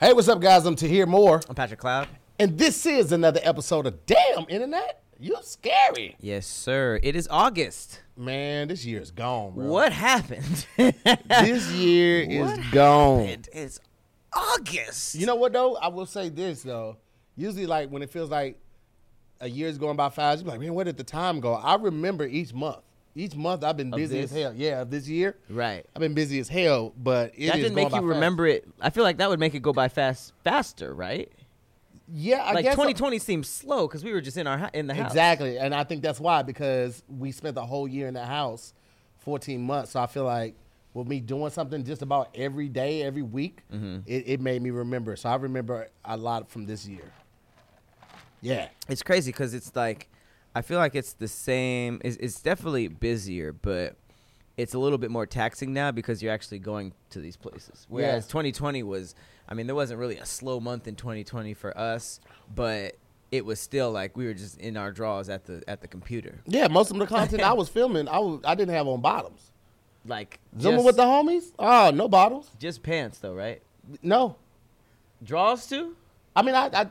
[0.00, 0.64] Hey, what's up, guys?
[0.64, 1.40] I'm to hear more.
[1.48, 2.08] I'm Patrick Cloud.
[2.38, 5.02] And this is another episode of Damn Internet.
[5.18, 6.14] You're scary.
[6.20, 7.00] Yes, sir.
[7.02, 8.00] It is August.
[8.16, 9.66] Man, this year is gone, bro.
[9.66, 10.66] What happened?
[11.28, 13.20] This year What is gone.
[13.26, 13.48] happened?
[13.52, 13.80] It's
[14.32, 15.16] August.
[15.16, 15.76] You know what, though?
[15.76, 16.96] I will say this, though.
[17.36, 18.56] Usually, like, when it feels like
[19.40, 21.54] a year's going by fast, you're like, man, where did the time go?
[21.54, 22.78] I remember each month.
[23.14, 24.52] Each month, I've been busy as hell.
[24.54, 25.36] Yeah, this year.
[25.50, 25.84] Right.
[25.96, 28.04] I've been busy as hell, but it that didn't make you fast.
[28.04, 28.68] remember it.
[28.80, 31.32] I feel like that would make it go by fast faster, right?
[32.10, 32.74] Yeah, I like guess.
[32.74, 35.10] 2020 seems slow because we were just in our in the house.
[35.10, 35.58] Exactly.
[35.58, 38.72] And I think that's why, because we spent the whole year in the house,
[39.18, 39.90] 14 months.
[39.92, 40.54] So I feel like
[40.94, 43.98] with me doing something just about every day, every week, Mm-hmm.
[44.06, 45.16] it, it made me remember.
[45.16, 47.12] So I remember a lot from this year.
[48.40, 48.68] Yeah.
[48.88, 50.08] It's crazy because it's like
[50.54, 52.00] I feel like it's the same.
[52.04, 53.96] It's, it's definitely busier, but
[54.56, 57.86] it's a little bit more taxing now because you're actually going to these places.
[57.88, 58.28] Whereas Yeah.
[58.32, 59.14] 2020 was,
[59.48, 62.18] I mean, there wasn't really a slow month in 2020 for us,
[62.54, 62.96] but
[63.30, 66.40] it was still like we were just in our drawers at the at the computer,
[66.46, 69.52] Yeah, most of the content I was filming, I, was, I didn't have on bottoms.
[70.06, 71.52] like Zooming with the homies?
[71.58, 72.50] Oh, no bottoms.
[72.58, 73.60] just pants though, right?
[74.02, 74.36] No.
[75.22, 75.94] Draws too.
[76.34, 76.86] I mean, I, I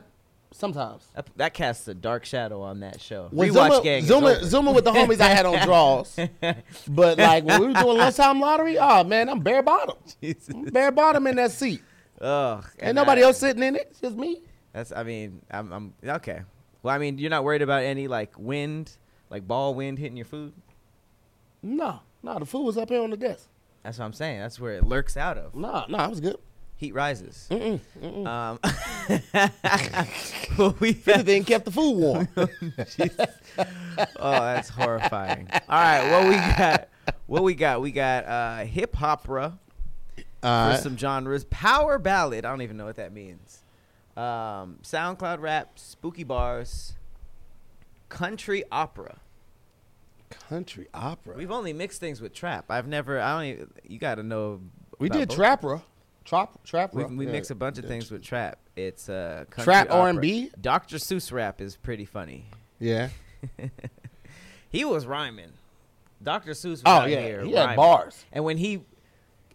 [0.52, 1.06] sometimes.
[1.14, 3.28] That, that casts a dark shadow on that show.
[3.30, 6.18] When Rewatch zooming, gang is zooming, zooming with the homies, I had on draws.
[6.88, 9.96] but like when we were doing lunchtime lottery, oh man, I'm bare bottom.
[10.22, 11.82] I'm bare bottom in that seat.
[12.20, 13.88] Ugh, Ain't and nobody I- else sitting in it.
[13.90, 14.42] It's just me.
[14.72, 14.92] That's.
[14.92, 15.72] I mean, I'm.
[15.72, 16.42] I'm okay.
[16.82, 18.96] Well, I mean, you're not worried about any like wind,
[19.30, 20.52] like ball wind hitting your food.
[21.62, 23.48] No, no, the food was up here on the desk.
[23.82, 24.40] That's what I'm saying.
[24.40, 25.54] That's where it lurks out of.
[25.54, 26.36] No, no, it was good.
[26.78, 27.48] Heat rises.
[27.50, 28.26] Mm-mm, mm-mm.
[28.26, 28.58] Um,
[30.58, 32.28] well, we Everything kept the food warm.
[34.16, 35.48] oh, that's horrifying.
[35.68, 36.88] All right, what we got?
[37.26, 37.80] What we got?
[37.80, 39.58] We got uh, hip opera
[40.16, 41.44] for Uh, some genres.
[41.50, 42.44] Power ballad.
[42.44, 43.64] I don't even know what that means.
[44.16, 46.92] Um, SoundCloud rap, spooky bars,
[48.08, 49.18] country opera.
[50.48, 51.34] country opera.
[51.36, 52.66] We've only mixed things with trap.
[52.70, 53.20] I've never.
[53.20, 53.44] I don't.
[53.50, 54.60] Even, you got to know.
[55.00, 55.36] We did both.
[55.36, 55.82] trapper,
[56.28, 57.06] trap, trapper.
[57.06, 57.32] We, we Yeah.
[57.32, 58.58] mix a bunch of things with trap.
[58.76, 60.14] It's uh, country Trap opera.
[60.14, 60.50] R&B?
[60.60, 60.96] Dr.
[60.96, 62.46] Seuss rap is pretty funny.
[62.78, 63.08] Yeah.
[64.70, 65.52] He was rhyming.
[66.22, 66.50] Dr.
[66.52, 68.24] Seuss was Oh yeah, here he had bars.
[68.32, 68.82] And when he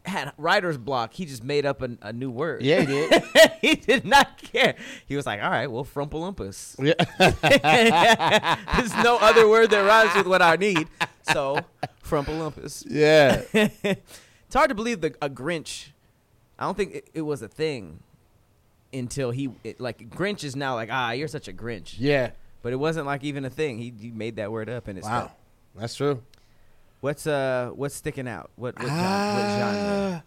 [0.06, 2.64] had writer's block, he just made up a, a new word.
[2.64, 3.24] Yeah, he did.
[3.62, 4.76] he did not care.
[5.06, 6.76] He was like, all right, well, frumpalumpus.
[6.84, 8.56] Yeah.
[8.76, 10.88] There's no other word that rhymes with what I need.
[11.32, 11.60] So,
[12.04, 12.86] frumpalumpus.
[12.90, 13.44] yeah.
[13.54, 15.90] it's hard to believe the a Grinch.
[16.64, 18.00] I don't think it, it was a thing
[18.94, 21.96] until he it, like Grinch is now like ah you're such a Grinch.
[21.98, 22.32] Yeah.
[22.62, 23.80] But it wasn't like even a thing.
[23.80, 25.34] He, he made that word up and it's Wow.
[25.76, 26.24] That's true.
[27.02, 28.50] What's uh what's sticking out?
[28.56, 30.24] What what, genre, what genre?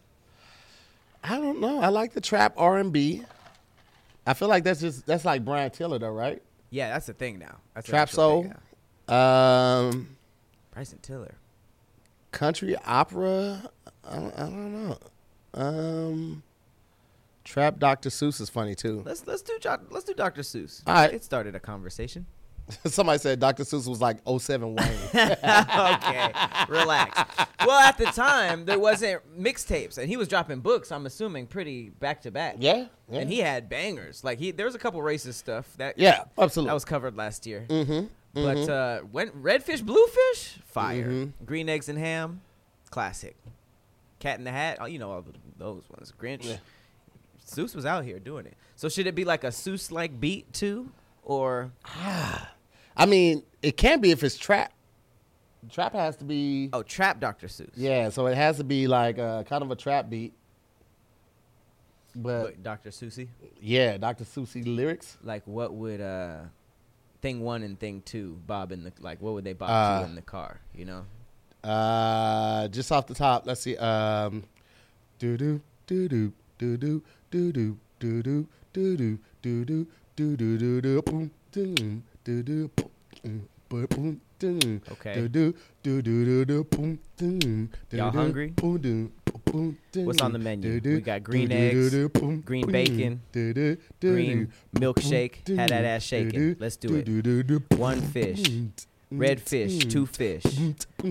[1.25, 1.81] Uh, I don't know.
[1.81, 3.23] I like the trap R and B.
[4.27, 6.43] I feel like that's just that's like Brian Tiller though, right?
[6.69, 7.57] Yeah, that's the thing now.
[7.75, 8.53] That's Trap soul.
[9.09, 10.17] Um,
[10.75, 11.35] Bryson Tiller.
[12.31, 13.71] country opera.
[14.05, 14.99] I don't, I don't know.
[15.57, 16.43] Um,
[17.45, 18.11] trap Dr.
[18.11, 19.03] Seuss is funny too.
[19.05, 19.59] Let's let's do
[19.91, 20.43] let's do Dr.
[20.43, 20.83] Seuss.
[20.87, 21.13] All right.
[21.13, 22.27] It started a conversation.
[22.85, 23.63] Somebody said Dr.
[23.63, 24.89] Seuss was like 07 Wayne.
[25.15, 26.33] okay,
[26.69, 27.23] relax.
[27.65, 30.91] Well, at the time there wasn't mixtapes, and he was dropping books.
[30.91, 32.57] I'm assuming pretty back to back.
[32.59, 33.21] yeah, yeah.
[33.21, 34.25] and he had bangers.
[34.25, 36.71] Like he, there was a couple racist stuff that yeah, absolutely.
[36.71, 37.67] that was covered last year.
[37.69, 38.07] mm-hmm.
[38.35, 41.09] But uh, when redfish, bluefish, fire.
[41.09, 41.33] Mhm.
[41.47, 42.43] Green eggs and ham,
[42.91, 43.37] classic.
[44.19, 45.25] Cat in the Hat, oh, you know all
[45.59, 46.13] those ones.
[46.19, 46.45] Grinch.
[46.45, 46.57] Yeah.
[47.47, 48.55] Seuss was out here doing it.
[48.75, 50.91] So should it be like a Seuss like beat too,
[51.23, 51.71] or
[52.97, 54.73] I mean, it can be if it's trap.
[55.71, 56.71] Trap has to be.
[56.73, 57.47] oh trap Dr.
[57.49, 57.71] Seuss?
[57.77, 60.33] Yeah, so it has to be like uh, kind of a trap beat.
[62.15, 62.91] But Dr.
[62.91, 63.29] Seussy,
[63.61, 64.25] yeah, Dr.
[64.25, 65.19] Susie lyrics.
[65.23, 66.39] like what would uh,
[67.21, 70.09] thing one and thing two bob in the like what would they bob Uh, to
[70.09, 70.61] in the car?
[70.75, 71.05] You know.
[71.67, 73.77] Uh, just off the top, let's see.
[73.77, 74.45] Um,
[75.19, 76.29] do do do do
[76.59, 79.87] do do do do do do do do do do
[80.17, 82.71] do do do do boom do do
[83.19, 85.15] boom boom ding Okay.
[85.15, 86.99] do do do do do boom
[87.91, 88.49] Y'all hungry?
[88.49, 89.11] boom
[89.95, 90.81] What's on the menu?
[90.85, 91.95] We got green eggs,
[92.45, 93.23] green bacon,
[94.01, 95.57] green milkshake.
[95.57, 96.57] Had that ass shaking.
[96.59, 97.09] Let's do it.
[97.79, 98.43] One fish,
[99.11, 100.45] red fish, two fish.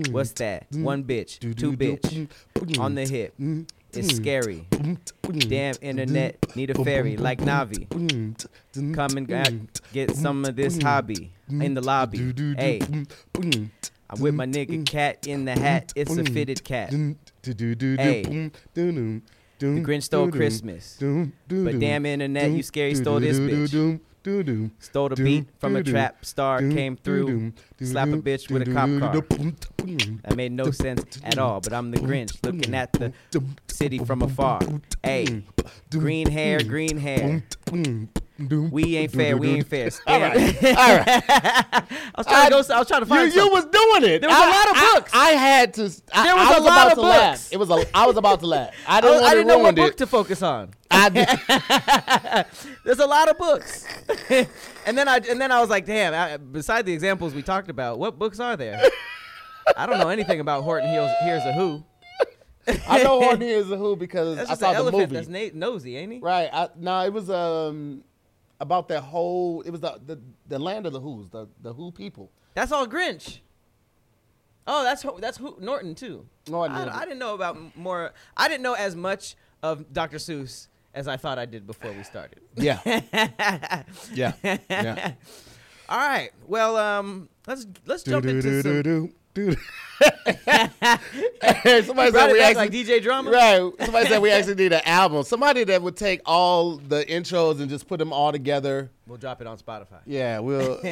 [0.09, 0.67] What's that?
[0.71, 2.29] One bitch, two bitch.
[2.79, 3.33] On the hip.
[3.93, 4.67] It's scary.
[5.23, 7.87] Damn internet, need a ferry like Navi.
[8.93, 12.33] Come and get some of this hobby in the lobby.
[12.57, 12.81] Hey,
[14.07, 15.93] I'm with my nigga cat in the hat.
[15.95, 16.91] It's a fitted cat.
[16.91, 18.51] Hey.
[19.57, 20.97] The Grinch stole Christmas.
[20.99, 24.01] But damn internet, you scary stole this bitch.
[24.79, 28.89] Stole the beat from a trap star, came through, slap a bitch with a cop
[28.99, 29.13] car.
[30.23, 33.13] That made no sense at all, but I'm the Grinch looking at the
[33.67, 34.61] city from afar.
[35.03, 35.43] Hey,
[35.91, 37.43] green hair, green hair.
[38.37, 39.89] We ain't fair, we ain't fair.
[40.05, 41.07] All right, all right.
[41.07, 41.83] I
[42.17, 42.73] was trying to go.
[42.75, 43.33] I was trying to find.
[43.33, 43.53] you something.
[43.53, 44.19] was doing it.
[44.19, 45.11] There was a I- lot of books.
[45.13, 45.83] I, had to.
[46.13, 47.31] I, There was I a was lot about of to laugh.
[47.33, 47.49] books.
[47.53, 47.69] It was.
[47.69, 48.73] A, I was about to laugh.
[48.87, 49.97] I I, didn't want I didn't know what ruin book it.
[49.99, 50.71] to focus on.
[50.91, 51.27] I did.
[52.83, 53.85] There's a lot of books,
[54.85, 56.13] and then I and then I was like, damn.
[56.13, 58.81] I, beside the examples we talked about, what books are there?
[59.77, 61.83] I don't know anything about Horton Hears, Hears a Who.
[62.87, 65.05] I know Horton is a who because That's I saw the movie.
[65.13, 66.19] that's na- nosy, ain't he?
[66.19, 66.49] Right.
[66.51, 68.03] I, no, it was um
[68.59, 69.61] about that whole.
[69.61, 72.31] It was the the, the land of the Who's the the Who people.
[72.53, 73.39] That's all Grinch.
[74.67, 76.25] Oh, that's who, that's who Norton too.
[76.47, 77.01] Norton, I.
[77.01, 78.13] I didn't know about more.
[78.35, 80.17] I didn't know as much of Dr.
[80.17, 82.39] Seuss as I thought I did before we started.
[82.55, 82.79] Yeah.
[84.13, 84.33] yeah.
[84.43, 85.11] Yeah.
[85.87, 86.31] All right.
[86.47, 89.13] Well, um, let's let's jump into some.
[90.01, 93.31] Hey, Somebody said we actually like DJ Drama.
[93.31, 93.71] Right.
[93.79, 95.23] Somebody said we actually need an album.
[95.23, 98.91] Somebody that would take all the intros and just put them all together.
[99.07, 99.99] We'll drop it on Spotify.
[100.07, 100.79] Yeah, we'll,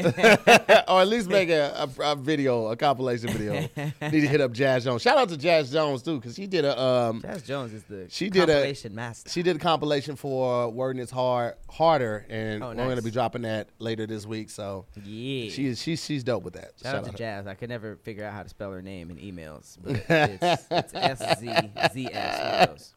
[0.87, 3.53] or at least make a, a, a video, a compilation video.
[3.55, 5.01] Need to hit up Jazz Jones.
[5.01, 8.05] Shout out to Jazz Jones too, because she did a um, Jazz Jones is the
[8.09, 9.31] She did a- compilation master.
[9.31, 13.41] she did a compilation for Wording is Hard Harder, and Oh, we're gonna be dropping
[13.43, 14.51] that later this week.
[14.51, 15.49] So yeah.
[15.49, 16.73] she she's she's dope with that.
[16.83, 17.17] Shout out to her.
[17.17, 17.47] Jazz.
[17.47, 20.93] I could never figure out how to spell her name in emails, but it's, it's
[20.93, 21.53] S Z
[21.93, 22.93] Z S.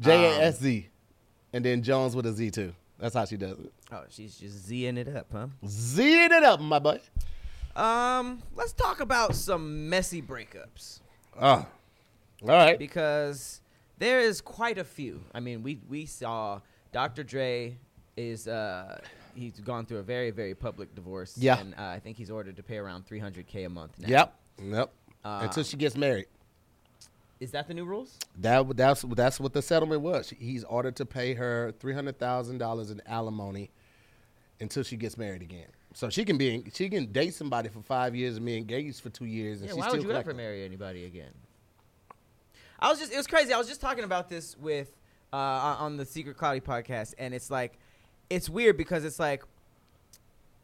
[0.00, 0.88] J A S Z,
[1.52, 2.74] and then Jones with a Z too.
[2.98, 3.72] That's how she does it.
[3.92, 5.48] Oh, she's just Zing it up, huh?
[5.66, 7.00] Zing it up, my boy.
[7.76, 11.00] Um, let's talk about some messy breakups
[11.40, 11.66] Oh, all
[12.48, 12.78] right.
[12.78, 13.60] because
[13.98, 15.22] there is quite a few.
[15.34, 16.60] I mean, we we saw
[16.92, 17.24] Dr.
[17.24, 17.76] Dre
[18.16, 19.00] is uh
[19.34, 21.36] he's gone through a very very public divorce.
[21.36, 21.58] Yeah.
[21.58, 23.98] and uh, I think he's ordered to pay around 300k a month.
[23.98, 24.08] Now.
[24.08, 24.92] Yep, yep.
[25.24, 26.26] Uh, Until she gets married.
[27.40, 28.18] Is that the new rules?
[28.40, 30.32] That that's that's what the settlement was.
[30.38, 33.70] He's ordered to pay her three hundred thousand dollars in alimony
[34.60, 35.66] until she gets married again.
[35.94, 39.10] So she can be she can date somebody for five years and be engaged for
[39.10, 39.60] two years.
[39.60, 41.32] And Yeah, she's why still would you ever marry anybody again?
[42.80, 43.52] I was just, it was crazy.
[43.52, 44.94] I was just talking about this with,
[45.32, 47.78] uh, on the Secret Cloudy podcast, and it's like,
[48.28, 49.42] it's weird because it's like,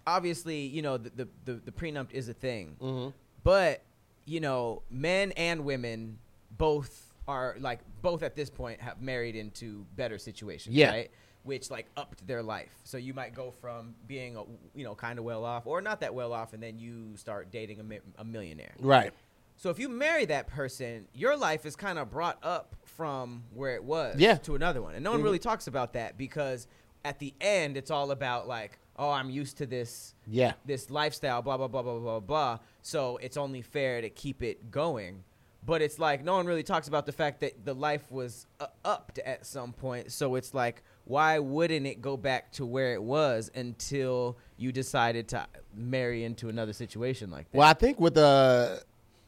[0.07, 3.13] obviously, you know, the, the, the, the prenup is a thing, Mhm.
[3.43, 3.83] but,
[4.31, 6.17] you know, men and women
[6.57, 10.91] both are, like, both at this point have married into better situations, Yeah.
[10.91, 11.11] right?
[11.43, 12.73] Which, like, upped their life.
[12.85, 14.45] So you might go from being, a,
[14.75, 17.51] you know, kind of well off or not that well off, and then you start
[17.51, 18.75] dating a, mi- a millionaire.
[18.79, 19.13] Right.
[19.57, 23.75] So if you marry that person, your life is kind of brought up from where
[23.75, 24.37] it was Yeah.
[24.37, 24.95] to another one.
[24.95, 25.25] And no one Mhm.
[25.25, 26.69] really talks about that because
[27.05, 30.53] at the end it's all about like, oh, I'm used to this Yeah.
[30.65, 32.59] this lifestyle, blah blah blah blah blah blah.
[32.83, 35.25] So it's only fair to keep it going.
[35.67, 38.67] But it's like no one really talks about the fact that the life was uh,
[38.85, 40.11] upped at some point.
[40.13, 45.29] So it's like, why wouldn't it go back to where it was until you decided
[45.29, 47.59] to marry into another situation like that?
[47.59, 48.77] Well, I think with uh,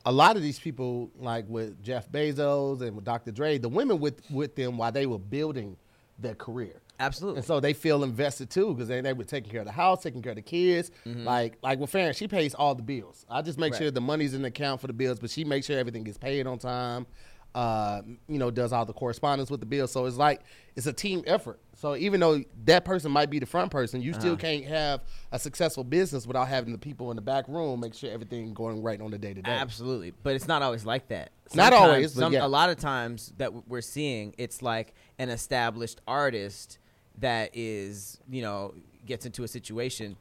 [0.07, 3.31] a lot of these people, like with Jeff Bezos and with Dr.
[3.31, 5.76] Dre, the women with with them while they were building
[6.19, 6.81] their career.
[7.02, 7.38] Absolutely.
[7.38, 10.02] And so they feel invested too because they, they were taking care of the house,
[10.02, 10.90] taking care of the kids.
[11.04, 13.26] Like like with Farron, she pays all the bills.
[13.28, 13.78] I just make Right.
[13.82, 16.18] sure the money's in the account for the bills, but she makes sure everything gets
[16.18, 17.06] paid on time.
[17.54, 19.92] Uh, you know, does all the correspondence with the bills.
[19.92, 20.40] So it's like
[20.75, 21.61] it's a team effort.
[21.75, 25.38] So even though that person might be the front person, you still can't have a
[25.38, 28.99] successful business without having the people in the back room make sure everything going right
[29.02, 29.50] on the day to day.
[29.50, 31.32] Absolutely, but it's not always like that.
[31.54, 32.47] Not always, some, yeah.
[32.47, 36.78] a lot of times that we're seeing, it's like an established artist
[37.19, 38.75] that is, you know,
[39.07, 40.16] gets into a situation,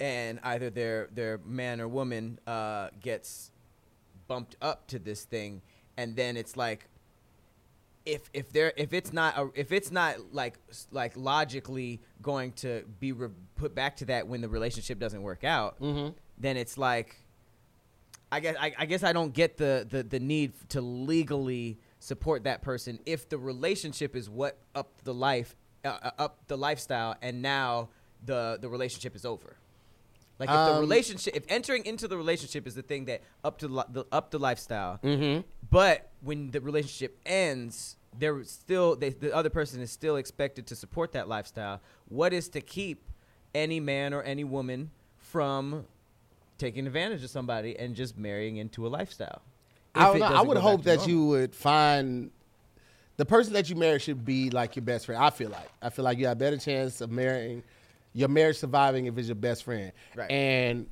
[0.00, 3.50] and either their their man or woman uh, gets
[4.28, 5.62] bumped up to this thing,
[5.96, 6.86] and then it's like
[8.06, 10.58] if if there if it's not a, if it's not like
[10.90, 15.44] like logically going to be re- put back to that when the relationship doesn't work
[15.44, 16.14] out, Mhm.
[16.38, 17.16] then it's like
[18.32, 22.44] I guess I, I guess I don't get the, the the need to legally support
[22.44, 27.16] that person if the relationship is what up the life uh, uh, up the lifestyle
[27.22, 27.88] and now
[28.24, 29.56] the the relationship is over.
[30.38, 33.58] Like if the Um, relationship if entering into the relationship is the thing that up
[33.58, 35.40] to li- the up the lifestyle Mm-hmm.
[35.70, 40.74] but when the relationship ends there still they, the other person is still expected to
[40.76, 41.80] support that lifestyle.
[42.08, 43.04] What is to keep
[43.54, 45.84] any man or any woman from
[46.58, 49.42] taking advantage of somebody and just marrying into a lifestyle?
[49.94, 52.30] I, don't it know, I doesn't would go hope to that you would find
[53.20, 55.22] the person that you marry should be like your best friend.
[55.22, 57.62] I feel like I feel like you have a better chance of marrying
[58.14, 59.92] your marriage surviving if it's your best friend.
[60.16, 60.30] Right.
[60.30, 60.86] And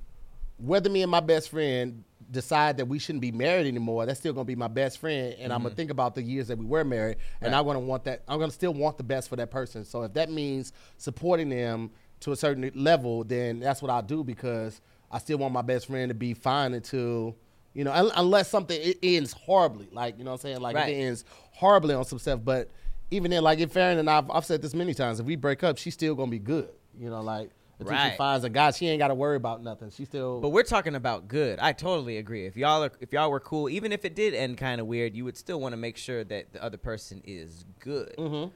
[0.58, 4.34] whether me and my best friend decide that we shouldn't be married anymore, that's still
[4.34, 5.76] gonna be my best friend, and I'm gonna mm-hmm.
[5.76, 8.24] think about the years that we were married, and I'm gonna want that.
[8.28, 9.86] I'm gonna still want the best for that person.
[9.86, 14.22] So if that means supporting them to a certain level, then that's what I'll do
[14.22, 17.36] because I still want my best friend to be fine until.
[17.74, 20.74] You know, un- unless something it ends horribly, like you know what I'm saying, like
[20.74, 20.88] Right.
[20.88, 21.24] it ends
[21.58, 22.40] horribly on some stuff.
[22.44, 22.68] But
[23.10, 25.62] even then, like if Farron and I've, I've said this many times, if we break
[25.64, 26.70] up, she's still gonna be good.
[26.98, 27.50] You know, like
[27.80, 29.90] until she finds a guy, she ain't got to worry about nothing.
[29.90, 30.40] She still.
[30.40, 31.58] But we're talking about good.
[31.60, 32.44] I totally agree.
[32.46, 35.14] If y'all are, if y'all were cool, even if it did end kind of weird,
[35.14, 38.14] you would still want to make sure that the other person is good.
[38.18, 38.50] Mhm.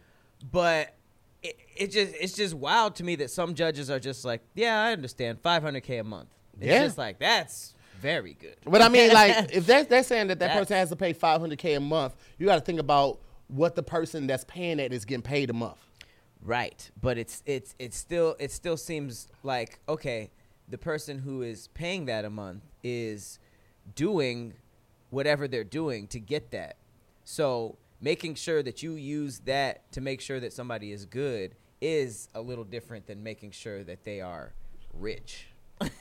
[0.50, 0.94] But
[1.42, 4.82] it, it just it's just wild to me that some judges are just like, yeah,
[4.82, 6.28] I understand, 500k a month.
[6.58, 6.84] It's Yeah.
[6.84, 8.56] just like that's very good.
[8.64, 11.14] But I mean, like, if they're, they're saying that that That's- person has to pay
[11.14, 15.04] 500K a month, you got to think about what the person that's paying that is
[15.04, 15.78] getting paid a month.
[16.44, 20.32] Right, but it's it's it's still it still seems like okay,
[20.68, 23.38] the person who is paying that a month is
[23.94, 24.54] doing
[25.10, 26.78] whatever they're doing to get that.
[27.24, 32.28] So making sure that you use that to make sure that somebody is good is
[32.34, 34.52] a little different than making sure that they are
[34.92, 35.46] rich.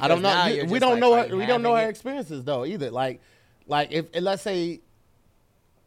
[0.00, 0.46] I don't know.
[0.46, 1.28] You- we don't like, know.
[1.28, 2.90] Her, we don't know her experiences though either.
[2.90, 3.20] Like,
[3.66, 4.80] like if and let's say,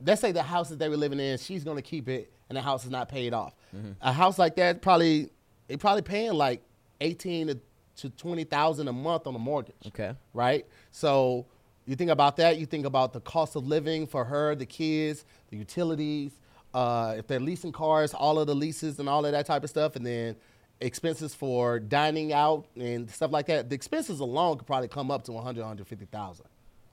[0.04, 2.62] let's say the house that they were living in, she's gonna keep it, and the
[2.62, 3.54] house is not paid off.
[3.76, 3.92] Mm-hmm.
[4.02, 5.30] A house like that probably
[5.68, 6.62] they probably paying like
[7.02, 7.60] eighteen to,
[7.98, 9.76] to twenty thousand a month on a mortgage.
[9.88, 10.14] Okay.
[10.34, 10.66] right?
[10.92, 11.46] So
[11.86, 12.58] you think about that.
[12.58, 16.32] You think about the cost of living for her, the kids, the utilities.
[16.74, 19.70] Uh, if they're leasing cars, all of the leases and all of that type of
[19.70, 20.36] stuff, and then
[20.82, 23.70] expenses for dining out and stuff like that.
[23.70, 26.46] The expenses alone could probably come up to 100, 150,000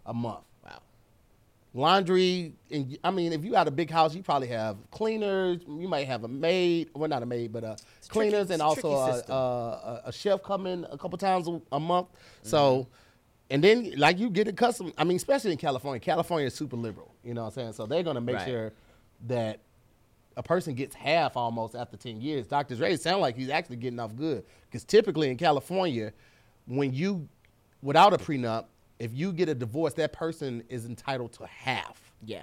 [0.07, 0.45] a month.
[0.65, 0.81] Wow.
[1.75, 5.61] Laundry, and I mean, if you got a big house, you probably have cleaners.
[5.67, 8.63] You might have a maid, well, not a maid, but uh, tricky- cleaners, it's and
[8.63, 12.07] also a, a, a, a chef coming a couple times a, a month.
[12.13, 12.49] Mm-hmm.
[12.49, 12.87] So,
[13.51, 14.95] and then like you get a accustomed.
[14.97, 17.13] I mean, especially in California, California is super liberal.
[17.25, 17.73] You know what I'm saying?
[17.73, 18.47] So they're gonna make Right.
[18.47, 18.73] sure
[19.27, 19.59] that
[20.37, 22.47] a person gets half almost after 10 years.
[22.47, 22.75] Dr.
[22.77, 26.13] Dre sound like he's actually getting off good because typically in California,
[26.67, 27.29] when you
[27.83, 28.67] without a prenup,
[28.99, 32.01] if you get a divorce, that person is entitled to half.
[32.25, 32.43] Yeah,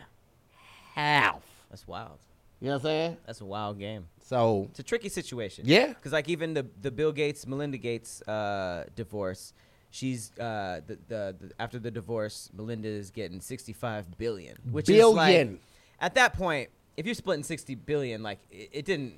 [0.94, 1.44] Half.
[1.70, 2.20] that's wild.
[2.60, 3.18] You know what I'm saying?
[3.26, 4.08] That's a wild game.
[4.24, 5.64] So It's a tricky situation.
[5.68, 5.88] Yeah.
[5.88, 9.54] Because like even the the Bill Gates Melinda Gates uh, divorce,
[9.90, 14.90] she's uh, the, the the after the divorce, Melinda is getting sixty five billion, which
[14.90, 15.50] is like
[16.00, 19.16] at that point, if you're splitting sixty billion, like it, it didn't.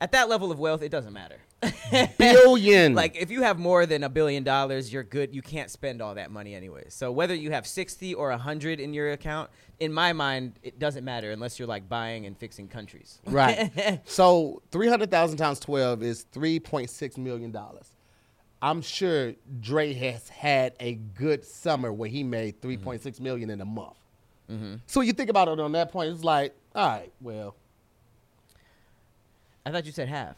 [0.00, 1.38] At that level of wealth, it doesn't matter.
[2.18, 2.94] billion.
[2.94, 5.34] like if you have more than a billion dollars, you're good.
[5.34, 6.84] You can't spend all that money anyway.
[6.88, 9.50] So whether you have sixty or hundred in your account,
[9.80, 13.20] in my mind, it doesn't matter unless you're like buying and fixing countries.
[13.26, 14.00] right.
[14.04, 17.90] so 300,000 times 12 is 3.6 million dollars.
[18.62, 23.66] I'm sure Dre has had a good summer where he made 3.6 million in a
[23.66, 23.96] month.
[24.50, 24.76] Mm-hmm.
[24.86, 27.56] So you think about it on that point, it's like, all right, well,
[29.64, 30.36] I thought you said half.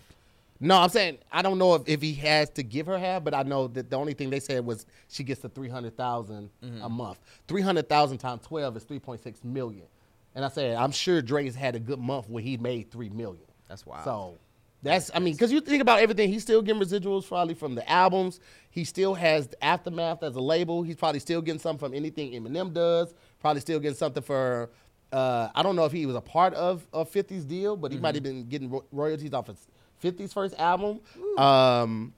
[0.61, 3.35] no, I'm saying I don't know if, if he has to give her half, but
[3.35, 6.83] I know that the only thing they said was she gets the 300,000 mm-hmm.
[6.83, 7.19] a month.
[7.49, 9.87] 300,000 times 12 is 3.6 million.
[10.35, 13.45] And I said, I'm sure Dre's had a good month where he made 3 million.
[13.69, 14.05] That's wild.
[14.05, 14.39] So
[14.83, 17.89] that's, I mean, because you think about everything, he's still getting residuals probably from the
[17.91, 18.39] albums.
[18.71, 20.85] He still has the Aftermath as a label.
[20.85, 23.13] He's probably still getting something from anything Eminem does.
[23.41, 24.71] Probably still getting something for,
[25.13, 27.99] uh, I don't know if he was a part of, of 50's deal, but he
[27.99, 29.59] might have been getting ro- royalties off of
[30.03, 31.01] 50's first album.
[31.37, 32.13] Um,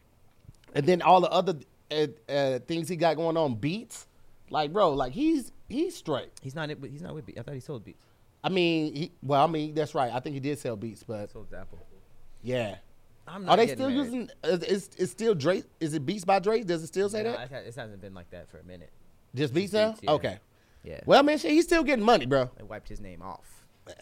[0.75, 1.55] and then all the other
[1.91, 4.07] uh, uh, things he got going on, beats.
[4.51, 6.31] Like, bro, like he's he's straight.
[6.43, 6.69] He's not.
[6.69, 7.27] He's not with.
[7.27, 7.39] Beats.
[7.39, 8.01] I thought he sold Beats.
[8.43, 10.13] I mean, he, well, I mean, that's right.
[10.13, 11.79] I think he did sell beats, but Sold Apple.
[12.43, 12.77] yeah.
[13.29, 14.07] I'm not Are they still married.
[14.07, 14.31] using?
[14.43, 15.65] Is, is, is still Drake?
[15.79, 16.67] Is it Beats by Drake?
[16.67, 17.53] Does it still say No, that?
[17.53, 18.91] it, hasn't been like that for a minute.
[19.35, 19.95] Just Beats now?
[20.01, 20.11] Yeah.
[20.13, 20.39] Okay.
[20.83, 21.01] Yeah.
[21.07, 22.51] Well, man, shit, he's still getting money, bro.
[22.57, 23.45] They wiped his name off.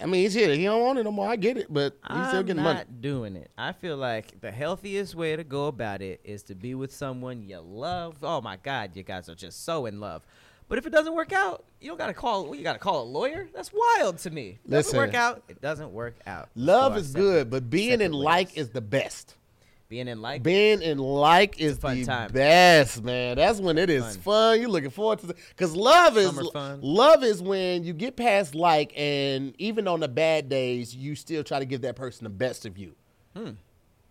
[0.01, 0.55] I mean, he's here.
[0.55, 1.29] he don't want it no more.
[1.29, 2.81] I get it, but he's still getting money.
[2.81, 3.51] I'm getting not doing it.
[3.57, 7.43] I feel like the healthiest way to go about it is to be with someone
[7.43, 8.17] you love.
[8.23, 10.23] Oh my God, you guys are just so in love.
[10.69, 12.55] But if it doesn't work out, you don't gotta call.
[12.55, 13.49] You gotta call a lawyer.
[13.55, 14.59] That's wild to me.
[14.67, 15.43] It doesn't work out.
[15.49, 16.51] It doesn't work out.
[16.55, 19.37] Love Go is good, but being in separate like is the best.
[19.89, 20.43] Being in like.
[20.43, 22.31] Being in like is fun the time.
[22.31, 23.37] best, man.
[23.37, 24.23] That's when it is Fun.
[24.23, 24.61] fun.
[24.61, 25.37] You're looking forward to it.
[25.49, 26.81] Because love is fun.
[26.83, 31.43] love is when you get past like, and even on the bad days, you still
[31.43, 32.95] try to give that person the best of you.
[33.35, 33.51] Hmm.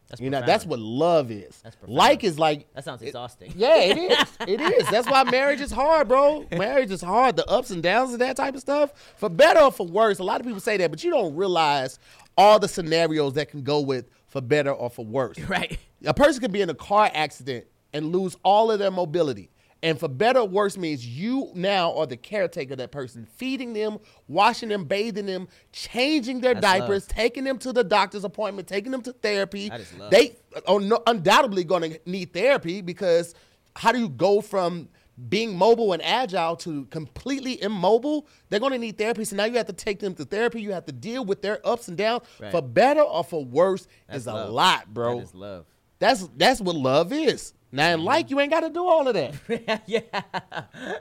[0.07, 0.49] That's You know, profound.
[0.49, 1.59] that's what love is.
[1.61, 1.95] That's profound.
[1.97, 3.51] like is like That sounds exhausting.
[3.55, 4.27] Yeah, it is.
[4.47, 4.87] It is.
[4.89, 6.45] That's why marriage is hard, bro.
[6.51, 7.35] Marriage is hard.
[7.35, 8.93] The ups and downs of that type of stuff.
[9.17, 11.99] For better or for worse, a lot of people say that, but you don't realize
[12.37, 14.05] all the scenarios that can go with
[14.37, 15.37] for better or for worse.
[15.47, 15.79] Right.
[16.05, 19.49] A person could be in a car accident and lose all of their mobility.
[19.81, 23.73] And for better or worse means you now are the caretaker of that person, feeding
[23.73, 27.07] them, washing them, bathing them, changing their That's diapers, love.
[27.07, 29.69] taking them to the doctor's appointment, taking them to therapy.
[29.69, 30.11] That is love.
[30.11, 33.33] They uh, are undoubtedly going to need therapy because
[33.75, 34.89] how do you go from
[35.29, 38.27] being mobile and agile to completely immobile?
[38.49, 39.23] They're going to need therapy.
[39.25, 40.61] So now you have to take them to therapy.
[40.61, 42.23] You have to deal with their ups and downs.
[42.39, 42.51] Right.
[42.51, 44.49] For better or for worse That's is a love.
[44.51, 45.17] lot, bro.
[45.17, 45.65] That is love.
[45.99, 47.53] That's that's what love is.
[47.71, 48.05] Now in mm-hmm.
[48.05, 49.83] like you ain't got to do all of that.
[49.87, 50.01] yeah.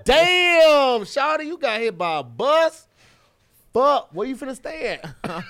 [0.05, 2.89] Damn, Shawty, you got hit by a bus.
[3.73, 5.15] Fuck, where you finna stay at?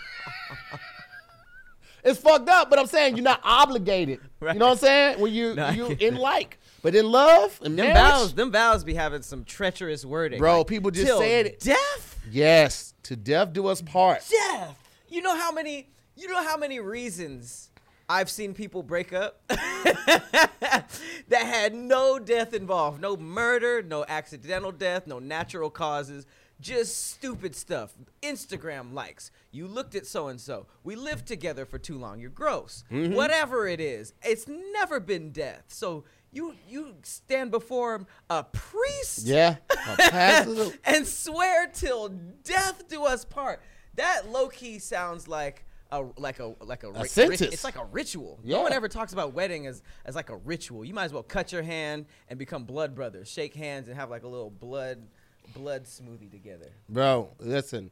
[2.04, 4.20] it's fucked up, but I'm saying you're not obligated.
[4.40, 4.54] Right.
[4.54, 5.20] You know what I'm saying?
[5.20, 8.84] When you No, you in like, but in love and Them marriage, vows, them vows
[8.84, 10.38] be having some treacherous wording.
[10.38, 11.60] Bro, like, people just till said it.
[11.60, 12.18] Death.
[12.30, 14.22] yes, to death do us part.
[14.30, 14.76] Death.
[15.08, 15.88] You know how many?
[16.16, 17.70] You know how many reasons
[18.08, 20.86] I've seen people break up that
[21.30, 26.26] had no death involved, no murder, no accidental death, no natural causes.
[26.58, 27.92] Just stupid stuff.
[28.22, 29.30] Instagram likes.
[29.50, 30.66] You looked at so and so.
[30.84, 32.18] We lived together for too long.
[32.18, 32.82] You're gross.
[32.90, 33.14] Mm-hmm.
[33.14, 35.64] Whatever it is, it's never been death.
[35.68, 36.04] So
[36.36, 42.08] you you stand before a priest Yeah, a and swear till
[42.44, 43.60] death do us part.
[43.94, 47.40] That low key sounds like a like a like a, ri- rit- sentence.
[47.40, 48.38] it's like a ritual.
[48.44, 50.84] No one ever talks about wedding as as like a ritual.
[50.84, 54.10] You might as well cut your hand and become blood brothers, shake hands and have
[54.10, 55.06] like a little blood
[55.54, 56.72] blood smoothie together.
[56.88, 57.88] bro listen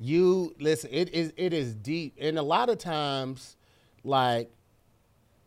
[0.00, 3.56] you listen it is it is deep and a lot of times
[4.04, 4.50] like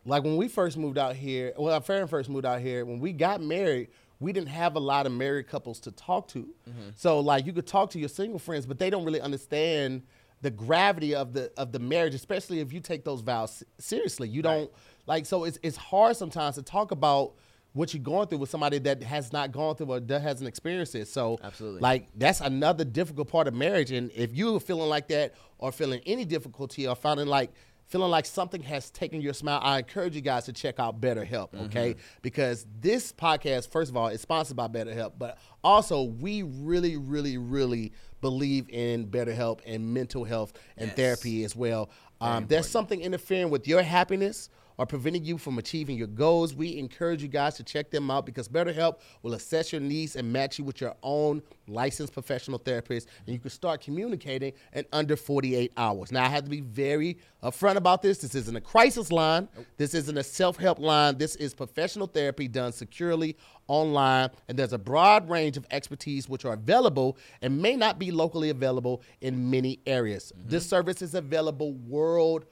[0.04, 2.98] like when we first moved out here well our Farron first moved out here when
[2.98, 3.88] we got married
[4.22, 6.40] we didn't have a lot of married couples to talk to.
[6.68, 6.90] Mm-hmm.
[6.94, 10.02] So like you could talk to your single friends but they don't really understand
[10.40, 14.28] the gravity of the of the marriage especially if you take those vows seriously.
[14.28, 14.70] You don't
[15.06, 17.34] like so it's it's hard sometimes to talk about
[17.74, 20.94] what you're going through with somebody that has not gone through or that hasn't experienced
[20.94, 21.08] it.
[21.08, 21.80] So Absolutely.
[21.80, 23.90] like that's another difficult part of marriage.
[23.90, 27.50] And if you're feeling like that or feeling any difficulty or feeling like
[27.92, 31.50] feeling like something has taken your smile i encourage you guys to check out betterhelp
[31.66, 31.94] okay?
[32.22, 37.36] Because this podcast first of all is sponsored by betterhelp but also we really really
[37.36, 40.96] really believe in betterhelp and mental health and Yes.
[40.96, 41.90] therapy as well.
[42.20, 46.78] Um, there's something interfering with your happiness or preventing you from achieving your goals, we
[46.78, 50.58] encourage you guys to check them out because BetterHelp will assess your needs and match
[50.58, 55.72] you with your own licensed professional therapist, and you can start communicating in under 48
[55.76, 56.12] hours.
[56.12, 58.18] Now, I have to be very upfront about this.
[58.18, 59.48] This isn't a crisis line.
[59.76, 61.18] This isn't a self-help line.
[61.18, 63.36] This is professional therapy done securely
[63.68, 68.10] online, and there's a broad range of expertise which are available and may not be
[68.10, 70.32] locally available in many areas.
[70.36, 70.48] Mm-hmm.
[70.50, 72.48] This service is available worldwide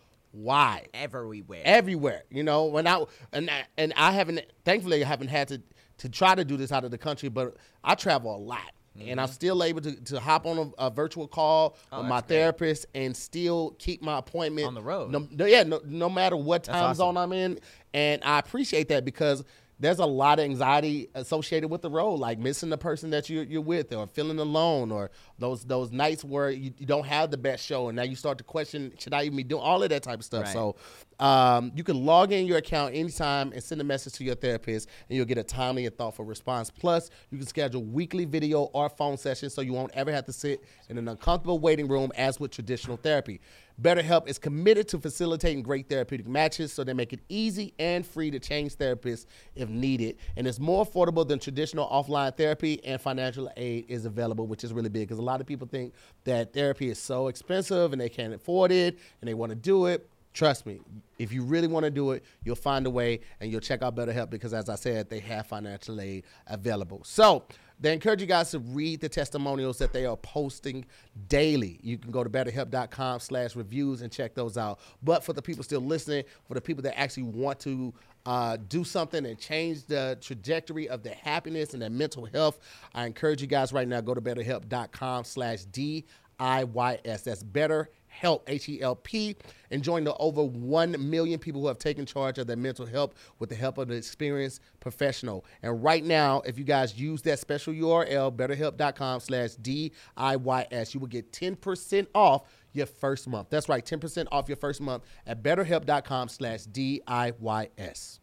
[0.95, 1.63] Everywhere.
[1.65, 2.25] everywhere.
[2.31, 5.63] You know, when I and I, and I haven't, thankfully, I haven't had to
[5.99, 8.73] to try to do this out of the country, but I travel a lot.
[8.99, 9.35] And I'm mm-hmm.
[9.35, 12.37] still able to, to hop on a, a virtual call oh, with my that's great.
[12.37, 15.11] therapist and still keep my appointment On the road.
[15.11, 16.97] No, yeah, no, no matter what time awesome.
[16.97, 17.61] zone I'm in,
[17.95, 19.45] and I appreciate that because
[19.79, 23.45] there's a lot of anxiety associated with the road, like missing the person that you're,
[23.45, 27.37] you're with, or feeling alone, or those those nights where you, you don't have the
[27.37, 29.89] best show, and now you start to question, should I even be doing all of
[29.89, 30.45] that type of stuff?
[30.45, 30.53] Right.
[30.53, 30.77] So
[31.19, 34.89] um, you can log in your account anytime and send a message to your therapist,
[35.09, 36.71] and you'll get a timely and thoughtful response.
[36.71, 40.33] Plus, you can schedule weekly video or phone sessions so you won't ever have to
[40.33, 43.41] sit in an uncomfortable waiting room as with traditional therapy.
[43.81, 48.31] BetterHelp is committed to facilitating great therapeutic matches so they make it easy and free
[48.31, 49.25] to change therapists
[49.55, 50.19] if needed.
[50.37, 54.75] And it's more affordable than traditional offline therapy, and financial aid is available, which is
[54.75, 58.09] really big because a lot of people think that therapy is so expensive and they
[58.09, 60.09] can't afford it and they want to do it.
[60.33, 60.81] Trust me,
[61.19, 63.97] if you really want to do it, you'll find a way and you'll check out
[63.97, 67.03] BetterHelp because, as I said, they have financial aid available.
[67.05, 67.45] So
[67.81, 70.85] they encourage you guys to read the testimonials that they are posting
[71.29, 71.81] daily.
[71.83, 74.81] You can go to betterhelp.com slash reviews and check those out.
[75.03, 77.95] But for the people still listening, for the people that actually want to
[78.27, 82.61] uh, do something and change the trajectory of their happiness and their mental health,
[82.95, 87.23] I encourage you guys right now, go to betterhelp.com slash D-I-Y-S.
[87.23, 87.89] That's better
[88.21, 89.35] Help, H E L P,
[89.71, 93.15] and join the over 1 million people who have taken charge of their mental health
[93.39, 95.43] with the help of an experienced professional.
[95.63, 101.07] And right now, if you guys use that special URL, betterhelp.com slash DIYS, you will
[101.07, 102.43] get 10% off
[102.75, 103.49] your first month.
[103.49, 108.19] That's right, 10% off your first month at betterhelp.com slash DIYS.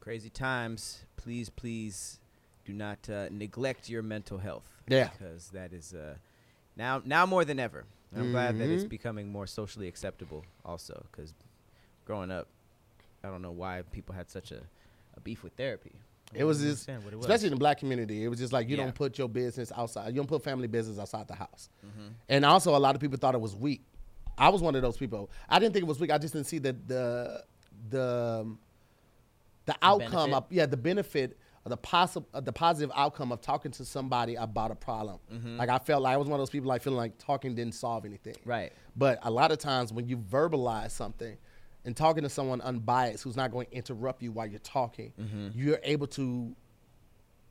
[0.00, 1.04] Crazy times.
[1.16, 2.20] Please, please
[2.64, 4.66] do not uh, neglect your mental health.
[4.88, 5.10] Yeah.
[5.18, 6.14] Because that is uh,
[6.74, 7.84] now, now more than ever.
[8.14, 8.88] And I'm glad that it's Mm-hmm.
[8.88, 11.34] becoming more socially acceptable also because
[12.04, 12.46] growing up,
[13.22, 14.60] I don't know why people had such a,
[15.16, 15.92] a beef with therapy.
[16.34, 17.14] I It was just, it was.
[17.24, 18.84] especially in the black community, it was just like you Yeah.
[18.84, 20.08] don't put your business outside.
[20.08, 21.68] You don't put family business outside the house.
[21.86, 22.08] Mm-hmm.
[22.28, 23.82] And also, a lot of people thought it was weak.
[24.36, 25.30] I was one of those people.
[25.48, 26.10] I didn't think it was weak.
[26.10, 27.44] I just didn't see the the
[27.90, 28.58] the um,
[29.66, 30.34] the outcome benefit?
[30.34, 34.74] of yeah the benefit the possible the positive outcome of talking to somebody about a
[34.74, 35.18] problem.
[35.32, 35.56] Mm-hmm.
[35.56, 37.74] Like I felt like I was one of those people like feeling like talking didn't
[37.74, 38.34] solve anything.
[38.44, 38.72] Right.
[38.96, 41.36] But a lot of times when you verbalize something
[41.86, 45.48] and talking to someone unbiased who's not going to interrupt you while you're talking, Mm-hmm.
[45.54, 46.54] you're able to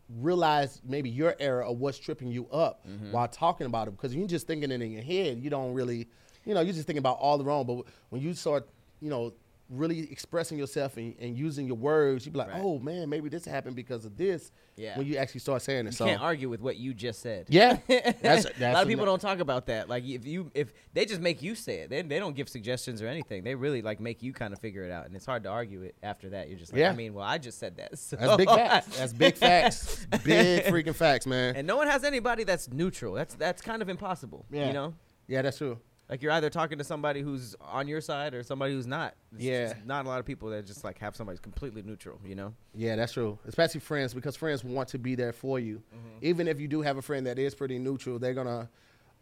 [0.09, 3.11] realize maybe your error or what's tripping you up Mm-hmm.
[3.11, 3.91] while talking about it.
[3.91, 6.07] Because you're just thinking it in your head, you don't really,
[6.45, 7.65] you know, you're just thinking about all the wrong.
[7.65, 8.67] But when you start,
[9.01, 9.33] you know,
[9.69, 12.61] really expressing yourself and, and using your words, you'd be like, Right.
[12.61, 14.51] oh man, maybe this happened because of this.
[14.75, 14.97] Yeah.
[14.97, 15.85] When you actually start saying it.
[15.85, 17.45] You so can't argue with what you just said.
[17.49, 19.87] yeah, that's, a lot of people don't talk about that.
[19.89, 23.01] Like if you if they just make you say it, they, they don't give suggestions
[23.01, 23.43] or anything.
[23.43, 25.81] They really like make you kind of figure it out, and it's hard to argue
[25.83, 26.49] it after that.
[26.49, 26.91] You're just like, Yeah.
[26.91, 27.97] I mean, well, I just said that.
[27.99, 28.17] So.
[28.17, 28.97] That's big facts.
[28.97, 30.07] That's big facts.
[30.23, 31.55] Big freaking facts, man.
[31.55, 33.13] and no one has anybody that's neutral.
[33.13, 34.45] That's that's kind of impossible.
[34.51, 34.67] Yeah.
[34.67, 34.93] You know,
[35.27, 35.79] Yeah, that's true.
[36.09, 39.15] Like you're either talking to somebody who's on your side or somebody who's not.
[39.31, 39.73] There's Yeah.
[39.85, 42.19] not a lot of people that just like have somebody completely neutral.
[42.25, 42.53] You know.
[42.75, 43.39] Yeah, that's true.
[43.45, 45.81] Especially friends, because friends want to be there for you.
[45.95, 46.17] Mm-hmm.
[46.21, 48.69] Even if you do have a friend that is pretty neutral, they're gonna,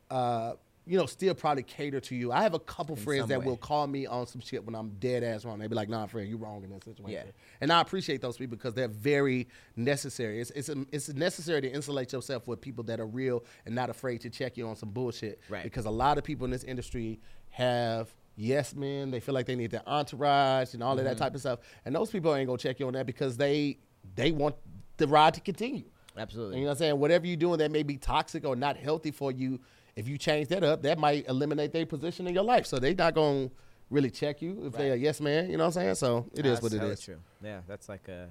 [0.10, 0.54] uh,
[0.86, 2.32] you know, still probably cater to you.
[2.32, 3.46] I have a couple In friends that way.
[3.46, 5.60] will call me on some shit when I'm dead ass wrong.
[5.60, 7.32] They be like, "Nah, friend, you wrong in that situation." Yeah.
[7.62, 10.42] And I appreciate those people because they're very necessary.
[10.42, 14.22] It's it's it's necessary to insulate yourself with people that are real and not afraid
[14.22, 15.40] to check you on some bullshit.
[15.50, 15.64] Right.
[15.64, 19.12] Because a lot of people in this industry have yes men.
[19.12, 21.20] They feel like they need their entourage and all of that Mm-hmm.
[21.20, 21.60] type of stuff.
[21.86, 23.78] And those people ain't gonna check you on that because they
[24.16, 24.56] they want
[24.98, 25.86] the ride to continue.
[26.18, 26.58] Absolutely.
[26.58, 27.00] You know what I'm saying?
[27.00, 29.60] Whatever you're doing that may be toxic or not healthy for you,
[29.96, 32.66] if you change that up, that might eliminate their position in your life.
[32.66, 33.50] So they not gonna
[33.90, 35.50] really check you if they're a yes man.
[35.50, 35.96] You know what I'm saying?
[35.96, 37.02] So it is what it is.
[37.02, 37.18] True.
[37.44, 38.30] Yeah, that's like a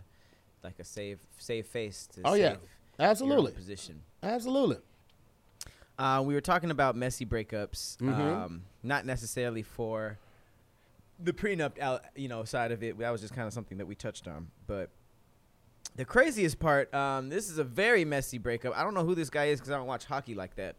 [0.62, 2.56] like a save save face to Oh, save yeah.
[2.98, 3.52] Absolutely.
[3.52, 4.02] position.
[4.22, 4.76] Absolutely.
[5.98, 8.10] Uh, we were talking about messy breakups, Mhm.
[8.18, 10.18] um, not necessarily for
[11.22, 12.98] the prenup, out, you know, side of it.
[12.98, 14.50] That was just kind of something that we touched on.
[14.66, 14.88] But
[15.96, 18.74] the craziest part, um, this is a very messy breakup.
[18.76, 20.76] I don't know who this guy is because I don't watch hockey like that.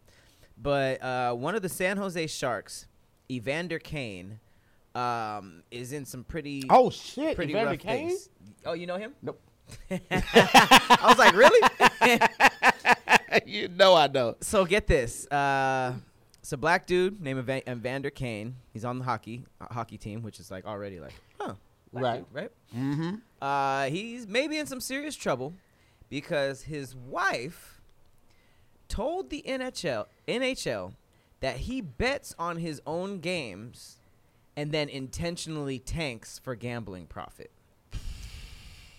[0.58, 2.86] But uh, one of the San Jose Sharks,
[3.30, 4.40] Evander Kane,
[4.96, 7.36] um, is in some pretty Oh shit!
[7.36, 8.10] pretty Evander rough Kane?
[8.10, 8.30] things.
[8.66, 9.14] Oh, you know him?
[9.22, 9.40] Nope.
[9.92, 11.70] I was like, really?
[13.46, 14.36] you know I know.
[14.42, 15.26] So get this.
[15.28, 15.94] Uh,
[16.40, 18.56] it's a black dude named Evan- Evander Kane.
[18.74, 21.54] He's on the hockey uh, hockey team, which is like already like, huh,
[21.94, 22.18] Right.
[22.18, 22.52] dude, right?
[22.76, 23.16] Mm-hmm.
[23.42, 25.54] Uh, he's maybe in some serious trouble
[26.10, 27.70] because his wife
[28.91, 30.93] told the NHL NHL
[31.39, 33.97] that he bets on his own games
[34.58, 37.51] and then intentionally tanks for gambling profit.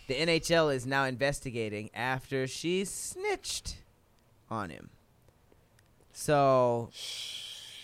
[0.08, 3.76] The NHL is now investigating after she snitched
[4.50, 4.88] on him.
[6.12, 6.88] So,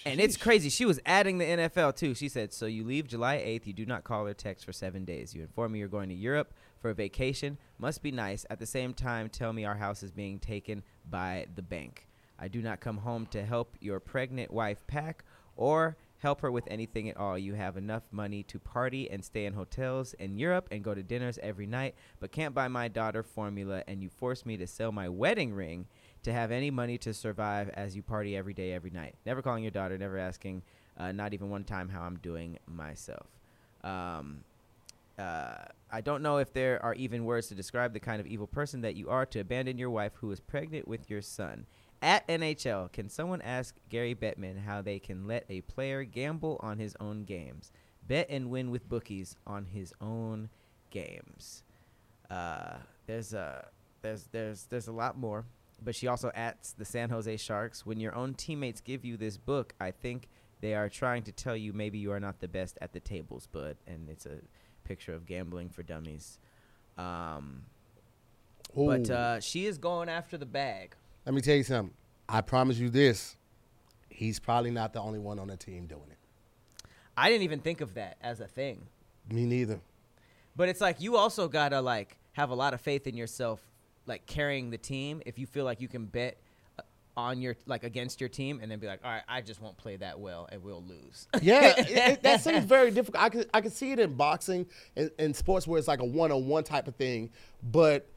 [0.07, 0.71] and it's crazy.
[0.71, 2.15] She was adding the NFL too.
[2.15, 3.67] She said, "So you leave July 8th.
[3.67, 5.35] You do not call or text for seven days.
[5.35, 7.59] You inform me you're going to Europe for a vacation.
[7.79, 8.47] Must be nice.
[8.51, 12.07] At the same time, tell me our house is being taken by the bank.
[12.39, 15.25] I do not come home to help your pregnant wife pack
[15.57, 17.39] or help her with anything at all.
[17.39, 21.03] You have enough money to party and stay in hotels in Europe and go to
[21.03, 24.93] dinners every night, but can't buy my daughter formula, and you force me to sell
[24.93, 25.87] my wedding ring
[26.23, 29.15] to have any money to survive as you party every day, every night.
[29.25, 30.63] Never calling your daughter, never asking,
[30.97, 33.27] uh, not even one time, how I'm doing myself.
[33.85, 34.43] Um,
[35.19, 38.47] uh, I don't know if there are even words to describe the kind of evil
[38.47, 41.67] person that you are to abandon your wife who is pregnant with your son.
[42.01, 46.79] At NHL, can someone ask Gary Bettman how they can let a player gamble on
[46.79, 47.73] his own games?
[48.07, 50.51] Bet and win with bookies on his own
[50.91, 51.65] games.
[52.31, 52.77] Uh,
[53.07, 53.69] there's a
[54.03, 55.47] there's there's there's a lot more.
[55.83, 57.85] but she also adds the San Jose Sharks.
[57.87, 60.29] When your own teammates give you this book, I think
[60.61, 63.49] they are trying to tell you maybe you are not the best at the tables,
[63.51, 64.39] but and it's a
[64.89, 66.39] picture of gambling for dummies.
[66.97, 67.65] Um,
[68.75, 70.95] but uh, she is going after the bag.
[71.27, 71.95] Let me tell you something.
[72.29, 73.37] I promise you this.
[74.09, 76.19] He's probably not the only one on the team doing it.
[77.17, 78.87] I didn't even think of that as a thing.
[79.31, 79.81] Me neither.
[80.57, 83.61] But it's like you also gotta like have a lot of faith in yourself,
[84.07, 85.23] like carrying the team.
[85.27, 86.39] If you feel like you can bet
[87.19, 89.77] on your like against your team, and then be like, all right, I just won't
[89.77, 91.27] play that well, and we'll lose.
[91.43, 93.23] Yeah, it, it- that seems very difficult.
[93.23, 96.05] I could I could see it in boxing and, and sports where it's like a
[96.05, 97.31] one on one type of thing,
[97.63, 98.09] but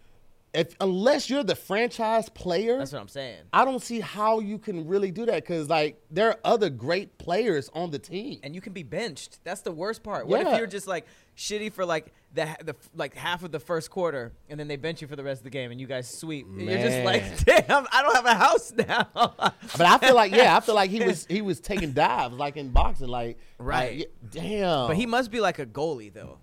[0.54, 3.40] if unless you're the franchise player, That's what I'm saying.
[3.54, 7.18] I don't see how you can really do that because like there are other great
[7.18, 8.42] players on the team.
[8.44, 9.40] And you can be benched.
[9.46, 10.28] That's the worst part.
[10.28, 10.52] What Yeah.
[10.52, 11.06] if you're just like
[11.38, 15.02] shitty for like the the like half of the first quarter, and then they bench
[15.02, 16.46] you for the rest of the game, and you guys sweep?
[16.48, 19.08] And You're just like, damn, I don't have a house now.
[19.78, 22.58] But I feel like yeah, I feel like he was he was taking dives like
[22.58, 24.00] in boxing, like Right.
[24.00, 24.88] like, damn.
[24.88, 26.38] but he must be like a goalie though.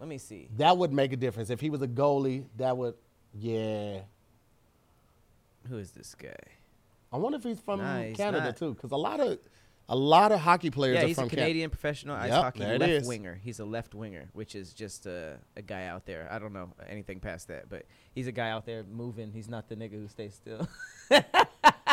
[0.00, 0.48] Let me see.
[0.58, 2.44] that would make a difference if he was a goalie.
[2.56, 2.94] That would
[3.38, 4.00] yeah.
[5.68, 6.34] Who is this guy?
[7.12, 8.56] I wonder if he's from Nah, Canada not.
[8.56, 9.38] too, because a lot of
[9.88, 12.82] a lot of hockey players Yeah, are he's a Canadian professional ice Yep, hockey left
[12.84, 13.06] is.
[13.08, 13.38] winger.
[13.42, 16.26] He's a left winger, which is just a, a guy out there.
[16.30, 19.32] I don't know anything past that, but he's a guy out there moving.
[19.32, 20.66] He's not the nigga who stays still.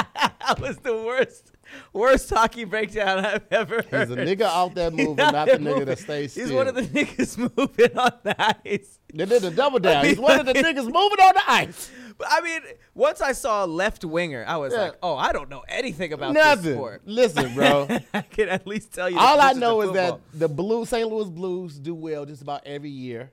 [0.58, 1.52] that was the worst,
[1.94, 4.10] worst hockey breakdown I've ever heard.
[4.10, 6.46] He's a nigga out there moving, out not the there nigga that stays still.
[6.46, 8.36] He's one of the niggas moving on the
[8.66, 9.00] ice.
[9.14, 10.06] They did the double down.
[10.06, 11.92] He's one of the niggas moving on the ice.
[12.18, 12.62] But I mean,
[12.94, 14.82] once I saw a left winger, I was Yeah.
[14.82, 17.88] like, "Oh, I don't know anything about this sport." Listen, bro.
[18.14, 19.18] I can at least tell you.
[19.18, 21.08] All I know is that the Blue St.
[21.10, 23.32] Louis Blues do well just about every year.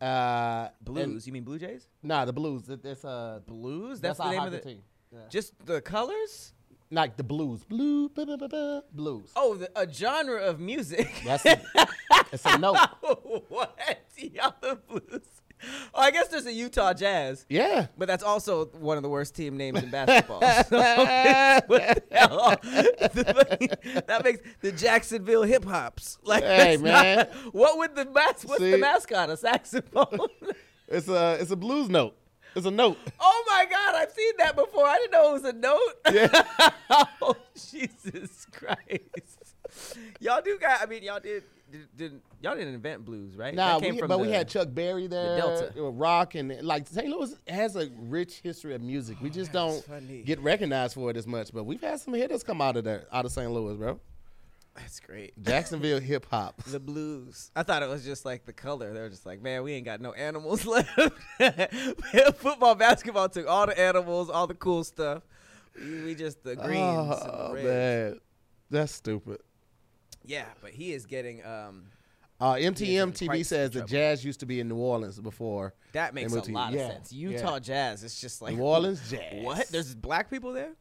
[0.00, 1.04] Uh, Blues.
[1.04, 1.86] and- you mean Blue Jays?
[2.02, 2.68] nah, the Blues.
[2.68, 4.00] It, it's uh, Blues.
[4.00, 4.82] That's, that's, the name of the team.
[5.12, 5.18] Yeah.
[5.28, 6.52] Just the colors?
[6.92, 9.30] Like the Blues, blue, ba, ba, ba, blues.
[9.36, 11.08] Oh, the, a genre of music.
[11.24, 11.60] That's a,
[12.32, 12.76] it's a note.
[13.48, 13.78] what?
[14.18, 15.22] Y'all the Blues.
[15.94, 17.86] Oh, I guess there's a Utah Jazz, Yeah.
[17.98, 20.40] but that's also one of the worst team names in basketball.
[20.68, 20.78] So,
[21.66, 22.56] what the hell?
[24.06, 26.18] that makes the Jacksonville Hip Hops.
[26.24, 27.26] Like, Hey, that's not- man.
[27.52, 29.30] what would the mas- What's the mascot?
[29.30, 30.28] A saxophone?
[30.88, 32.16] It's a it's a blues note.
[32.54, 32.98] It's a note.
[33.20, 34.86] oh my God, I've seen that before.
[34.86, 35.78] I didn't know it was a note.
[36.12, 36.70] Yeah.
[37.22, 39.54] oh Jesus Christ!
[40.18, 40.82] Y'all do got.
[40.82, 41.44] I mean, y'all did.
[41.70, 43.54] Did, did y'all didn't invent blues, right?
[43.54, 45.90] Nah, That came we, from but we had Chuck Berry there, the Delta.
[45.92, 47.06] rock, and like St.
[47.08, 49.18] Louis has a rich history of music.
[49.22, 50.22] We oh, just don't funny.
[50.22, 51.52] get recognized for it as much.
[51.52, 53.48] But we've had some hitters come out of there, out of St.
[53.52, 54.00] Louis, bro.
[54.80, 55.40] That's great.
[55.42, 56.62] Jacksonville hip hop.
[56.64, 57.50] The blues.
[57.54, 58.92] I thought it was just like the color.
[58.92, 60.88] They were just like, man, we ain't got no animals left.
[62.36, 65.22] Football, basketball took all the animals, all the cool stuff.
[65.78, 66.76] We, we just the greens.
[66.78, 67.64] and the Oh reds.
[67.66, 68.20] man,
[68.70, 69.38] that's stupid.
[70.24, 71.44] Yeah, but he is getting.
[71.44, 71.84] um
[72.40, 73.82] Uh, MTM TV says the.
[73.84, 75.74] Jazz used to be in New Orleans before.
[75.92, 77.12] That makes a lot yeah, of sense.
[77.12, 77.28] yeah.
[77.30, 78.02] Utah Jazz.
[78.04, 79.44] It's just like New Orleans Jazz.
[79.44, 79.68] What?
[79.68, 80.72] There's black people there.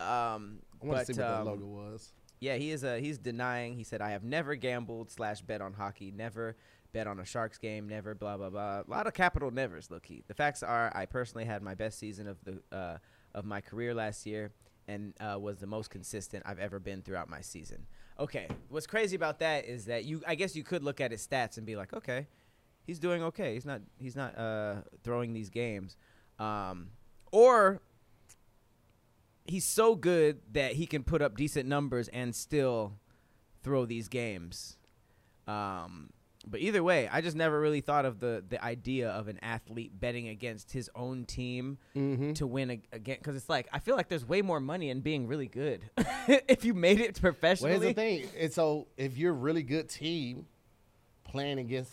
[0.00, 2.12] Um, I want to see what um, that logo was.
[2.42, 2.82] Yeah, he is.
[2.82, 3.74] Uh, he's denying.
[3.74, 6.10] He said, "I have never gambled slash bet on hockey.
[6.10, 6.56] Never
[6.92, 7.88] bet on a Sharks game.
[7.88, 8.80] Never blah blah blah.
[8.80, 10.24] A lot of capital nevers, low key.
[10.26, 12.98] The facts are, I personally had my best season of the uh,
[13.32, 14.50] of my career last year,
[14.88, 17.86] and uh, was the most consistent I've ever been throughout my season.
[18.18, 21.24] Okay, what's crazy about that is that you, I guess, you could look at his
[21.24, 22.26] stats and be like, okay,
[22.84, 23.54] he's doing okay.
[23.54, 23.82] He's not.
[24.00, 24.74] He's not uh,
[25.04, 25.96] throwing these games,
[26.40, 26.88] um,
[27.30, 27.82] or
[29.46, 32.94] he's so good that he can put up decent numbers and still
[33.62, 34.76] throw these games.
[35.46, 36.10] Um,
[36.46, 39.92] but either way, I just never really thought of the the idea of an athlete
[40.00, 42.32] betting against his own team Mm-hmm.
[42.34, 45.00] to win ag- again because it's like I feel like there's way more money in
[45.02, 45.88] being really good
[46.26, 47.72] if you made it professionally.
[47.74, 48.26] Well, here's the thing.
[48.40, 50.46] And so if you're a really good team
[51.24, 51.92] playing against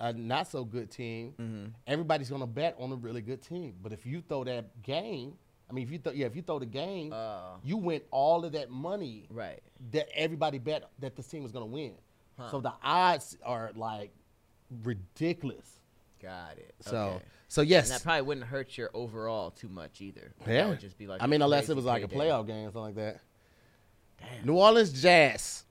[0.00, 1.64] a not so good team, Mm-hmm.
[1.86, 3.74] everybody's gonna bet on a really good team.
[3.82, 5.34] But if you throw that game,
[5.68, 7.56] I mean, if you th- yeah, if you throw the game, Oh.
[7.64, 9.62] you win all of that money Right.
[9.92, 11.94] that everybody bet that this team was gonna win.
[12.38, 12.50] Huh.
[12.50, 14.12] So the odds are like
[14.82, 15.80] ridiculous.
[16.20, 16.74] Got it.
[16.80, 17.24] So Okay.
[17.48, 20.32] so yes, And that probably wouldn't hurt your overall too much either.
[20.44, 20.68] That yeah.
[20.68, 22.82] would just be like I mean, unless it was like a playoff game or something
[22.82, 23.20] like that.
[24.44, 25.64] New Orleans Jazz,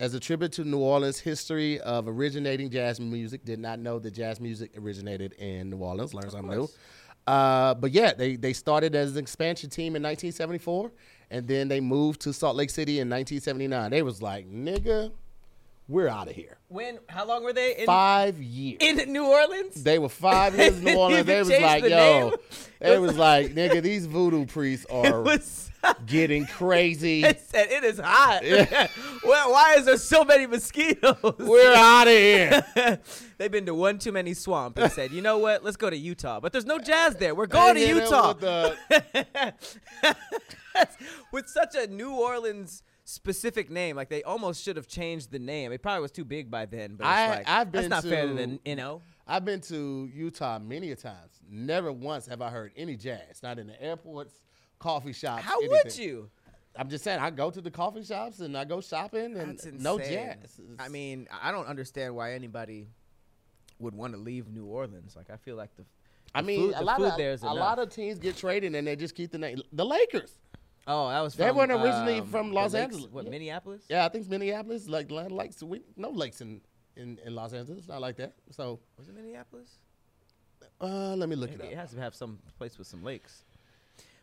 [0.00, 4.12] as a tribute to New Orleans' history of originating jazz music, did not know that
[4.12, 6.14] jazz music originated in New Orleans.
[6.14, 6.68] Learn something new.
[7.26, 10.92] Uh, but yeah, they, they started as an expansion team in 1974,
[11.30, 13.90] and then they moved to Salt Lake City in 1979.
[13.90, 15.10] They was like, nigga,
[15.88, 16.58] we're out of here.
[16.68, 16.98] When?
[17.08, 18.78] How long were they in Five years.
[18.80, 19.82] in New Orleans?
[19.82, 21.26] They were five years in New Orleans.
[21.26, 22.38] They was like, the yo, name.
[22.80, 25.70] it was like, nigga, these voodoo priests are was.
[26.06, 27.22] getting crazy.
[27.24, 28.40] It said it is hot.
[28.42, 28.88] Yeah.
[29.22, 31.34] well, why is there so many mosquitoes?
[31.38, 32.98] We're out of here.
[33.36, 35.62] They've been to one too many swamp and said, you know what?
[35.62, 36.40] Let's go to Utah.
[36.40, 37.34] But there's no jazz there.
[37.34, 38.28] We're going to Utah.
[38.28, 39.54] with the-
[41.32, 42.82] with such a New Orleans
[43.14, 43.96] specific name.
[43.96, 45.72] Like they almost should have changed the name.
[45.72, 46.96] It probably was too big by then.
[46.96, 49.02] But it's I- like, I've that's been not fair to to- the you know.
[49.26, 51.40] I've been to Utah many a times.
[51.48, 53.42] Never once have I heard any jazz.
[53.42, 54.34] Not in the airports,
[54.78, 55.42] coffee shops.
[55.44, 56.28] How would you?
[56.76, 59.96] I'm just saying, I go to the coffee shops and I go shopping and no
[59.98, 60.60] jazz.
[60.78, 62.88] I mean, I don't understand why anybody
[63.78, 65.14] would want to leave New Orleans.
[65.16, 65.84] Like I feel like the,
[66.34, 68.96] I mean, food, a the lot of a lot of teams get traded and they
[68.96, 69.62] just keep the name.
[69.72, 70.32] The Lakers.
[70.86, 73.10] Oh, that was They weren't originally um, from Los lakes- Angeles.
[73.12, 73.30] What Yeah.
[73.30, 73.82] Minneapolis?
[73.88, 75.62] Yeah, I think Minneapolis, like lakes.
[75.62, 76.60] We no lakes in,
[76.96, 77.88] in in Los Angeles.
[77.88, 78.34] Not like that.
[78.50, 79.78] So Was it Minneapolis?
[80.80, 81.72] uh, let me look it it up.
[81.78, 83.44] has to have some place with some lakes.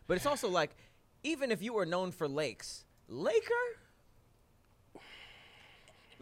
[0.06, 0.76] But it's also like,
[1.22, 3.64] even if you were known for lakes, Laker.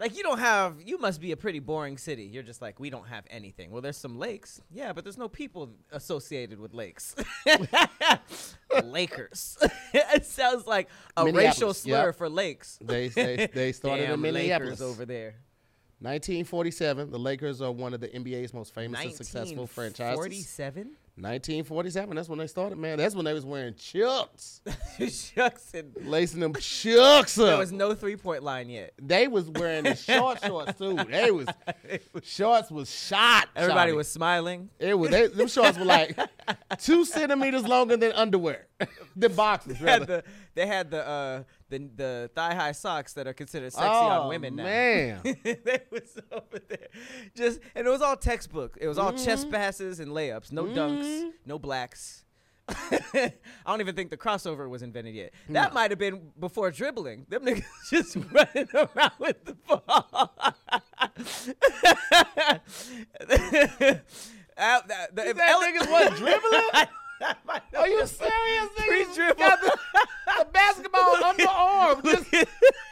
[0.01, 2.23] Like you don't have, you must be a pretty boring city.
[2.23, 3.71] You're just like we don't have anything.
[3.71, 7.15] Well, there's some lakes, yeah, but there's no people associated with lakes.
[8.85, 9.59] Lakers.
[9.93, 12.17] it sounds like a racial slur yep.
[12.17, 12.79] for lakes.
[12.81, 15.35] They they, they started Damn in Minneapolis Lakers over there.
[15.99, 17.11] 1947.
[17.11, 20.17] The Lakers are one of the NBA's most famous and successful franchises.
[20.17, 20.93] 1947.
[21.23, 22.17] 1947.
[22.17, 22.99] That's when they started, man.
[22.99, 24.61] That's when they was wearing chucks,
[25.35, 27.47] chucks, and lacing them chucks up.
[27.47, 28.93] there was no three point line yet.
[29.01, 30.99] they was wearing the short shorts too.
[31.11, 31.47] They was
[32.23, 33.49] shorts was shot.
[33.57, 33.97] Everybody shawty.
[33.97, 34.71] was smiling.
[34.79, 36.19] It was they, them shorts were like
[36.79, 38.67] two centimeters longer than underwear,
[39.17, 43.27] the boxes They had the they had the uh the the thigh high socks that
[43.27, 44.65] are considered sexy oh on women now.
[44.65, 46.89] man, they was over there,
[47.37, 48.77] just and it was all textbook.
[48.81, 49.55] It was all chest Mm-hmm.
[49.55, 52.25] passes and layups, no dunks, no blacks.
[52.69, 53.33] I
[53.67, 55.33] don't even think the crossover was invented yet.
[55.49, 57.27] That might have been before dribbling.
[57.29, 60.31] Them niggas just running around with the ball.
[63.29, 64.01] The-
[65.15, 66.87] the- if that Ele- niggas wasn't dribbling?
[67.77, 68.87] Are you serious, nigga?
[68.87, 69.35] Pre-dribble.
[69.39, 69.79] Got the,
[70.39, 72.05] the basketball underarm.
[72.05, 72.47] Just,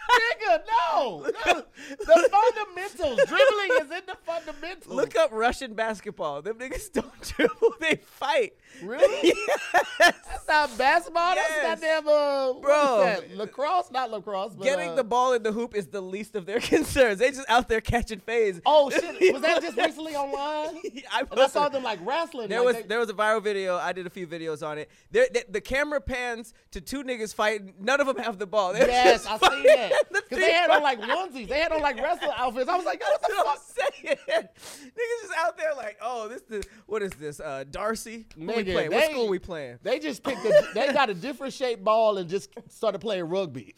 [0.09, 0.61] nigga,
[0.95, 1.23] no.
[1.25, 1.67] The,
[1.99, 3.21] the fundamentals.
[3.29, 4.95] Dribbling is in the fundamentals.
[4.95, 6.43] Look up Russian basketball.
[6.43, 8.55] Them niggas don't dribble, they fight.
[8.83, 9.33] Really?
[9.99, 11.35] That's not basketball.
[11.35, 11.51] Yes.
[11.63, 12.99] That's goddamn, uh, Bro.
[13.05, 13.37] that?
[13.37, 13.91] Lacrosse?
[13.91, 14.65] Not lacrosse, but.
[14.65, 17.19] Getting uh, the ball in the hoop is the least of their concerns.
[17.19, 18.61] They just out there catching phase.
[18.67, 19.33] Oh, shit.
[19.33, 20.81] Was that just recently online?
[21.13, 22.49] I, I saw them like wrestling.
[22.49, 23.77] There like was they- there was a viral video.
[23.77, 24.91] I did a few videos on it.
[25.11, 27.75] There, the, the camera pans to two niggas fighting.
[27.79, 28.73] None of them have the ball.
[28.73, 29.93] They're Yes, I seen that.
[30.11, 31.49] Because they had on like onesies.
[31.49, 32.69] They had on like wrestling outfits.
[32.69, 33.47] I was like, yo, what the fuck?
[33.49, 33.59] I'm
[34.05, 34.17] saying.
[34.29, 37.41] Niggas just out there like, oh, this the what is this?
[37.41, 38.27] Uh, Darcy.
[38.35, 38.91] Who we Nigga, playing?
[38.93, 39.79] What they- school we playing?
[39.83, 43.75] They just picked a, they got a different shaped ball and just started playing rugby.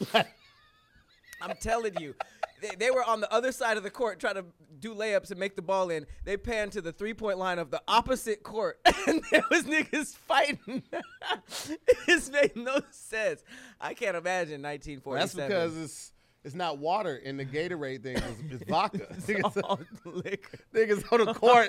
[1.43, 2.15] I'm telling you.
[2.61, 4.45] They, they were on the other side of the court trying to
[4.79, 6.07] do layups and make the ball in.
[6.25, 10.17] They panned to the three point line of the opposite court, and there was niggas
[10.17, 10.83] fighting.
[12.09, 13.43] it made no sense.
[13.81, 15.21] I can't imagine 1947.
[15.21, 18.17] That's because it's it's not water in the Gatorade thing.
[18.17, 19.07] It's, it's vodka.
[19.27, 20.59] niggas, all liquor.
[20.75, 21.69] niggas on the court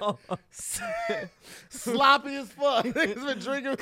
[1.70, 2.86] sloppy as fuck.
[2.86, 3.78] Niggas been drinking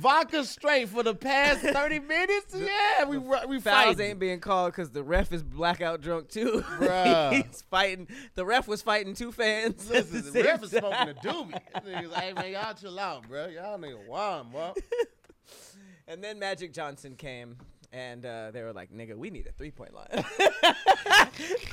[0.00, 2.54] vodka straight for the past 30 minutes.
[2.54, 4.00] Yeah, we we Fouls fighting.
[4.00, 6.62] ain't being called because the ref is blackout drunk too.
[6.78, 7.32] Bruh.
[7.32, 8.06] He's fighting.
[8.34, 9.88] The ref was fighting two fans.
[9.88, 11.60] Listen, the the ref is smoking a doobie.
[11.76, 13.46] Niggas, hey man, y'all chill out, bro.
[13.46, 14.74] Y'all nigga wild, bro.
[16.08, 17.56] And then Magic Johnson came,
[17.96, 20.08] and uh, they were like, "Nigga, we need a three point line."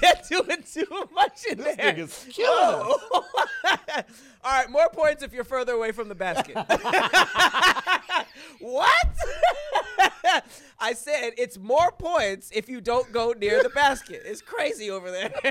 [0.02, 1.94] They're doing too much in This there.
[1.94, 2.40] nigga's us.
[4.44, 6.56] All right, more points if you're further away from the basket.
[8.60, 9.08] what?
[10.80, 14.22] I said it's more points if you don't go near the basket.
[14.26, 15.30] It's crazy over there.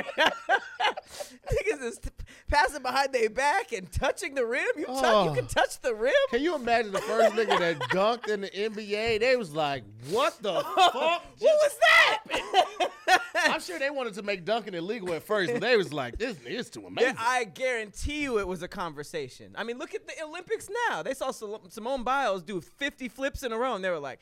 [1.53, 2.11] Niggas is t-
[2.49, 4.65] passing behind their back and touching the rim.
[4.77, 5.33] You, you Oh.
[5.35, 6.13] can touch the rim.
[6.31, 9.21] Can you imagine the first nigga that dunked in the NBA?
[9.21, 10.93] They was like, what the fuck?
[10.93, 12.89] What was that?
[13.35, 16.37] I'm sure they wanted to make dunking illegal at first, but they was like, this
[16.47, 17.17] is too Yeah, amazing.
[17.19, 19.53] I guarantee you it was a conversation.
[19.57, 21.03] I mean, look at the Olympics now.
[21.03, 24.21] They saw Simone Biles do 50 flips in a row, and they were like,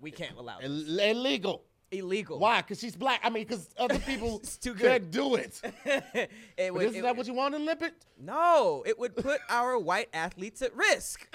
[0.00, 0.68] we can't allow this.
[0.88, 1.64] Ill- illegal.
[1.90, 2.40] Illegal.
[2.40, 2.60] Why?
[2.60, 3.20] Because she's black.
[3.22, 4.42] I mean, because other people
[4.78, 5.60] can't do it.
[5.84, 8.04] it But would, isn't it- that what you want in Olympics?
[8.18, 11.28] no, it would put our white athletes at risk.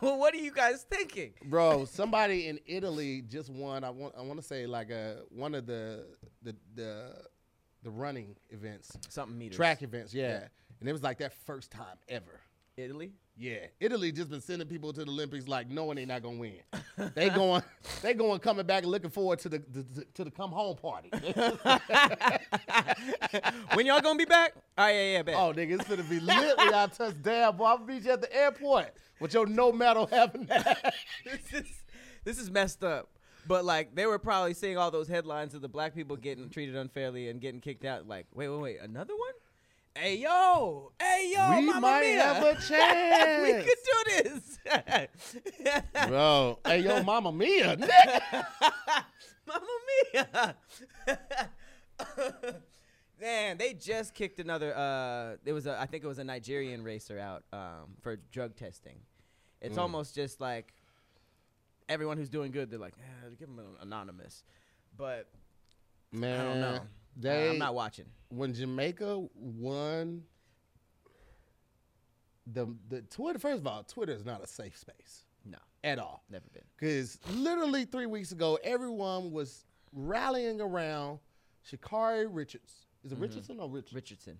[0.00, 1.32] well, what are you guys thinking?
[1.46, 3.82] Bro, somebody in Italy just won.
[3.82, 4.14] I want.
[4.16, 6.06] I want to say like a one of the
[6.42, 7.12] the the
[7.82, 9.56] the running events, Something meters.
[9.56, 10.14] track events.
[10.14, 10.28] Yeah.
[10.28, 10.48] Yeah.
[10.80, 12.40] and it was like that first time ever.
[12.76, 13.12] Italy.
[13.38, 16.54] Yeah, Italy just been sending people to the Olympics like knowing they not gonna win.
[17.14, 17.62] they going,
[18.02, 21.10] they going coming back and looking forward to the, the to the come home party.
[23.74, 24.54] when y'all gonna be back?
[24.78, 25.34] Oh yeah, yeah, bet.
[25.34, 27.66] oh, nigga, it's gonna be lit when y'all touch down, boy.
[27.66, 30.94] I'm gonna meet you at the airport with your no medal having that.
[31.24, 31.84] this is
[32.24, 33.10] this is messed up.
[33.46, 36.74] But like they were probably seeing all those headlines of the black people getting treated
[36.74, 38.08] unfairly and getting kicked out.
[38.08, 39.34] Like, wait, wait, wait, another one?
[39.98, 42.22] Hey yo, hey yo, we Mamma might Mia.
[42.22, 43.42] have a chance.
[43.42, 44.58] we could do this.
[46.08, 47.78] Bro, hey yo, Mama Mia.
[49.46, 49.66] Mamma
[50.12, 50.56] Mia.
[53.18, 54.76] Man, they just kicked another.
[54.76, 58.54] Uh, it was a, I think it was a Nigerian racer out um, for drug
[58.54, 58.98] testing.
[59.62, 60.74] It's almost just like
[61.88, 62.70] everyone who's doing good.
[62.70, 64.44] They're like, eh, give them an anonymous.
[64.94, 65.28] But
[66.12, 66.80] Man, I don't know.
[67.16, 68.04] They, I, am not watching.
[68.28, 70.22] when Jamaica won
[72.46, 73.38] the the Twitter.
[73.38, 76.22] First of all, Twitter is not a safe space No, at all.
[76.30, 76.62] never been.
[76.76, 81.18] Because literally three weeks ago, everyone was rallying around
[81.68, 82.86] Sha'Carri Richards.
[83.04, 83.22] Is it mm-hmm.
[83.22, 83.94] Richardson or Richards?
[83.94, 84.38] Richardson.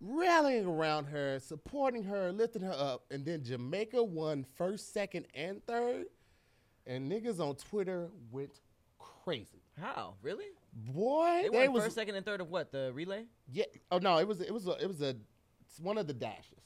[0.00, 5.62] Rallying around her, supporting her, lifting her up, and then Jamaica won first, second, and
[5.66, 6.06] third.
[6.86, 8.60] And niggas on Twitter went
[8.98, 9.62] crazy.
[9.78, 10.14] How?
[10.22, 10.46] Really?
[10.72, 12.70] Boy, They, they, won was first, second, and third of what?
[12.72, 13.24] The relay?
[13.50, 13.64] yeah.
[13.90, 15.16] Oh no, it was it was a, it was a
[15.66, 16.58] it's one of the dashes.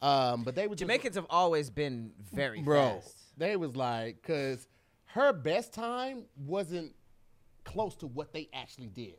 [0.00, 3.00] Um, but they were just- Jamaicans have always been very bro.
[3.00, 3.16] fast.
[3.38, 4.66] They was like, cause
[5.06, 6.94] her best time wasn't
[7.64, 9.18] close to what they actually did.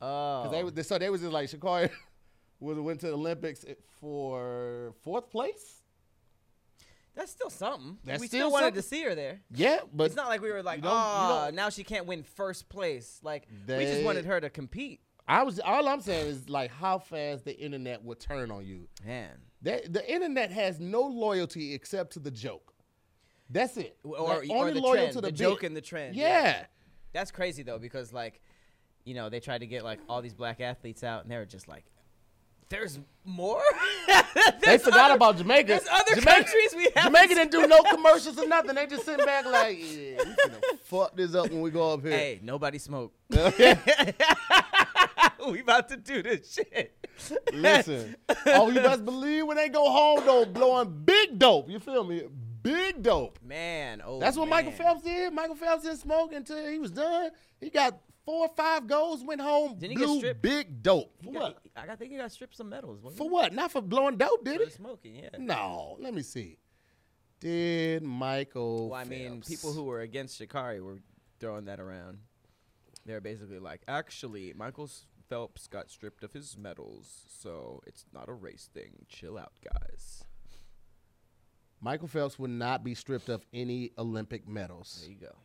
[0.00, 1.90] Oh, they so they was just like Sha'Carri
[2.60, 3.64] was went to the Olympics
[4.00, 5.75] for fourth place.
[7.16, 7.96] That's still something.
[8.04, 9.40] That's we still still wanted to see her there.
[9.50, 12.68] Yeah, but it's not like we were like, you oh, now she can't win first
[12.68, 13.18] place.
[13.22, 15.00] Like we just wanted her to compete.
[15.26, 18.86] I was all I'm saying is like how fast the internet would turn on you.
[19.04, 19.30] Man,
[19.62, 22.74] That the internet has no loyalty except to the joke.
[23.48, 23.96] That's it.
[24.04, 26.16] or, They're or only the loyal trend, to the, the, joke and the trend.
[26.16, 26.66] Yeah.
[27.12, 28.40] that's crazy though because like,
[29.04, 31.46] you know, they tried to get like all these black athletes out, and they were
[31.46, 31.84] just like,
[32.68, 33.62] "There's more."
[34.64, 35.68] They forgot other- about Jamaica.
[35.68, 37.04] There's other Jamaica, countries we have.
[37.04, 38.74] Jamaica didn't do no commercials or nothing.
[38.74, 42.02] They just sitting back like, yeah, we finna fuck this up when we go up
[42.02, 42.10] here.
[42.10, 43.12] Hey, nobody smoke.
[43.30, 43.38] we
[45.60, 46.96] about to do this shit.
[47.52, 51.70] Listen, oh, you best believe when they go home though, blowing big dope.
[51.70, 52.24] You feel me?
[52.62, 53.38] Big dope.
[53.44, 54.72] Man, oh, That's what Michael.
[54.72, 55.32] Phelps did.
[55.32, 57.30] Michael Phelps didn't smoke until he was done.
[57.60, 60.42] He got four or five goals, went home, get blew stripped?
[60.42, 61.14] big dope.
[61.24, 61.62] For got- what?
[61.74, 63.00] I think he got stripped some medals.
[63.16, 63.54] For what?
[63.54, 64.70] Not for blowing dope, did he?
[64.70, 65.30] smoking, yeah.
[65.38, 65.96] No.
[66.00, 66.58] Let me see.
[67.40, 68.90] Did Michael?
[68.90, 70.98] Well, I mean, people who were against Sha'Carri were
[71.38, 72.18] throwing that around.
[73.04, 74.90] They're basically like, actually, Michael
[75.28, 79.06] Phelps got stripped of his medals, so it's not a race thing.
[79.08, 80.24] Chill out, guys.
[81.80, 84.98] Michael Phelps would not be stripped of any Olympic medals.
[85.02, 85.36] There you go.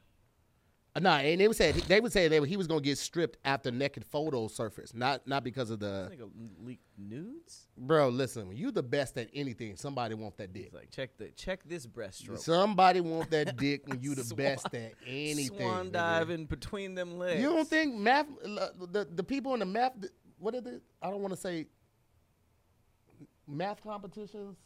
[1.00, 3.38] No, and they would say they would say they, he was going to get stripped
[3.46, 6.12] after naked photos surfaced, not not because of the
[6.62, 7.68] leaked nudes.
[7.78, 8.10] bro.
[8.10, 10.66] Listen, when you the best at anything, somebody want that dick.
[10.66, 12.40] He's like, check the check this breaststroke.
[12.40, 15.58] Somebody want that dick when you the Swan- best at anything.
[15.60, 17.42] Swan diving between them legs.
[17.42, 18.28] You don't think math?
[18.44, 19.94] The the people in the math.
[20.40, 20.82] What are the?
[21.02, 21.68] I don't want to say
[23.48, 24.58] math competitions.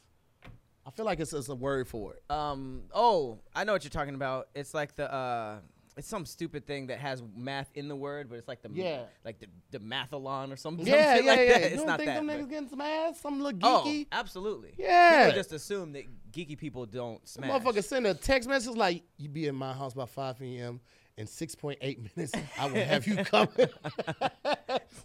[0.87, 2.23] I feel like it's, it's a word for it.
[2.31, 2.83] Um.
[2.93, 4.47] Oh, I know what you're talking about.
[4.55, 5.57] It's like the uh,
[5.97, 9.03] it's some stupid thing that has math in the word, but it's like the Yeah.
[9.23, 10.85] like the the mathalon or something.
[10.85, 11.47] Yeah, some yeah, like yeah.
[11.53, 11.59] That.
[11.61, 12.25] You It's don't not think that.
[12.25, 13.19] them niggas getting some ass?
[13.21, 13.63] Some little geeky.
[13.63, 14.07] Oh, geeky.
[14.11, 14.73] absolutely.
[14.77, 15.25] Yeah.
[15.25, 17.49] People just assume that geeky people don't smash.
[17.49, 20.81] Motherfucker send a text message like, "You be in my house by 5 p.m.
[21.17, 21.79] in 6.8
[22.15, 22.33] minutes.
[22.59, 23.49] I will have you coming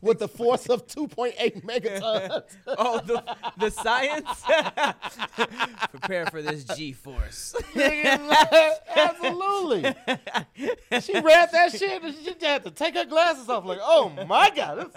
[0.01, 4.28] with the force of 2.8 megatons." oh, the, the science.
[5.90, 7.55] Prepare for this G force.
[8.96, 9.82] Absolutely.
[11.01, 13.64] She read that shit and she just had to take her glasses off.
[13.64, 14.90] Like, oh my god,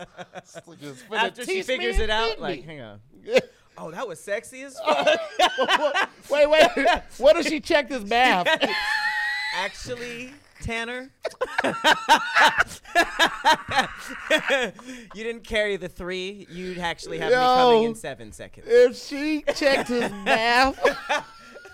[0.43, 2.65] this is After she figures it out, like, me.
[2.65, 2.99] hang on.
[3.75, 5.07] Oh, that was sexy as fuck.
[6.29, 6.67] wait, wait.
[7.17, 8.47] What if she checked his math?
[9.55, 10.31] Actually,
[10.63, 11.09] Tanner,
[15.13, 16.47] you didn't carry the three.
[16.49, 18.65] You'd actually have me coming in seven seconds.
[18.69, 20.79] if she checked his math,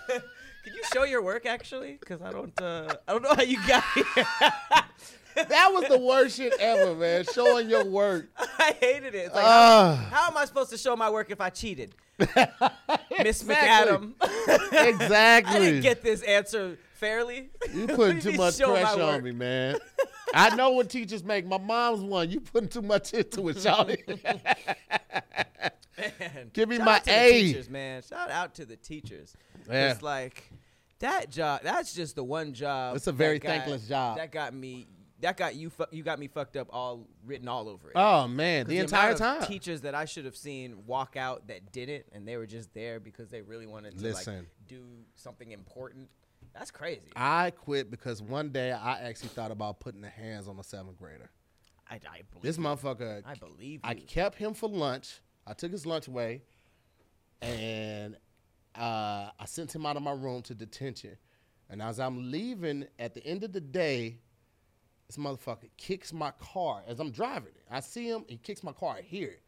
[0.08, 1.96] Can you show your work actually?
[2.00, 4.04] Because I don't, uh, I don't know how you got here.
[5.36, 7.24] that was the worst shit ever, man.
[7.32, 8.28] Showing your work.
[8.58, 9.26] I hated it.
[9.26, 10.08] It's like, Ah.
[10.10, 11.94] how, how am I supposed to show my work if I cheated?
[12.18, 12.28] Miss
[13.42, 13.54] Exactly.
[13.54, 14.12] McAdam.
[14.88, 15.56] Exactly.
[15.56, 17.50] I didn't get this answer fairly.
[17.74, 19.76] you putting too much pressure on me, man.
[20.34, 21.44] I know what teachers make.
[21.46, 22.30] My mom's one.
[22.30, 24.04] You putting too much into it, Charlie.
[24.06, 24.40] Man,
[26.52, 27.42] Give me my the A.
[27.42, 28.02] teachers, man.
[28.02, 29.34] Shout out to the teachers.
[29.68, 29.90] Yeah.
[29.90, 30.50] It's like
[31.00, 31.62] that job.
[31.64, 32.96] That's just the one job.
[32.96, 34.18] It's a very got- thankless job.
[34.18, 34.86] That got me.
[35.20, 35.68] That got you.
[35.68, 36.68] Fu- you got me fucked up.
[36.70, 37.92] All written all over it.
[37.96, 39.48] oh man, the entire amount of time.
[39.48, 43.00] Teachers that I should have seen walk out that didn't, and they were just there
[43.00, 44.36] because they really wanted to Listen.
[44.36, 44.82] like do
[45.16, 46.08] something important.
[46.54, 47.10] That's crazy.
[47.16, 50.98] I quit because one day I actually thought about putting the hands on a seventh
[50.98, 51.30] grader.
[51.88, 52.42] I, I believe.
[52.42, 53.22] This motherfucker.
[53.26, 54.02] I believe I you.
[54.02, 55.20] kept him for lunch.
[55.46, 56.42] I took his lunch away,
[57.42, 58.16] and
[58.76, 61.16] uh, I sent him out of my room to detention.
[61.68, 64.18] And as I'm leaving, at the end of the day,
[65.06, 67.64] this motherfucker kicks my car as I'm driving it.
[67.70, 68.96] I see him, he kicks my car.
[68.98, 69.42] I hear it.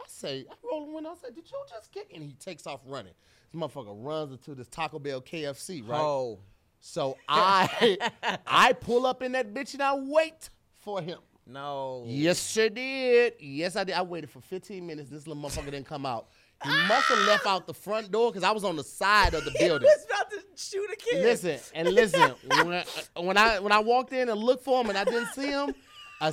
[0.00, 1.10] I say, I roll the window.
[1.10, 3.12] I say, "Did you just kick?" And he takes off running.
[3.52, 6.00] This motherfucker runs into this Taco Bell KFC, right?
[6.00, 6.38] Oh,
[6.80, 7.98] So I
[8.46, 10.48] I pull up in that bitch and I wait
[10.78, 11.18] for him.
[11.46, 12.04] no.
[12.06, 13.34] Yes, I did.
[13.40, 13.94] Yes, I did.
[13.94, 15.10] I waited for 15 minutes.
[15.10, 16.28] This little motherfucker didn't come out.
[16.64, 19.44] He must have left out the front door because I was on the side of
[19.44, 19.86] the He building.
[19.86, 21.22] was about to shoot a kid.
[21.22, 22.34] Listen and listen.
[22.46, 22.84] When I,
[23.20, 25.74] when I when I walked in and looked for him and I didn't see him,
[26.20, 26.32] a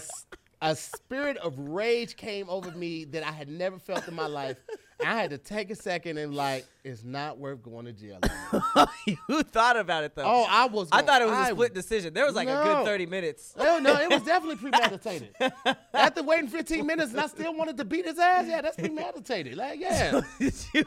[0.62, 4.58] a spirit of rage came over me that I had never felt in my life.
[5.06, 8.20] I had to take a second and like, it's not worth going to jail.
[9.08, 10.24] you thought about it though.
[10.26, 10.90] Oh, I was.
[10.92, 12.14] I thought it was a I- split decision.
[12.14, 13.54] There was like a good 30 minutes.
[13.58, 15.36] Oh no, it was definitely premeditated.
[15.94, 19.56] After waiting 15 minutes and I still wanted to beat his ass, yeah, that's premeditated.
[19.56, 20.22] Like, yeah.
[20.40, 20.84] did you,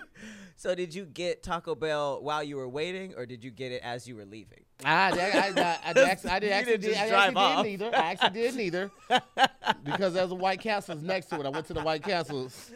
[0.57, 3.83] so did you get Taco Bell while you were waiting, or did you get it
[3.83, 4.61] as you were leaving?
[4.85, 7.65] I, I, I, I, I, actually, I did actually, didn't did, I actually off.
[7.65, 7.97] did neither.
[7.97, 8.91] I actually did neither
[9.85, 11.47] because there's a White Castle's next to it.
[11.47, 12.73] I went to the White Castle's.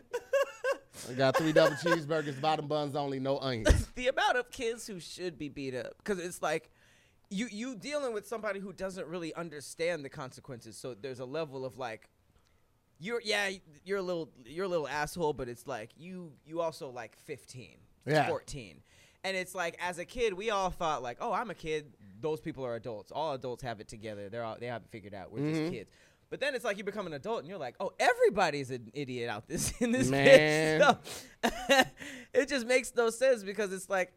[1.08, 3.86] I got three double cheeseburgers, bottom buns only, no onions.
[3.94, 6.70] the amount of kids who should be beat up because it's like
[7.30, 11.64] you you dealing with somebody who doesn't really understand the consequences so there's a level
[11.64, 12.08] of like
[13.00, 13.50] you're yeah
[13.84, 17.76] you're a little you're a little asshole but it's like you you also like 15
[18.06, 18.28] Yeah.
[18.28, 18.80] 14
[19.24, 22.40] and it's like as a kid we all thought like oh i'm a kid those
[22.40, 25.32] people are adults all adults have it together they're all they have it figured out
[25.32, 25.60] we're Mm-hmm.
[25.62, 25.90] just kids
[26.30, 29.30] but then it's like you become an adult and you're like, oh, everybody's an idiot
[29.30, 30.80] out this in this Man.
[30.80, 30.98] So,
[32.34, 34.12] it just makes no sense because it's like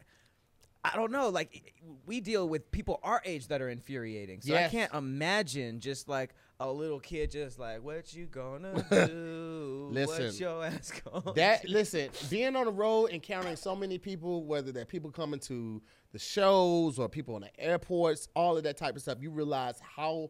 [0.84, 1.74] I don't know, like
[2.06, 4.42] we deal with people our age that are infuriating.
[4.42, 9.90] So I can't imagine just like a little kid just like, what you gonna do?
[9.92, 13.98] Listen, what your ass gonna That do?" listen, being on the road, encountering so many
[13.98, 15.82] people, whether they're people coming to
[16.12, 19.80] the shows or people in the airports, all of that type of stuff, you realize
[19.82, 20.30] how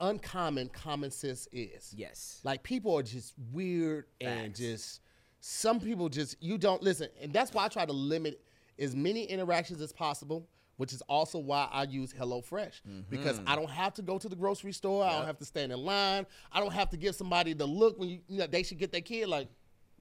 [0.00, 1.92] uncommon common sense is.
[1.96, 2.40] Yes.
[2.44, 5.00] Like people are just weird and just
[5.40, 8.40] some people just you don't listen, and that's why I try to limit
[8.78, 10.48] as many interactions as possible.
[10.78, 14.36] Which is also why I use HelloFresh because I don't have to go to the
[14.36, 15.06] grocery store.
[15.06, 16.26] I don't have to stand in line.
[16.52, 18.92] I don't have to give somebody the look when you, you know they should get
[18.92, 19.48] their kid like.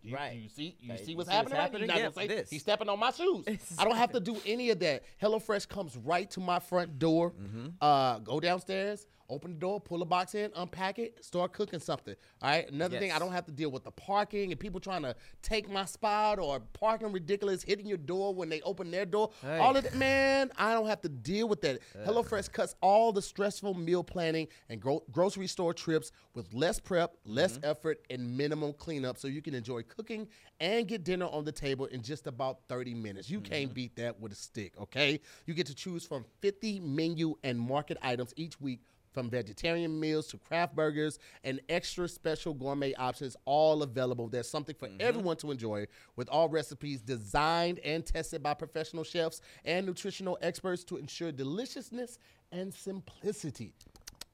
[0.01, 0.37] You, Right.
[0.37, 1.87] You see, you see what's what's happening.
[1.87, 1.97] right?
[1.97, 2.29] happening?
[2.29, 3.45] Yeah, say he's stepping on my shoes.
[3.79, 5.03] I don't have to do any of that.
[5.21, 7.31] HelloFresh comes right to my front door.
[7.31, 7.67] Mm-hmm.
[7.79, 12.15] Uh, go downstairs, open the door, pull a box in, unpack it, start cooking something.
[12.41, 12.69] All right.
[12.71, 15.69] Another thing, I don't have to deal with the parking and people trying to take
[15.69, 19.31] my spot or parking ridiculous, hitting your door when they open their door.
[19.41, 19.57] Hey.
[19.59, 20.51] All of that, man.
[20.57, 21.79] I don't have to deal with that.
[22.05, 27.15] HelloFresh cuts all the stressful meal planning and gro- grocery store trips with less prep,
[27.25, 27.65] less Mm-hmm.
[27.71, 30.27] effort, and minimum cleanup, so you can enjoy cooking
[30.59, 33.29] and get dinner on the table in just about 30 minutes.
[33.29, 35.19] You can't beat that with a stick, okay?
[35.45, 38.81] You get to choose from 50 menu and market items each week.
[39.15, 44.27] From vegetarian meals to craft burgers and extra special gourmet options, all available.
[44.27, 44.97] There's something for mm-hmm.
[44.99, 45.87] everyone to enjoy
[46.17, 52.19] with all recipes designed and tested by professional chefs and nutritional experts to ensure deliciousness
[52.51, 53.73] and simplicity.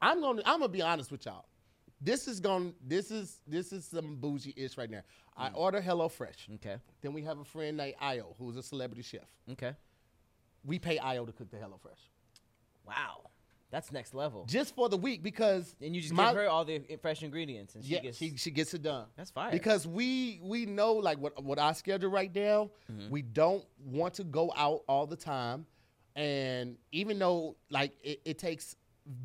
[0.02, 1.46] I'm gonna I'm gonna be honest with y'all.
[2.02, 5.02] This is going this is this is some bougie ish right now.
[5.38, 5.58] I mm.
[5.58, 6.56] order HelloFresh.
[6.56, 6.78] Okay.
[7.02, 9.30] Then we have a friend named Io, who's a celebrity chef.
[9.52, 9.76] Okay.
[10.64, 12.10] We pay Io to cook the HelloFresh.
[12.84, 13.31] Wow.
[13.72, 14.46] That's next level.
[14.48, 17.74] Just for the week because And you just my- give her all the fresh ingredients
[17.76, 19.06] and she yeah, gets she she gets it done.
[19.16, 19.50] That's fire.
[19.52, 23.10] Because we we know like what what our schedule right now, Mm-hmm.
[23.10, 25.66] we don't want to go out all the time,
[26.16, 28.76] and even though like it, it takes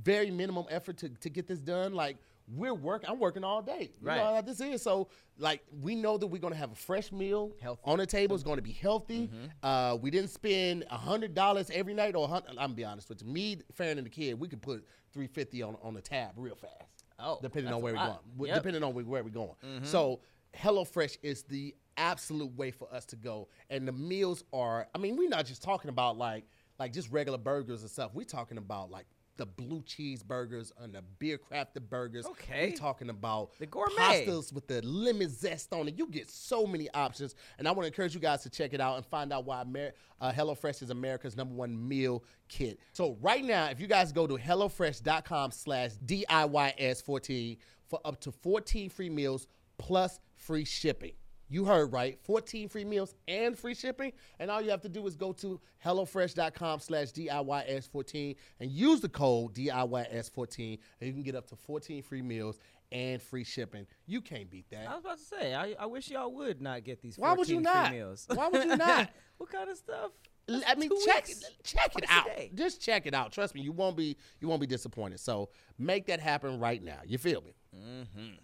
[0.03, 2.17] very minimum effort to to get this done, like
[2.49, 3.11] we're working.
[3.11, 3.91] I'm working all day.
[4.01, 4.17] You Right.
[4.19, 7.53] know how this is so like we know that we're gonna have a fresh meal
[7.61, 7.83] Healthy.
[7.85, 8.35] on the table.
[8.35, 9.31] It's gonna be healthy.
[9.63, 13.23] Uh, we didn't spend a hundred dollars every night or I'm gonna be honest with
[13.23, 13.29] you.
[13.29, 16.55] Me, Farron, and the kid, we could put three fifty on on the tab real
[16.57, 17.05] fast.
[17.19, 18.49] Oh, depending on where we're going.
[18.49, 18.55] Yep.
[18.57, 19.55] Depending on where where we're going.
[19.83, 20.21] So
[20.55, 24.87] HelloFresh is the absolute way for us to go, and the meals are.
[24.95, 26.45] I mean, we're not just talking about like
[26.79, 28.13] like just regular burgers and stuff.
[28.15, 29.07] We're talking about like
[29.37, 32.27] the blue cheeseburgers and the beer crafted burgers.
[32.27, 32.71] Okay.
[32.71, 33.95] We talking about The gourmet.
[34.27, 35.95] pastas with the lemon zest on it.
[35.99, 38.81] You get so many options, and I want to encourage you guys to check it
[38.81, 42.81] out and find out why Amer- uh, HelloFresh is America's number one meal kit.
[42.93, 47.59] So right now, if you guys go to hellofresh.com/slash DIYS14
[47.89, 49.47] for up to 14 free meals
[49.79, 51.13] plus free shipping.
[51.49, 52.19] You heard right.
[52.25, 54.13] 14 free meals and free shipping.
[54.39, 59.09] And all you have to do is go to HelloFresh.com slash DIYS14 and use the
[59.09, 62.59] code DIYS14 and you can get up to 14 free meals
[62.93, 63.87] and free shipping.
[64.07, 64.89] You can't beat that.
[64.89, 67.19] I was about to say, I, I wish y'all would not get these.
[67.19, 67.93] Why would you 14 not?
[67.93, 68.27] Meals.
[68.33, 69.11] Why would you not?
[69.39, 70.13] what kind of stuff?
[70.49, 71.45] I mean, check weeks.
[71.65, 72.29] check it out.
[72.55, 73.33] Just check it out.
[73.33, 75.19] Trust me, you won't be you won't be disappointed.
[75.19, 77.01] So make that happen right now.
[77.05, 77.57] You feel me?
[77.77, 78.35] Mm-hmm.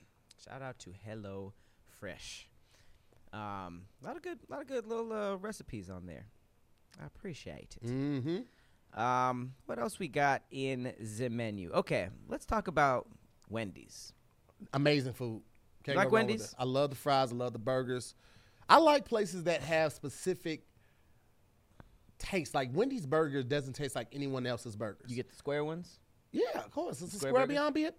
[0.45, 1.53] Shout out to Hello
[2.01, 2.49] Fresh.
[3.33, 6.27] Um, a lot of good, lot of good little uh, recipes on there.
[7.01, 7.87] I appreciate it.
[7.89, 9.01] Mm-hmm.
[9.01, 11.71] Um, what else we got in the menu?
[11.73, 13.09] Okay, let's talk about
[13.49, 14.13] Wendy's.
[14.75, 15.43] Amazing food.
[15.83, 16.55] Can't like go wrong with Wendy's?
[16.59, 17.33] I love the fries.
[17.33, 18.15] I love the burgers.
[18.69, 20.65] I like places that have specific
[22.19, 22.55] taste.
[22.55, 25.11] Like Wendy's burger doesn't taste like anyone else's burgers.
[25.11, 25.99] You get the square ones.
[26.31, 27.01] yeah, of course.
[27.03, 27.71] It's a Square square, burger?
[27.73, 27.93] beyond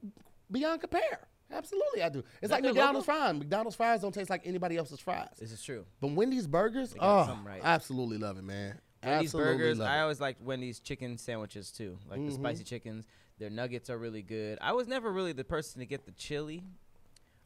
[0.52, 1.28] beyond compare.
[1.52, 2.24] Absolutely, I do.
[2.42, 3.20] It's that like McDonald's logo?
[3.20, 3.36] fries.
[3.36, 5.28] McDonald's fries don't taste like anybody else's fries.
[5.40, 5.86] This is true.
[6.02, 7.62] But Wendy's burgers, got oh, something right.
[7.64, 8.80] absolutely love it, man.
[9.04, 9.80] Wendy's absolutely burgers.
[9.80, 12.36] love I always liked Wendy's chicken sandwiches too, like the Mm-hmm.
[12.36, 13.06] spicy chickens.
[13.40, 14.58] Their nuggets are really good.
[14.62, 16.64] I was never really the person to get the chili.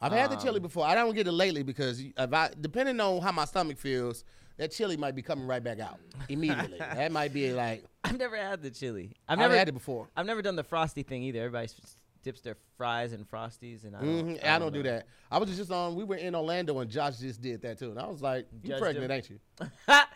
[0.00, 0.86] I've had the Um, chili before.
[0.86, 4.22] I don't get it lately because if I, depending on how my stomach feels,
[4.56, 6.78] that chili might be coming right back out immediately.
[6.78, 9.12] that might be like I've never had the chili.
[9.28, 10.08] I've I've never had it before.
[10.16, 11.40] I've never done the frosty thing either.
[11.40, 14.36] Everybody s- dips their fries in frosties, and I don't.
[14.36, 15.06] Mhm, I don't do that.
[15.30, 15.94] I was just on.
[15.94, 18.70] We were in Orlando and Josh just did that too, and I was like, "You
[18.70, 19.38] Josh pregnant, ain't you?"
[19.88, 20.06] I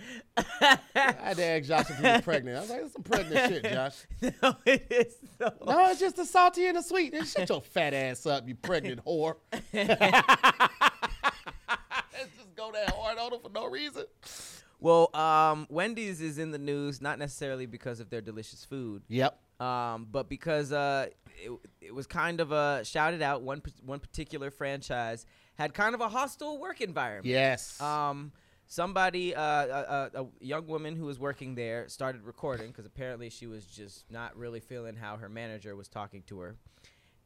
[0.94, 2.56] had to ask Josh if he was pregnant.
[2.56, 3.96] I was like, "That's some pregnant shit, Josh."
[4.42, 5.52] no, it is so.
[5.66, 7.12] No, it's just the salty and the sweet.
[7.12, 9.36] Then shut your fat ass up, you pregnant whore.
[9.52, 9.88] Let's
[12.36, 14.04] just go that hard on her for no reason.
[14.80, 19.38] Well, um, Wendy's is in the news not necessarily because of their delicious food, Yep.
[19.62, 21.06] Um, but because uh,
[21.42, 21.50] it,
[21.80, 23.42] it was kind of uh, shouted out.
[23.42, 27.26] One one particular franchise had kind of a hostile work environment.
[27.26, 27.80] Yes.
[27.80, 28.32] Um,
[28.66, 33.28] somebody, uh, a, a, a young woman who was working there, started recording because apparently
[33.28, 36.56] she was just not really feeling how her manager was talking to her,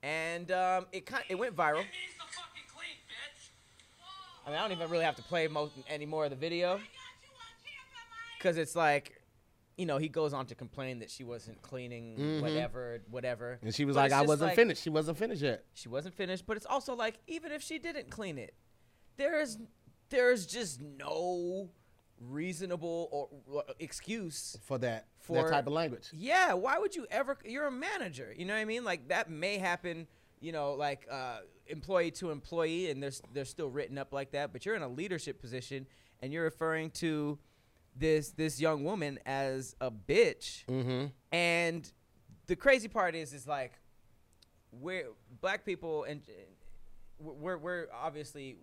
[0.03, 1.79] and um, it kind it went viral.
[1.79, 3.51] He's the fucking clean, bitch.
[4.45, 6.81] I mean, I don't even really have to play most any more of the video
[8.39, 9.16] because it's like,
[9.77, 13.57] you know, he goes on to complain that she wasn't cleaning whatever, whatever.
[13.57, 13.67] Mm-hmm.
[13.67, 14.83] and she was But like, "I wasn't like- finished.
[14.83, 18.11] She wasn't finished yet." She wasn't finished, but it's also like even if she didn't
[18.11, 18.55] clean it,
[19.17, 19.59] there is
[20.09, 21.71] there is just no
[22.21, 26.09] reasonable or, or excuse For that, For- that type of language.
[26.13, 27.37] Yeah, why would you ever?
[27.45, 28.33] You're a manager.
[28.37, 28.85] You know what I mean?
[28.85, 30.07] Like that may happen.
[30.41, 34.53] You know, like uh, employee to employee, and they're they're still written up like that.
[34.53, 35.87] But you're in a leadership position,
[36.21, 37.39] and you're referring to
[37.99, 40.65] this this young woman as a bitch.
[40.67, 41.07] Mm-hmm.
[41.33, 41.91] And
[42.47, 43.73] the crazy part is, is like
[44.73, 45.09] we're
[45.41, 46.21] black people, and
[47.19, 48.57] we're we're obviously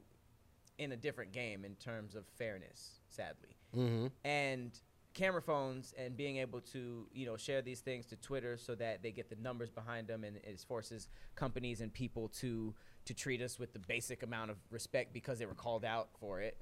[0.78, 3.00] in a different game in terms of fairness.
[3.10, 4.08] Sadly, Mm-hmm.
[4.24, 4.72] and
[5.16, 9.02] camera phones and being able to you know share these things to Twitter so that
[9.04, 12.74] they get the numbers behind them and it forces companies and people to
[13.06, 16.40] to treat us with the basic amount of respect because they were called out for
[16.42, 16.58] it.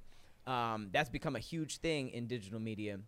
[0.47, 2.99] Um, that's become a huge thing in digital media.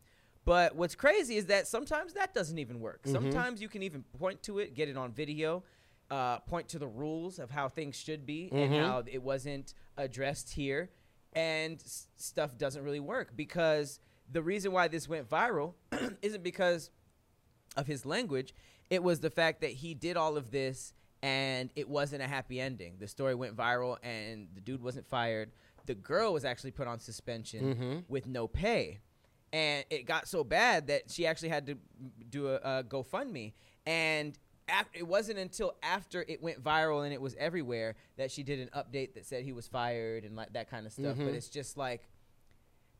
[0.45, 3.01] But what's crazy is that sometimes that doesn't even work.
[3.05, 5.63] Sometimes you can even point to it, get it on video,
[6.11, 10.53] uh, point to the rules of how things should be and how it wasn't addressed
[10.53, 10.89] here,
[11.33, 13.99] and s- stuff doesn't really work because
[14.31, 15.73] the reason why this went viral
[16.21, 16.91] isn't because
[17.77, 18.53] of his language.
[18.89, 22.59] It was the fact that he did all of this and it wasn't a happy
[22.59, 22.95] ending.
[22.99, 25.51] The story went viral and the dude wasn't fired.
[25.85, 27.99] The girl was actually put on suspension mm-hmm.
[28.07, 28.99] with no pay.
[29.51, 31.77] And it got so bad that she actually had to
[32.29, 33.53] do a, a GoFundMe.
[33.85, 38.43] And af- it wasn't until after it went viral and it was everywhere that she
[38.43, 41.17] did an update that said he was fired and like that kind of stuff.
[41.17, 41.35] But mm-hmm.
[41.35, 42.01] it's just like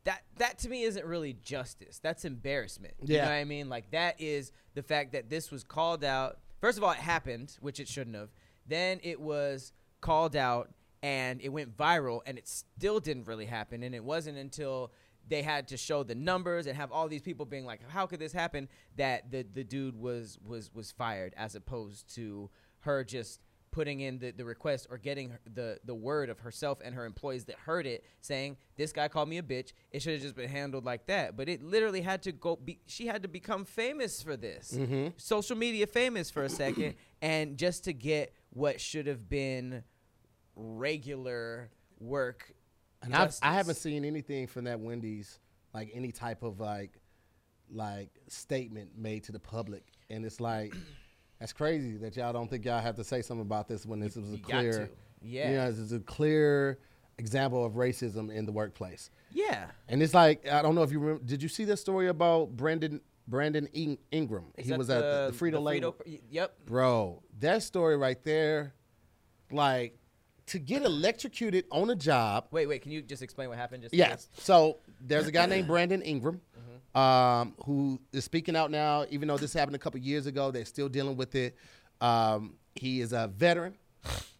[0.04, 2.00] that that to me isn't really justice.
[2.00, 2.94] That's embarrassment.
[3.02, 3.26] You Yeah.
[3.26, 3.70] know what I mean?
[3.70, 6.40] Like that is the fact that this was called out.
[6.60, 8.30] First of all, it happened, which it shouldn't have.
[8.66, 10.70] Then it was called out
[11.04, 13.84] and it went viral and it still didn't really happen.
[13.84, 14.92] And it wasn't until
[15.28, 18.20] they had to show the numbers and have all these people being like, How could
[18.20, 18.68] this happen?
[18.96, 22.50] that the the dude was was was fired as opposed to
[22.80, 23.42] her just
[23.72, 27.46] putting in the, the request or getting the the word of herself and her employees
[27.46, 30.48] that heard it saying this guy called me a bitch it should have just been
[30.48, 34.22] handled like that but it literally had to go be, she had to become famous
[34.22, 35.08] for this mm-hmm.
[35.18, 36.94] social media famous for a second
[37.24, 39.84] and just to get what should have been
[40.56, 42.54] regular work
[43.02, 45.40] And I've, I haven't seen anything from that Wendy's,
[45.74, 47.00] like any type of like,
[47.72, 50.74] like statement made to the public, and it's like,
[51.40, 54.16] that's crazy that y'all don't think y'all have to say something about this when this
[54.16, 54.90] was a clear.
[55.22, 55.50] Yeah.
[55.50, 56.80] you know, this is a clear
[57.18, 59.10] example of racism in the workplace.
[59.32, 61.24] yeah And it's like I don't know if you remember.
[61.24, 64.46] Did you see the story about Brandon Brandon In- Ingram?
[64.58, 65.82] Is he was at the, the Frito Lay.
[66.30, 68.74] Yep Bro, that story right there,
[69.52, 69.98] like
[70.48, 72.48] to get electrocuted on a job.
[72.52, 74.30] wait wait can you just explain what happened just Yes.
[74.38, 76.42] So there's a guy named Brandon Ingram
[76.96, 79.06] um, who is speaking out now.
[79.10, 81.56] Even though this happened a couple years ago, they're still dealing with it.
[82.02, 83.76] Um, he is a veteran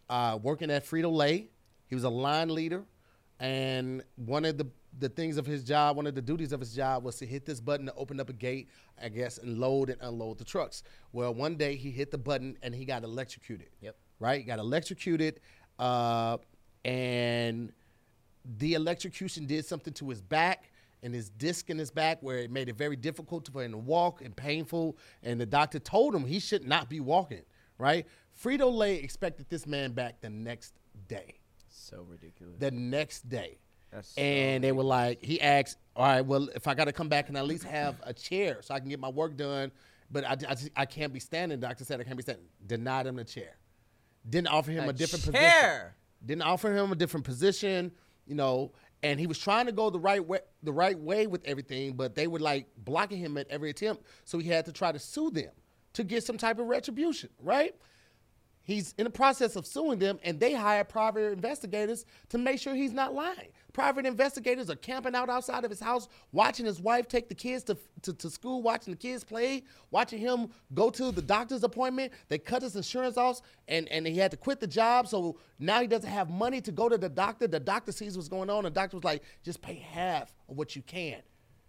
[0.08, 1.48] uh, working at Frito Lay.
[1.86, 2.84] He was a line leader,
[3.40, 4.66] and one of the
[5.00, 7.44] the things of his job, one of the duties of his job was to hit
[7.44, 8.68] this button to open up a gate,
[9.02, 10.84] I guess, and load and unload the trucks.
[11.12, 13.70] Well, one day he hit the button and he got electrocuted.
[13.80, 13.96] Yep.
[14.20, 14.38] Right?
[14.38, 15.40] He got electrocuted,
[15.78, 16.38] uh,
[16.84, 17.72] and
[18.58, 20.70] the electrocution did something to his back
[21.02, 23.72] and his disc in his back where it made it very difficult to for him
[23.72, 24.96] to walk and painful.
[25.22, 27.42] And the doctor told him he should not be walking,
[27.78, 28.06] right?
[28.42, 30.74] Frito Lay expected this man back the next
[31.08, 31.34] day.
[31.68, 33.58] so ridiculous The next day.
[33.92, 36.92] That's so and they were like, he asked, all right, well, if I got to
[36.92, 39.70] come back and at least have a chair so I can get my work done,
[40.10, 41.60] but I, I, just- I can't be standing.
[41.60, 42.46] Doctor said I can't be standing.
[42.66, 43.56] Denied him the chair.
[44.28, 45.94] Didn't offer him a, A different position chair?
[46.24, 47.92] didn't offer him a different position,
[48.26, 48.72] you know,
[49.02, 52.14] and he was trying to go the right way, the right way with everything, but
[52.14, 55.30] they were like blocking him at every attempt, so he had to try to sue
[55.30, 55.50] them
[55.92, 57.74] to get some type of retribution, right?
[58.62, 62.74] He's in the process of suing them, and they hire private investigators to make sure
[62.74, 63.50] he's not lying.
[63.74, 67.64] Private investigators are camping out outside of his house, watching his wife take the kids
[67.64, 72.12] to, to, to school, watching the kids play, watching him go to the doctor's appointment.
[72.28, 75.08] They cut his insurance off, and, and he had to quit the job.
[75.08, 77.48] So now he doesn't have money to go to the doctor.
[77.48, 78.62] The doctor sees what's going on.
[78.62, 81.20] The doctor was like, just pay half of what you can.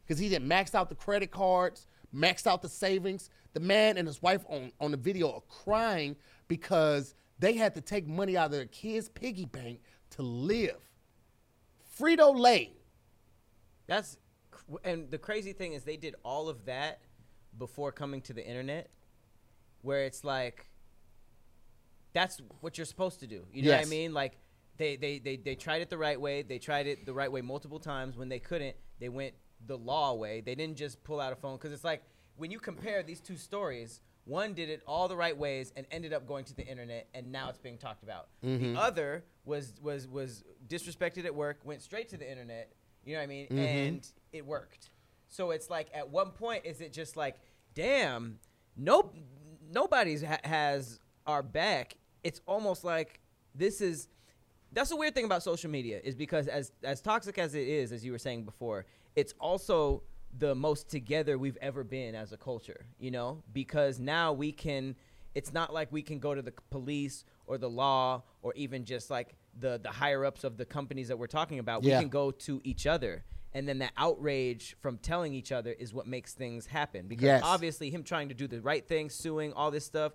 [0.06, 3.32] Because he didn't maxed out the credit cards, maxed out the savings.
[3.54, 6.16] The man and his wife on, on the video are crying
[6.48, 9.80] because they had to take money out of their kids' piggy bank
[10.12, 10.85] to live.
[12.00, 12.74] Frito Lay.
[13.88, 14.18] That's
[14.84, 17.00] and the crazy thing is they did all of that
[17.58, 18.90] before coming to the internet,
[19.82, 20.68] where it's like
[22.14, 23.46] that's what you're supposed to do.
[23.52, 24.14] You know what I mean?
[24.14, 24.38] Like
[24.78, 26.42] they, they they they tried it the right way.
[26.42, 28.18] They tried it the right way multiple times.
[28.18, 29.34] When they couldn't, they went
[29.66, 30.42] the law way.
[30.42, 32.04] They didn't just pull out a phone because it's like
[32.38, 34.02] when you compare these two stories.
[34.26, 37.32] One did it all the right ways and ended up going to the internet, and
[37.32, 38.28] now it's being talked about.
[38.42, 38.78] The mm-hmm.
[38.78, 42.74] other was was was disrespected at work, went straight to the internet.
[43.04, 43.46] You know what I mean?
[43.46, 43.60] Mm-hmm.
[43.60, 44.90] And it worked.
[45.30, 47.36] So it's like, at one point, is it just like,
[47.76, 48.40] damn,
[48.76, 49.16] nope,
[49.72, 51.96] nobody's ha- has our back.
[52.24, 53.20] It's almost like
[53.54, 54.08] this is.
[54.72, 57.92] That's the weird thing about social media is because as as toxic as it is,
[57.92, 60.02] as you were saying before, it's also
[60.38, 62.86] the most together we've ever been as a culture.
[63.00, 64.96] You know, because now we can.
[65.34, 69.10] It's not like we can go to the police or the law or even just
[69.10, 71.84] like the the higher ups of the companies that we're talking about.
[71.84, 71.98] Yeah.
[71.98, 73.24] We can go to each other,
[73.54, 77.08] and then the outrage from telling each other is what makes things happen.
[77.08, 77.42] Because Yes.
[77.44, 80.14] obviously, him trying to do the right thing, suing all this stuff,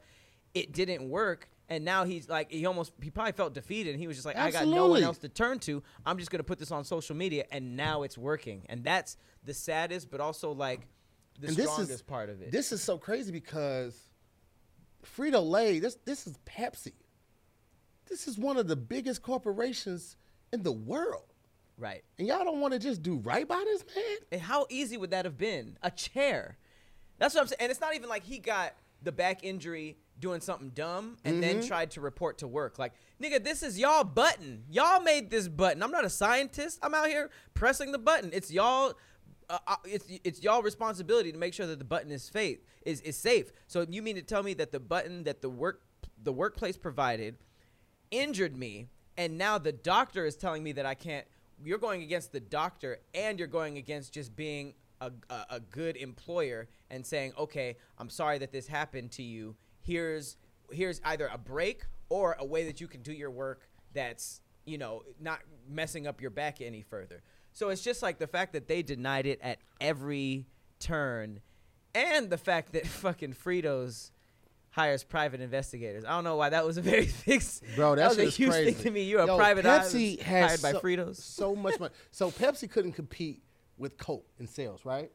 [0.55, 1.49] it didn't work.
[1.71, 3.91] And now he's like, he almost, he probably felt defeated.
[3.93, 5.83] And he was just like, I got no one else to turn to.
[6.05, 7.45] I'm just going to put this on social media.
[7.53, 8.63] And now it's working.
[8.69, 10.81] And that's the saddest, but also like
[11.39, 12.51] the And this is- strongest part of it.
[12.51, 13.97] This is so crazy because
[15.17, 16.93] Frito Lay, this this is Pepsi.
[18.09, 20.17] This is one of the biggest corporations
[20.53, 21.33] in the world.
[21.79, 22.03] right.
[22.19, 24.17] And y'all don't want to just do right by this man?
[24.33, 25.79] And how easy would that have been?
[25.83, 26.59] A chair.
[27.19, 27.59] That's what I'm saying.
[27.61, 31.67] And it's not even like he got the back injury doing something dumb and then
[31.67, 32.79] tried to report to work.
[32.79, 32.93] Like,
[33.23, 34.65] nigga, this is y'all button.
[34.71, 35.83] Y'all made this button.
[35.83, 36.79] I'm not a scientist.
[36.83, 38.31] I'm out here pressing the button.
[38.33, 38.95] It's y'all.
[39.49, 42.59] Uh, uh, it's it's y'all responsibility to make sure that the button is safe.
[42.83, 43.51] Is is safe.
[43.67, 45.83] So you mean to tell me that the button that the work
[46.23, 47.37] the workplace provided
[48.11, 51.27] injured me and now the doctor is telling me that I can't
[51.63, 55.97] you're going against the doctor and you're going against just being a, a, a good
[55.97, 59.57] employer and saying okay I'm sorry that this happened to you
[59.91, 60.37] here's
[60.71, 64.79] here's either a break or a way that you can do your work that's you
[64.79, 67.23] know not messing up your back any further
[67.53, 70.47] so it's just like the fact that they denied it at every
[70.79, 71.41] turn
[71.95, 74.11] and the fact that fucking Fritos
[74.71, 76.05] hires private investigators.
[76.05, 77.65] I don't know why that was a very fixed.
[77.75, 78.73] Bro, that, was a huge crazy.
[78.73, 79.03] thing to me.
[79.03, 81.17] You're a private Pepsi has hired by Fritos.
[81.17, 81.93] So much money.
[82.13, 83.43] So Pepsi couldn't compete
[83.79, 85.11] with Coke in sales, right?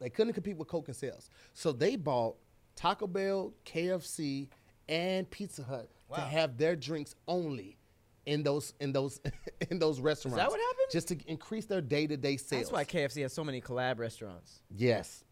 [0.00, 1.30] They couldn't compete with Coke in sales.
[1.54, 2.36] So they bought
[2.78, 4.46] Taco Bell, KFC,
[4.88, 7.76] and Pizza Hut to have their drinks only
[8.24, 9.20] in those in those
[9.70, 10.38] in those restaurants.
[10.38, 10.86] Is that what happened?
[10.92, 12.70] Just to increase their day to day sales.
[12.70, 14.60] That's why KFC has so many collab restaurants.
[14.70, 15.24] Yes.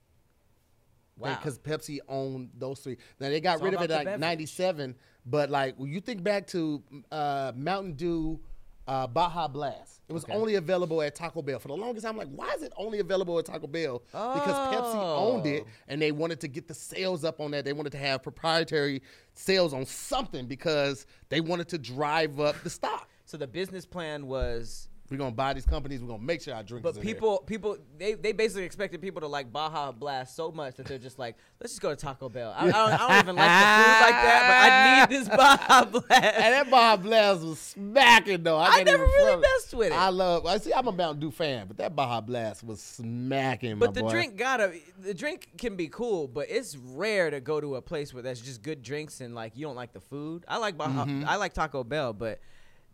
[1.19, 1.37] Wow.
[1.37, 2.97] Because Pepsi owned those three.
[3.21, 6.49] Now they got It's rid of it like '97, but like when you think back
[6.49, 6.83] to
[7.13, 8.41] uh, Mountain Dew,
[8.89, 10.35] uh, Baja Blast, it was Okay.
[10.35, 12.17] only available at Taco Bell for the longest time.
[12.17, 14.03] Like, why is it only available at Taco Bell?
[14.07, 15.33] Because Pepsi oh.
[15.33, 15.71] owned it, Oh.
[15.89, 17.65] and they wanted to get the sales up on that.
[17.65, 19.03] They wanted to have proprietary
[19.35, 23.09] sales on something because they wanted to drive up the stock.
[23.25, 26.01] So the business plan was We're gonna buy these companies.
[26.01, 26.83] We're gonna make sure our drink.
[26.83, 27.15] But is in there.
[27.15, 30.99] people, people, they, they basically expected people to like Baja Blast so much that they're
[30.99, 32.53] just like, let's just go to Taco Bell.
[32.57, 35.29] I, I, don't, I don't even like the food like that, but I need this
[35.29, 36.37] Baja Blast.
[36.37, 38.59] And that Baja Blast was smacking though.
[38.59, 39.97] I, I never really messed with it.
[39.97, 40.47] I love.
[40.47, 40.73] I see.
[40.73, 43.79] I'm a Mountain Dew fan, but that Baja Blast was smacking.
[43.79, 44.11] But the boy.
[44.11, 48.13] drink gotta, the drink can be cool, but it's rare to go to a place
[48.13, 50.45] where that's just good drinks and like you don't like the food.
[50.49, 51.29] I like Baja, Mm-hmm.
[51.29, 52.41] I like Taco Bell, but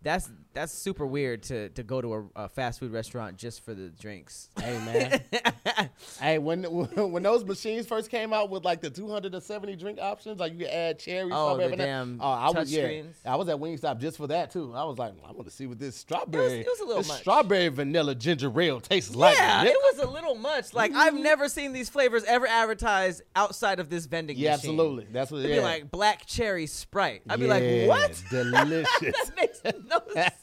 [0.02, 3.74] that's that's super weird to to go to a, a fast food restaurant just for
[3.74, 4.50] the drinks.
[4.60, 5.90] Hey man.
[6.20, 10.52] hey, when when those machines first came out with like the 270 drink options, like
[10.52, 11.30] you could add cherry.
[11.32, 12.82] Oh, the damn Oh, I was yeah.
[12.82, 13.16] screens.
[13.24, 14.72] I was at Wingstop just for that too.
[14.74, 17.08] I was like, I want to see what this strawberry, it was a little this
[17.08, 17.20] much.
[17.20, 19.36] strawberry vanilla ginger ale tastes like.
[19.36, 20.74] yeah, it was a little much.
[20.74, 21.22] Like I've mm-hmm.
[21.22, 24.44] never seen these flavors ever advertised outside of this vending machine.
[24.44, 24.70] Yeah, machine.
[24.70, 25.06] absolutely.
[25.10, 25.38] That's what.
[25.38, 25.44] It is.
[25.44, 25.62] It'd yeah.
[25.62, 27.22] be like black cherry Sprite.
[27.28, 28.22] I'd be like, what?
[28.30, 28.86] Delicious.
[29.00, 29.60] that makes
[29.92, 30.34] no sense.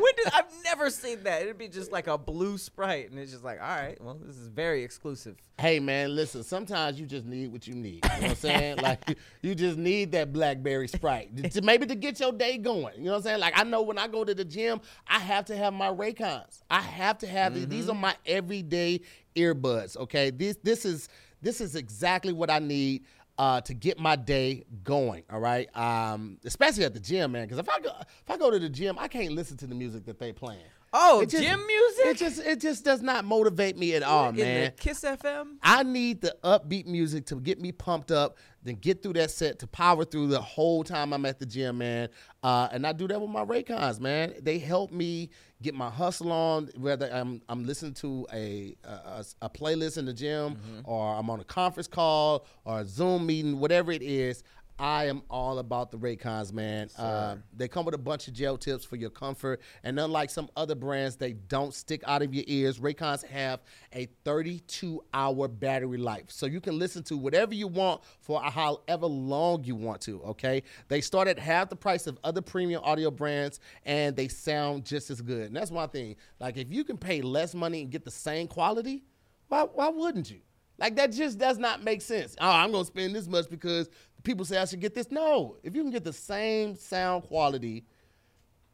[0.00, 1.42] when did, I've never seen that.
[1.42, 4.36] It'd be just like a blue Sprite, and it's just like, all right, well, this
[4.36, 5.36] is very exclusive.
[5.58, 6.42] Hey man, listen.
[6.42, 8.04] Sometimes you just need what you need.
[8.04, 8.76] You know what I'm saying?
[8.82, 12.98] like you just need that blackberry sprite to maybe to get your day going.
[12.98, 13.40] You know what I'm saying?
[13.40, 16.62] Like I know when I go to the gym, I have to have my Raycons.
[16.70, 17.66] I have to have these.
[17.68, 18.02] These are mm-hmm.
[18.02, 19.00] my everyday
[19.34, 19.96] earbuds.
[19.96, 21.08] Okay, this this is
[21.40, 23.04] this is exactly what I need.
[23.38, 25.68] Uh, to get my day going, all right.
[25.76, 27.44] Um, especially at the gym, man.
[27.44, 29.74] Because if I go, if I go to the gym, I can't listen to the
[29.74, 30.62] music that they playing.
[30.94, 32.06] Oh, It just- gym music?
[32.06, 34.72] It just it just does not motivate me at all, In man.
[34.78, 35.56] Kiss FM?
[35.62, 39.58] I need the upbeat music to get me pumped up, then get through that set
[39.58, 42.08] to power through the whole time I'm at the gym, man.
[42.42, 44.32] Uh, and I do that with my Raycons, man.
[44.40, 45.28] They help me
[45.62, 50.12] get my hustle on, whether I'm I'm listening to a a, a playlist in the
[50.12, 50.80] gym, mm-hmm.
[50.84, 54.42] or I'm on a conference call or a Zoom meeting, whatever it is.
[54.78, 56.90] I am all about the Raycons, man.
[56.98, 60.50] Uh, they come with a bunch of gel tips for your comfort, and unlike some
[60.54, 62.78] other brands, they don't stick out of your ears.
[62.78, 63.60] Raycons have
[63.94, 69.64] a 32-hour battery life, so you can listen to whatever you want for however long
[69.64, 70.22] you want to.
[70.22, 74.84] Okay, they start at half the price of other premium audio brands, and they sound
[74.84, 75.46] just as good.
[75.46, 76.16] And that's one thing.
[76.38, 79.04] Like if you can pay less money and get the same quality,
[79.48, 80.40] why why wouldn't you?
[80.78, 82.36] Like that just does not make sense.
[82.40, 83.88] Oh, I'm gonna spend this much because
[84.22, 85.10] people say I should get this.
[85.10, 87.84] No, if you can get the same sound quality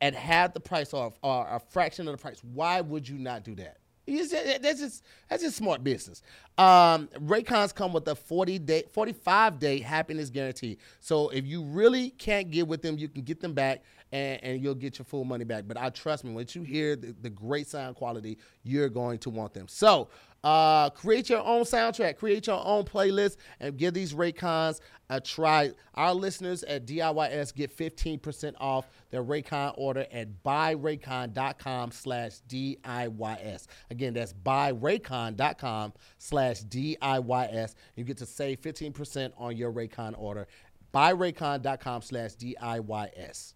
[0.00, 3.44] at half the price or, or a fraction of the price, why would you not
[3.44, 3.78] do that?
[4.04, 6.22] That's just that's just smart business.
[6.58, 10.78] Um, Raycons come with a 40 day, 45 day happiness guarantee.
[10.98, 14.62] So if you really can't get with them, you can get them back and, and
[14.62, 15.64] you'll get your full money back.
[15.68, 19.30] But I trust me, once you hear the, the great sound quality, you're going to
[19.30, 19.68] want them.
[19.68, 20.08] So
[20.44, 25.72] uh, create your own soundtrack, create your own playlist, and give these Raycons a try.
[25.94, 33.66] Our listeners at DIYS get 15% off their Raycon order at buyraycon.com slash DIYS.
[33.90, 37.74] Again, that's buyraycon.com slash DIYS.
[37.94, 40.48] You get to save 15% on your Raycon order.
[40.92, 43.54] Buyraycon.com slash DIYS.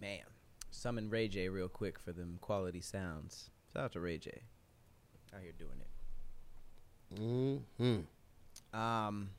[0.00, 0.24] Man,
[0.70, 3.50] summon Ray J real quick for them quality sounds.
[3.72, 4.42] Shout out to Ray J.
[5.34, 7.62] Out here doing it.
[7.78, 8.00] hmm
[8.78, 9.30] Um,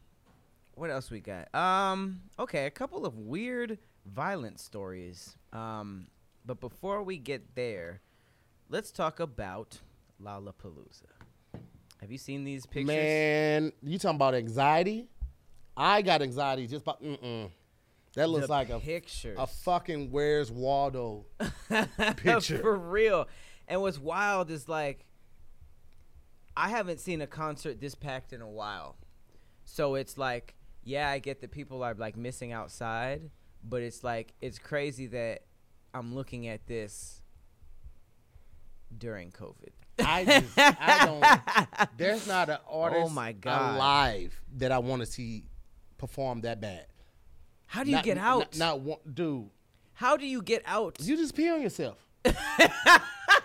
[0.75, 1.53] what else we got?
[1.53, 5.35] Um, okay, a couple of weird violent stories.
[5.51, 6.07] Um,
[6.45, 8.01] but before we get there,
[8.69, 9.79] let's talk about
[10.21, 11.05] Lollapalooza.
[12.01, 12.87] Have you seen these pictures?
[12.87, 15.07] Man, you talking about anxiety?
[15.77, 17.49] I got anxiety just by mm-mm.
[18.15, 19.37] That looks The like a pictures.
[19.39, 21.25] a fucking Where's Waldo
[22.17, 22.59] picture.
[22.59, 23.27] for real.
[23.67, 25.05] And what's wild is like,
[26.55, 28.95] I haven't seen a concert this packed in a while.
[29.65, 33.29] So it's like, yeah, I get that people are like missing outside,
[33.63, 35.43] but it's like it's crazy that
[35.93, 37.21] I'm looking at this
[38.97, 39.69] during COVID.
[40.05, 41.05] I just, I
[41.77, 41.89] don't.
[41.97, 43.75] There's not an oh artist Oh my God.
[43.75, 45.45] alive that I want to see
[45.97, 46.87] perform that bad.
[47.67, 48.57] How do you Not- get not- out?
[48.57, 49.49] Not, one, dude.
[49.93, 50.97] How do you get out?
[50.99, 51.97] You just pee on yourself.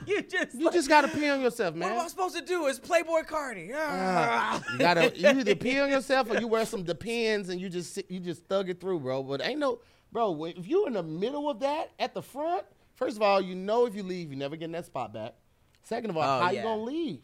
[0.07, 1.89] you just You just gotta pee on yourself, man.
[1.91, 2.67] what am I supposed to do?
[2.67, 3.73] Is Playboi Carti?
[3.75, 4.63] Ah.
[4.73, 7.99] You gotta you either pee on yourself or you wear some Depends and you just
[8.11, 9.23] you just thug it through, bro.
[9.23, 9.81] But ain't no,
[10.13, 10.45] bro.
[10.45, 12.65] If you in the middle of that at the front,
[12.97, 15.35] first of all, you know if you leave, you never getting that spot back.
[15.83, 16.59] Second of all, Oh, how yeah.
[16.59, 17.23] you gonna leave?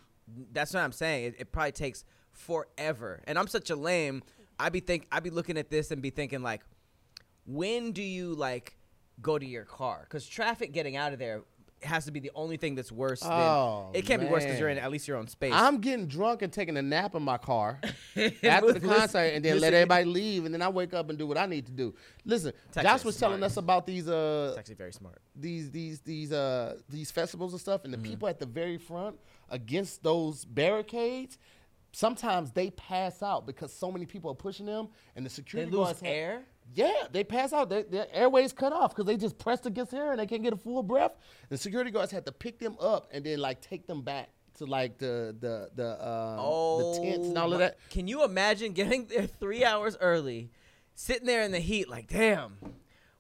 [0.53, 1.25] That's what I'm saying.
[1.27, 3.21] It, it probably takes forever.
[3.27, 4.23] And I'm such a lame.
[4.59, 6.63] I be think I be looking at this and be thinking like,
[7.47, 8.77] when do you like
[9.21, 10.01] go to your car?
[10.05, 11.43] Because traffic getting out of there
[11.85, 13.23] has to be the only thing that's worse.
[13.25, 15.53] Oh, than, it can't be worse because you're in at least your own space.
[15.55, 17.81] I'm getting drunk and taking a nap in my car
[18.43, 21.27] after the concert, and then let everybody leave, and then I wake up and do
[21.27, 21.95] what I need to do.
[22.25, 25.21] Listen, actually Josh was telling us about these uh it's actually very smart.
[25.37, 28.03] these these these uh these festivals and stuff, and Mm-hmm.
[28.03, 29.17] the people at the very front
[29.51, 31.39] against those barricades.
[31.93, 35.71] Sometimes they pass out because so many people are pushing them, and the They security
[35.71, 36.43] lose guards air.
[36.75, 37.69] Yeah, they pass out.
[37.71, 40.53] Their, their airways cut off because they just pressed against here and they can't get
[40.53, 41.13] a full breath.
[41.49, 44.67] The security guards had to pick them up and then like take them back to
[44.67, 47.79] like the the the um, Oh, the tents and all of that.
[47.91, 50.51] Can you imagine getting there three hours early,
[50.95, 52.57] sitting there in the heat, like, damn,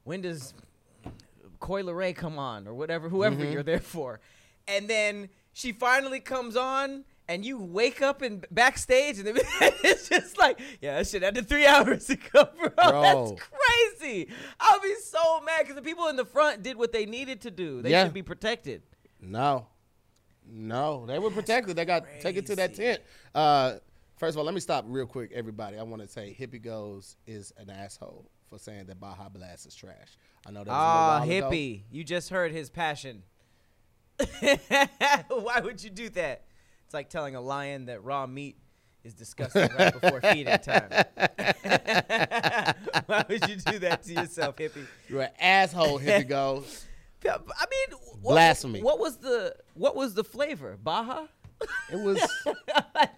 [0.04, 0.52] when does
[1.60, 3.52] Coi Leray come on or whatever, whoever Mm-hmm.
[3.52, 4.20] you're there for,
[4.68, 7.04] and then she finally comes on.
[7.26, 11.66] And you wake up in backstage, and it's just like, yeah, that shit ended three
[11.74, 12.68] hours ago, bro.
[12.76, 13.02] Bro.
[13.02, 13.42] That's
[14.00, 14.28] crazy.
[14.60, 17.50] I'll be so mad because the people in the front did what they needed to
[17.50, 17.80] do.
[17.80, 18.04] They Yeah.
[18.04, 18.82] should be protected.
[19.22, 19.68] No,
[20.46, 21.76] no, they were protected.
[21.76, 23.00] They got taken to that tent.
[23.34, 23.76] Uh,
[24.18, 25.78] first of all, let me stop real quick, everybody.
[25.78, 29.74] I want to say Hippie Goes is an asshole for saying that Baja Blast is
[29.74, 30.18] trash.
[30.46, 30.70] I know that.
[30.70, 31.56] Ah, a little while ago.
[31.56, 31.82] hippie.
[31.90, 33.22] You just heard his passion.
[35.28, 36.42] Why would you do that?
[36.94, 38.56] It's like telling a lion that raw meat
[39.02, 40.90] is disgusting right before feeding time.
[43.06, 44.86] Why would you do that to yourself, hippie?
[45.08, 46.84] You're an asshole, Hippie Goes.
[47.26, 48.80] I mean, what, Blasphemy.
[48.80, 50.78] What was the what was the flavor?
[50.80, 51.26] Baja?
[51.90, 52.24] It was.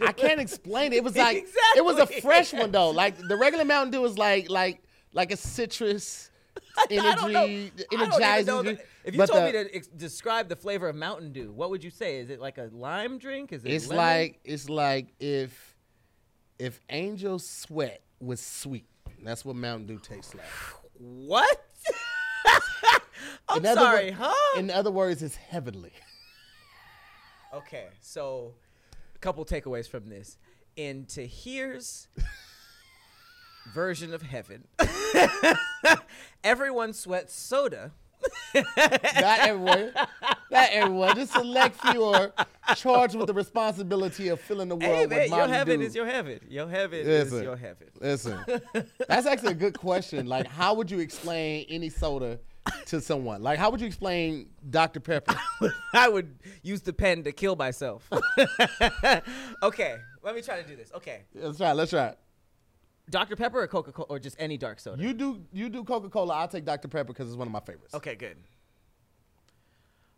[0.01, 0.97] I can't explain it.
[0.97, 1.47] It was like
[1.77, 2.89] it was a fresh one though.
[2.89, 6.36] Like the regular Mountain Dew was like like like a citrus I don't know.
[6.91, 8.79] energy I don't even energizing know drink.
[8.79, 11.53] the- if you But told the- me to ex- describe the flavor of Mountain Dew,
[11.53, 12.19] what would you say?
[12.19, 13.53] Is it like a lime drink?
[13.53, 14.05] Is it it's lemon?
[14.05, 15.77] like it's like if
[16.59, 18.87] if Angel Sweat was sweet.
[19.23, 20.45] That's what Mountain Dew tastes like.
[20.99, 21.65] what?
[23.49, 24.59] I'm In sorry, wo- huh?
[24.59, 25.93] In other words, it's heavenly.
[27.55, 28.55] Okay, so
[29.15, 30.37] a couple takeaways from this.
[30.77, 32.09] In Tahir's
[33.75, 34.67] version of heaven,
[36.45, 37.93] everyone sweats soda.
[38.55, 39.93] Not everyone.
[40.51, 41.17] Not everyone.
[41.17, 42.33] Just select few are
[42.75, 45.87] charged with the responsibility of filling the world Hey with man, your heaven Dew.
[45.87, 46.41] is your heaven.
[46.49, 47.39] Your heaven Listen.
[47.39, 47.89] is your heaven.
[48.01, 48.39] Listen,
[49.07, 50.27] that's actually a good question.
[50.27, 52.39] Like, how would you explain any soda
[52.87, 53.43] to someone?
[53.43, 55.01] Like, how would you explain Dr.
[55.01, 55.37] Pepper?
[55.95, 58.09] I would use the pen to kill myself.
[59.63, 60.91] okay, let me try to do this.
[60.97, 61.73] Okay, let's try.
[61.73, 62.15] Let's try.
[63.07, 63.11] It.
[63.11, 65.03] Dr Pepper or Coca Cola or just any dark soda.
[65.03, 65.43] You do.
[65.53, 66.35] You do Coca Cola.
[66.35, 66.89] I'll take Dr.
[66.89, 67.95] Pepper because it's one of my favorites.
[67.95, 68.37] Okay, good.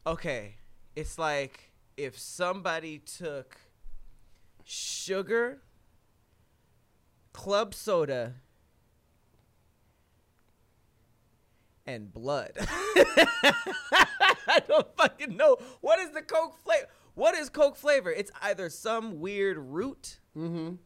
[0.07, 0.55] Okay,
[0.97, 3.59] it's like if somebody took
[4.65, 5.61] sugar,
[7.33, 8.35] club soda,
[11.87, 12.53] and blood.
[14.49, 15.57] I don't fucking know.
[15.81, 16.87] What is the Coke flavor?
[17.15, 18.11] What is Coke flavor?
[18.11, 20.21] It's either some weird root.
[20.37, 20.77] Mm-hmm.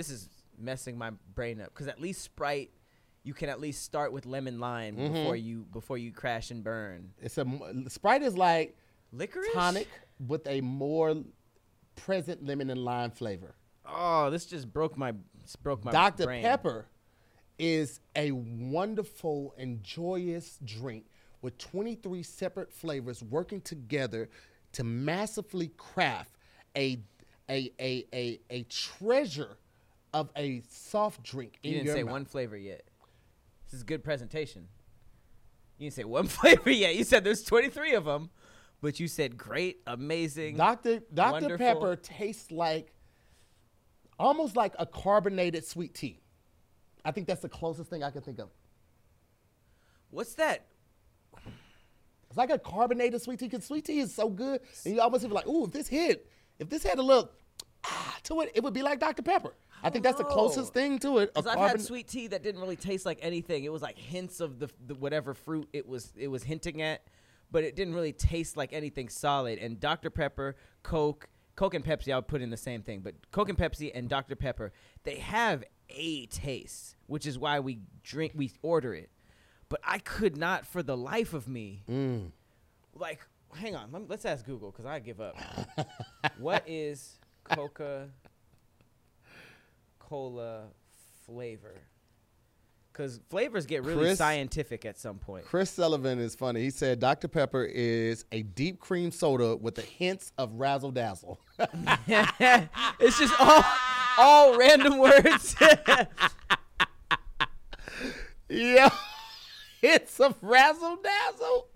[0.00, 2.70] This is messing my brain up because at least Sprite,
[3.22, 5.12] you can at least start with lemon lime mm-hmm.
[5.12, 7.10] before you before you crash and burn.
[7.20, 7.44] It's a
[7.88, 8.78] Sprite is like
[9.12, 9.88] Licorice tonic
[10.26, 11.16] with a more
[11.96, 13.54] present lemon and lime flavor.
[13.84, 15.12] Oh, this just broke my
[15.62, 16.24] broke my Dr.
[16.24, 16.44] brain.
[16.44, 16.86] Pepper
[17.58, 21.10] is a wonderful and joyous drink
[21.42, 24.30] with 23 separate flavors working together
[24.72, 26.38] to massively craft
[26.74, 27.00] a
[27.50, 29.58] a a a, a treasure
[30.12, 32.12] of a soft drink in You didn't say mouth.
[32.12, 32.82] one flavor yet.
[33.66, 34.66] This is good presentation.
[35.78, 36.96] You didn't say one flavor yet.
[36.96, 38.30] You said there's 23 of them,
[38.80, 40.56] but you said great, amazing.
[40.56, 41.00] Dr.
[41.12, 41.32] Dr.
[41.32, 41.58] wonderful.
[41.58, 42.92] Pepper tastes like
[44.18, 46.20] almost like a carbonated sweet tea.
[47.04, 48.50] I think that's the closest thing I can think of.
[50.10, 50.66] What's that?
[52.28, 55.24] It's like a carbonated sweet tea because sweet tea is so good, and you almost
[55.24, 57.30] feel like, ooh, if this hit, if this had a little
[57.84, 59.22] ah to it, it would be like Dr.
[59.22, 59.54] Pepper.
[59.82, 60.30] I, think that's the know.
[60.30, 61.34] closest thing to it.
[61.34, 63.64] Because I've had sweet tea that didn't really taste like anything.
[63.64, 67.02] It was like hints of the, the whatever fruit it was it was hinting at,
[67.50, 69.58] but it didn't really taste like anything solid.
[69.58, 73.14] And Dr Pepper, Coke, Coke and Pepsi, I would put in the same thing, but
[73.32, 74.72] Coke and Pepsi and Dr Pepper,
[75.04, 79.10] they have a taste, which is why we drink, we order it.
[79.68, 82.30] But I could not, for the life of me, Mm.
[82.94, 83.20] like,
[83.54, 85.36] hang on, let's ask Google because I give up.
[86.38, 88.08] what is Coca
[90.10, 90.64] Cola
[91.24, 91.74] flavor?
[92.92, 95.44] Because flavors get really Chris- scientific at some point.
[95.44, 96.62] Chris Sullivan is funny.
[96.62, 97.28] He said Dr.
[97.28, 101.38] Pepper is a deep cream soda with the hints of razzle dazzle.
[101.58, 103.64] it's just all,
[104.18, 105.54] all random words.
[108.48, 108.90] yeah.
[109.80, 111.68] Hints of razzle dazzle.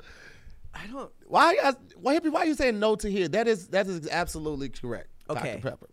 [0.74, 1.12] I don't.
[1.28, 3.28] Why you guys why why are you saying no to here?
[3.28, 5.10] That is that is absolutely correct.
[5.30, 5.60] Okay.
[5.60, 5.70] Dr.
[5.70, 5.90] Pepper.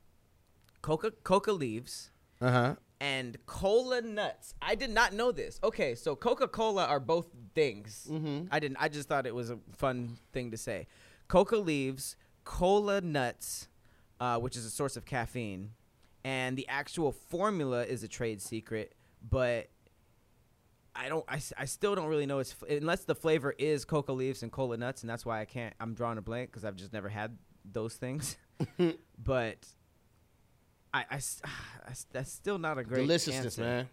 [0.81, 2.09] Coca Coca leaves
[2.41, 2.75] Uh-huh.
[2.99, 4.53] and cola nuts.
[4.61, 5.59] I did not know this.
[5.63, 8.07] Okay, so Coca Cola are both things.
[8.09, 8.47] Mm-hmm.
[8.51, 8.77] I didn't.
[8.79, 10.87] I just thought it was a fun thing to say.
[11.27, 13.67] Coca leaves, cola nuts,
[14.19, 15.71] uh, which is a source of caffeine,
[16.23, 18.95] and the actual formula is a trade secret.
[19.27, 19.69] But
[20.95, 21.25] I don't.
[21.27, 24.77] I, I still don't really know its unless the flavor is coca leaves and cola
[24.77, 25.73] nuts, and that's why I can't.
[25.79, 28.37] I'm drawing a blank because I've just never had those things.
[29.17, 29.65] but
[30.93, 31.15] I, I,
[31.45, 33.61] I that's still not a great Deliciousness, answer.
[33.61, 33.89] man.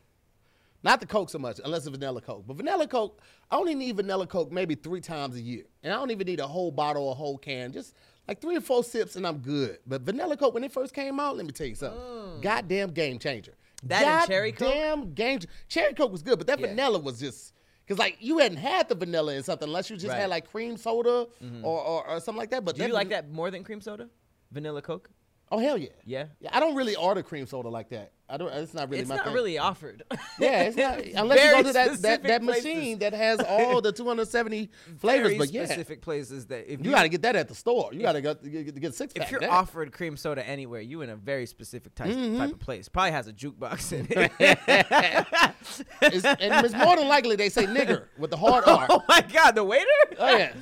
[0.85, 2.45] Not the Coke so much, unless it's vanilla Coke.
[2.47, 3.21] But vanilla Coke,
[3.51, 5.65] I only need vanilla Coke maybe three times a year.
[5.83, 7.73] And I don't even need a whole bottle or a whole can.
[7.73, 7.95] Just
[8.29, 9.79] like three or four sips and I'm good.
[9.87, 12.41] But vanilla Coke, when it first came out, let me tell you something.
[12.43, 13.53] Goddamn game changer.
[13.85, 13.89] Mm.
[13.89, 14.69] That and cherry Coke?
[14.73, 16.69] Goddamn game ch- Cherry Coke was good, but that Yeah.
[16.69, 17.55] vanilla was just.
[17.85, 20.15] Because, like, you hadn't had the vanilla in something unless you just Right.
[20.15, 20.21] Mm-hmm.
[20.21, 21.27] had, like, cream soda
[21.65, 22.63] or, or, or something like that.
[22.65, 24.09] But Do you that like van- that more than cream soda?
[24.53, 25.11] Vanilla Coke?
[25.51, 25.89] Oh, hell yeah.
[26.05, 26.27] Yeah.
[26.41, 28.13] Yeah, I don't really order cream soda like that.
[28.31, 28.53] I don't.
[28.53, 29.35] It's not really it's my not thing.
[29.35, 30.03] really offered.
[30.39, 32.65] Yeah, it's not unless you go to that that, that places.
[32.65, 34.69] machine that has all the 270
[34.99, 35.27] flavors.
[35.29, 37.89] Very But yeah, specific places that if you got to get that at the store.
[37.93, 39.25] You got to get, get, get six pack.
[39.25, 39.51] if you're there.
[39.51, 42.39] offered cream soda anywhere, you in a very specific type, Mm-hmm.
[42.39, 42.89] type of place.
[42.89, 45.47] Probably has a jukebox in it.
[46.01, 48.87] It's, and it's more than likely they say nigger with the hard R.
[48.89, 49.85] oh my god, the waiter?
[50.19, 50.53] Oh yeah,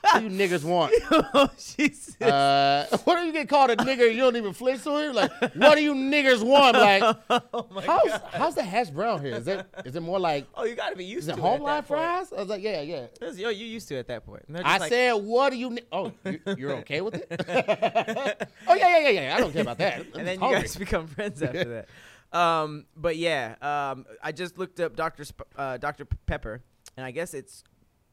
[0.00, 0.92] what you niggas want?
[1.10, 2.18] oh Jesus.
[2.20, 4.10] Uh, what do you get called a nigger?
[4.10, 5.14] You don't even flinch to it.
[5.14, 6.65] Like, what do you niggers want?
[6.74, 7.16] I'm like,
[7.52, 8.22] oh how's god.
[8.32, 9.34] how's the hash brown here?
[9.36, 11.44] Is it is it more like Oh, you got to be used is to it
[11.44, 11.86] homeline point.
[11.86, 12.32] fries?
[12.32, 13.06] I was like, yeah, yeah.
[13.20, 14.44] That's- Yo, you used to it at that point.
[14.46, 15.70] And they're just I like, said, what do you?
[15.70, 17.26] Ni- oh, you, you're okay with it?
[18.68, 19.36] oh yeah, yeah, yeah, yeah.
[19.36, 20.00] I don't care about that.
[20.00, 21.84] I'm and then just you guys become friends after
[22.32, 22.38] that.
[22.38, 25.24] Um, but yeah, um, I just looked up Dr.
[25.24, 26.04] Sp- uh, Dr.
[26.26, 26.62] Pepper,
[26.96, 27.62] and I guess it's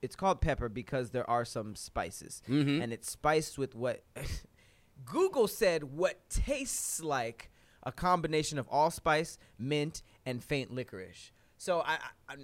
[0.01, 2.82] it's called pepper because there are some spices, Mm-hmm.
[2.82, 4.04] and it's spiced with what
[5.06, 7.49] Google said what tastes like
[7.84, 11.31] a combination of allspice, mint, and faint licorice.
[11.57, 11.97] So I,
[12.29, 12.36] I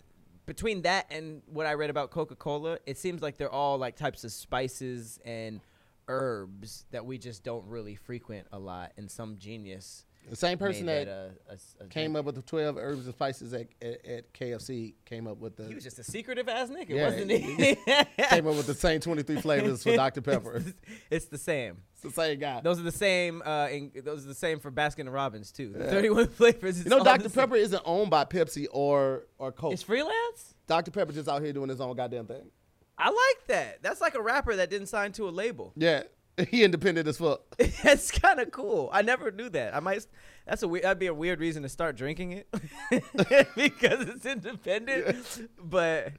[0.45, 3.95] between that and what I read about Coca Cola, it seems like they're all like
[3.95, 5.61] types of spices and
[6.07, 10.85] herbs that we just don't really frequent a lot, and some genius The same person
[10.85, 12.17] made that, a- a- a came drink.
[12.19, 15.65] up with the 12 herbs and spices at, at, at KFC came up with the
[15.67, 17.75] He was just a secretive ass nigga, Yeah, wasn't he?
[18.29, 20.21] came up with the same 23 flavors for Dr.
[20.21, 20.63] Pepper.
[21.09, 21.77] it's the same.
[21.93, 22.61] It's the same guy.
[22.61, 23.41] Those are the same.
[23.43, 25.73] Uh, in, those are the same for Baskin and Robbins too.
[25.73, 26.77] The Thirty-one flavors.
[26.77, 27.23] is you know, Dr.
[27.23, 27.41] the same.
[27.43, 29.73] Pepper isn't owned by Pepsi or or Coke.
[29.73, 30.53] It's freelance.
[30.67, 30.91] Dr.
[30.91, 32.51] Pepper just out here doing his own goddamn thing.
[32.97, 33.81] I like that.
[33.81, 35.73] That's like a rapper that didn't sign to a label.
[35.75, 36.03] Yeah,
[36.49, 37.41] he independent as fuck.
[37.83, 38.89] That's kind of cool.
[38.91, 39.75] I never knew that.
[39.75, 40.05] I might.
[40.45, 40.85] That's a weird.
[40.85, 42.47] That'd be a weird reason to start drinking it
[43.55, 45.49] because it's independent.
[45.61, 46.13] But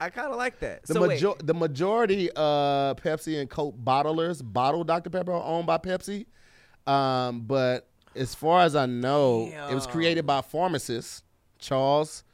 [0.00, 0.84] I kind of like that.
[0.84, 5.10] The, so wait, major- the majority of Pepsi and Coke bottlers bottle Dr.
[5.10, 6.26] Pepper are owned by Pepsi.
[6.86, 11.22] Um, but as far as I know, it was created by pharmacists
[11.58, 12.24] Charles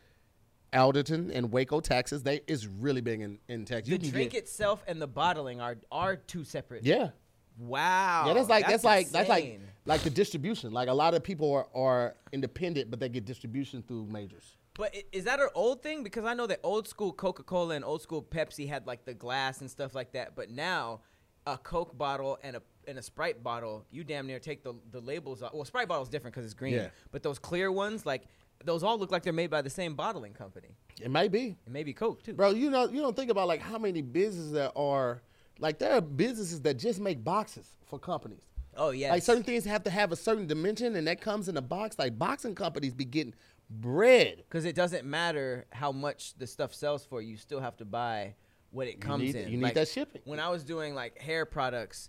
[0.72, 2.22] Alderton and Waco, Texas.
[2.22, 3.90] They is really big in, in Texas.
[3.90, 6.84] the drink get- itself and the bottling are are two separate.
[6.84, 7.10] Yeah.
[7.58, 8.24] Wow.
[8.26, 10.72] Yeah, that's like that's, like that's like like the distribution.
[10.72, 14.56] Like a lot of people are, are independent, but they get distribution through majors.
[14.74, 16.02] But is that an old thing?
[16.02, 19.12] Because I know that old school Coca Cola and old school Pepsi had like the
[19.12, 20.34] glass and stuff like that.
[20.34, 21.00] But now,
[21.46, 25.00] a Coke bottle and a and a Sprite bottle, you damn near take the the
[25.00, 25.52] labels off.
[25.52, 26.74] Well, Sprite bottle is different because it's green.
[26.74, 26.88] Yeah.
[27.10, 28.22] But those clear ones, like
[28.64, 30.76] those, all look like they're made by the same bottling company.
[31.00, 31.56] It may be.
[31.66, 32.34] It may be Coke too.
[32.34, 35.22] Bro, you know, you don't think about like how many businesses there are.
[35.58, 38.42] Like there are businesses that just make boxes for companies.
[38.76, 39.10] Oh yeah.
[39.10, 41.98] Like certain things have to have a certain dimension, and that comes in a box.
[41.98, 43.34] Like boxing companies be getting
[43.68, 44.36] bread.
[44.38, 48.34] Because it doesn't matter how much the stuff sells for, you still have to buy
[48.70, 49.48] what it comes need- in.
[49.48, 50.22] you need Like, that shipping.
[50.24, 52.08] When I was doing like hair products,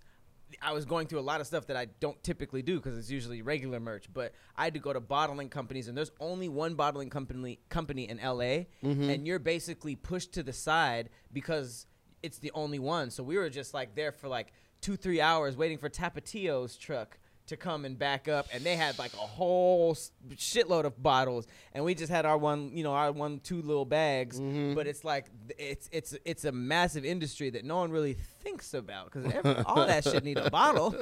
[0.62, 3.10] I was going through a lot of stuff that I don't typically do because it's
[3.12, 4.06] usually regular merch.
[4.14, 8.10] But I had to go to bottling companies, and there's only one bottling company company
[8.10, 9.10] in LA, Mm-hmm.
[9.10, 11.86] and you're basically pushed to the side because
[12.24, 13.10] it's the only one.
[13.12, 17.18] So we were just like there for like two, three hours waiting for Tapatio's truck
[17.52, 19.94] to come and back up, and they had like a whole
[20.32, 23.86] shitload of bottles, and we just had our one, you know, our one, two little
[23.86, 24.40] bags.
[24.40, 24.74] Mm-hmm.
[24.74, 29.12] But it's like it's it's it's a massive industry that no one really thinks about
[29.12, 30.96] because all that shit need a bottle.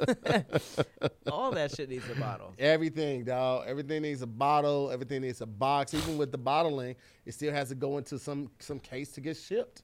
[1.32, 2.52] all that shit needs a bottle.
[2.58, 3.64] Everything, dog.
[3.66, 4.90] Everything needs a bottle.
[4.90, 5.94] Everything needs a box.
[5.94, 9.36] Even with the bottling, it still has to go into some some case to get
[9.36, 9.82] shipped.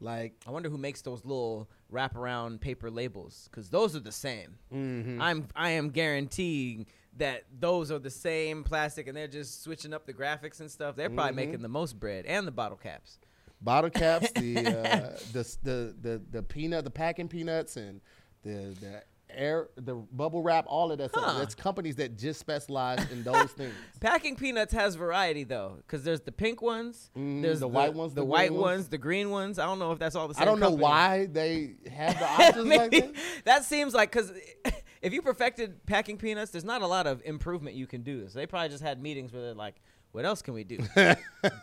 [0.00, 4.58] Like I wonder who makes those little wraparound paper labels because those are the same.
[4.74, 5.20] Mm-hmm.
[5.22, 6.86] I'm I am guaranteeing
[7.16, 10.96] that those are the same plastic and they're just switching up the graphics and stuff.
[10.96, 11.36] They're probably Mm-hmm.
[11.50, 13.18] making the most bread and the bottle caps.
[13.62, 18.00] bottle caps, the uh, the, the the the peanut, the packing peanuts, and
[18.42, 19.02] the the
[19.36, 21.20] air, the bubble wrap, all of that Huh.
[21.20, 21.38] stuff.
[21.38, 23.74] That's companies that just specialize in those things.
[24.00, 28.14] Packing peanuts has variety though, because there's the pink ones, Mhm, there's the white ones,
[28.14, 28.62] the, the white ones.
[28.62, 28.88] ones.
[28.88, 29.58] the green ones.
[29.58, 30.42] I don't know if that's all the same.
[30.42, 33.12] I don't know why they have the options like that.
[33.44, 34.32] that seems like because
[35.02, 38.28] if you perfected packing peanuts, there's not a lot of improvement you can do.
[38.28, 39.76] So they probably just had meetings where they're like,
[40.16, 40.78] "What else can we do?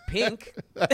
[0.07, 0.53] Pink?
[0.77, 0.89] Fuck.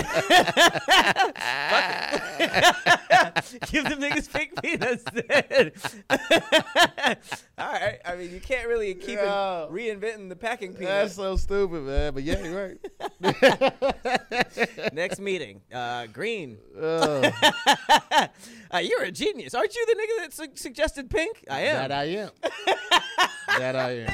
[3.71, 5.71] Give them niggas pink peanuts then."
[7.57, 7.99] All right.
[8.05, 10.87] I mean, you can't really keep in- reinventing the packing peanuts.
[10.87, 12.13] That's so stupid, man.
[12.13, 12.77] But yeah, you're right.
[14.93, 16.59] Next meeting, uh, green.
[16.79, 17.29] Uh,
[18.71, 19.83] Uh, you're a genius, aren't you?
[19.87, 21.43] The nigga that su- suggested pink.
[21.49, 21.75] I am.
[21.75, 22.29] that I am.
[23.57, 24.07] that I am.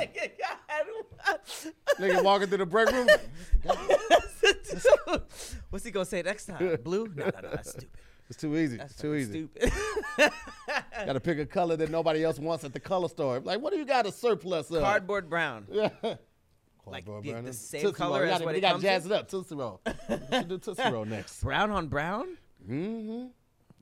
[2.00, 3.10] Nigga walking through the break room.
[5.70, 6.78] What's he gonna say next time?
[6.84, 7.08] Blue?
[7.16, 7.90] No, no, no, that's stupid.
[8.30, 8.78] It's too easy.
[8.78, 9.48] That's it's too easy.
[9.56, 9.72] Stupid.
[11.06, 13.40] Got to pick a color that nobody else wants at the color store.
[13.40, 14.82] Like, what do you got a surplus of?
[14.82, 15.68] Cardboard brown.
[15.72, 15.90] Yeah.
[16.88, 17.46] Like Cardboard the- brown.
[17.46, 18.30] the same Tootsie color Roll.
[18.30, 19.12] As gotta- what it got comes jazz in?
[19.12, 19.30] it up.
[19.30, 19.80] Tootsie Roll.
[19.86, 19.94] We
[20.32, 21.44] should do Tootsie Roll next.
[21.44, 22.36] Brown on brown?
[22.68, 23.26] Mm-hmm.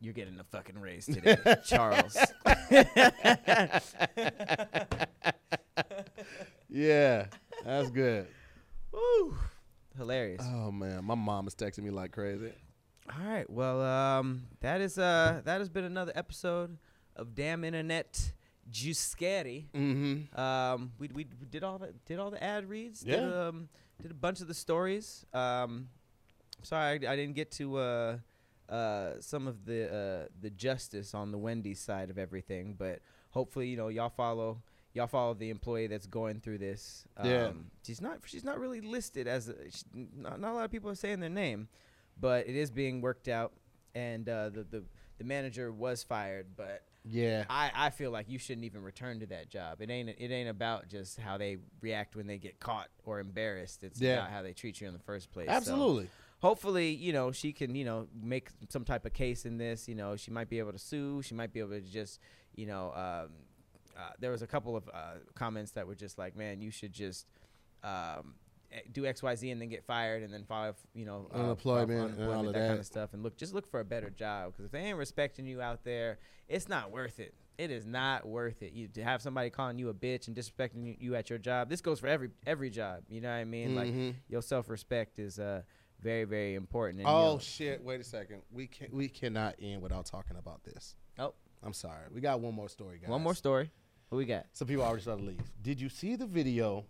[0.01, 2.17] You're getting a fucking raise today, Charles.
[6.69, 7.27] Yeah,
[7.63, 8.27] that's good.
[8.93, 9.35] Woo.
[9.97, 10.41] Hilarious.
[10.43, 12.51] Oh man, my mom is texting me like crazy.
[13.09, 13.49] All right.
[13.49, 16.77] Well, um, that is uh, that has been another episode
[17.15, 18.31] of Damn Internet
[18.71, 19.67] You Scary.
[19.73, 20.39] Mm-hmm.
[20.39, 23.01] Um, we, we we did all the did all the ad reads.
[23.01, 23.47] Did, Yeah.
[23.47, 23.69] um,
[24.01, 25.25] did a bunch of the stories.
[25.33, 25.89] Um,
[26.63, 28.17] sorry, I, I didn't get to uh,
[28.69, 32.99] uh, some of the uh, the justice on the Wendy's side of everything, but
[33.29, 34.61] hopefully, you know, y'all follow
[34.93, 37.05] y'all follow the employee that's going through this.
[37.17, 37.51] Um, Yeah.
[37.85, 39.83] she's not she's not really listed as a, she,
[40.15, 41.67] not, not a lot of people are saying their name,
[42.19, 43.53] but it is being worked out,
[43.95, 44.83] and uh, the the
[45.17, 46.83] the manager was fired, but.
[47.05, 47.43] Yeah.
[47.49, 49.81] I, I feel like you shouldn't even return to that job.
[49.81, 53.83] It ain't it ain't about just how they react when they get caught or embarrassed.
[53.83, 54.19] It's Yeah.
[54.19, 55.47] about how they treat you in the first place.
[55.49, 56.07] So Absolutely.
[56.39, 59.89] hopefully, you know, she can, you know, make some type of case in this.
[59.89, 61.21] You know, she might be able to sue.
[61.23, 62.21] She might be able to just,
[62.55, 63.31] you know, um,
[63.97, 66.93] uh, there was a couple of uh, comments that were just like, man, you should
[66.93, 67.27] just
[67.83, 68.35] um,
[68.71, 71.37] eh, do X, Y, Z, and then get fired, and then file, you know, uh,
[71.37, 74.09] Unemployment and all of that kind of stuff, and look, just look for a better
[74.09, 77.33] job because if they ain't respecting you out there, it's not worth it.
[77.57, 78.73] It is not worth it.
[78.73, 81.69] You to have somebody calling you a bitch and disrespecting you, you at your job.
[81.69, 83.03] This goes for every every job.
[83.09, 83.75] You know what I mean?
[83.75, 84.15] Like Mhm.
[84.27, 85.61] your self respect is uh
[86.01, 87.01] very very important.
[87.01, 87.83] And, you Oh know- shit!
[87.83, 88.41] Wait a second.
[88.51, 90.95] We can we cannot end without talking about this.
[91.19, 92.07] oh, I'm sorry.
[92.11, 93.09] We got one more story, guys.
[93.09, 93.69] one more story.
[94.14, 94.45] What we got?
[94.53, 95.41] Some people already started to leave.
[95.64, 96.85] Did you see the video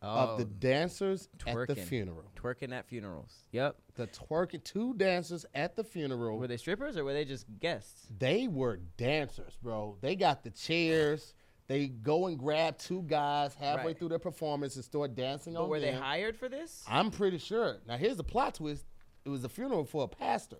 [0.00, 0.48] Oh, of the oh.
[0.60, 1.84] dancers at the twerking.
[1.86, 2.30] funeral?
[2.40, 3.32] twerking at funerals.
[3.50, 3.74] Yep.
[3.96, 6.38] The twerking two dancers at the funeral.
[6.38, 8.06] Were they strippers or were they just guests?
[8.16, 9.96] They were dancers, bro.
[10.00, 11.34] They got the chairs.
[11.66, 13.98] They go and grab two guys halfway Right.
[13.98, 16.00] through their performance and start dancing But on were they them.
[16.02, 16.84] hired for this?
[16.86, 17.78] I'm pretty sure.
[17.88, 18.86] Now here's the plot twist.
[19.24, 20.58] It was a funeral for a pastor.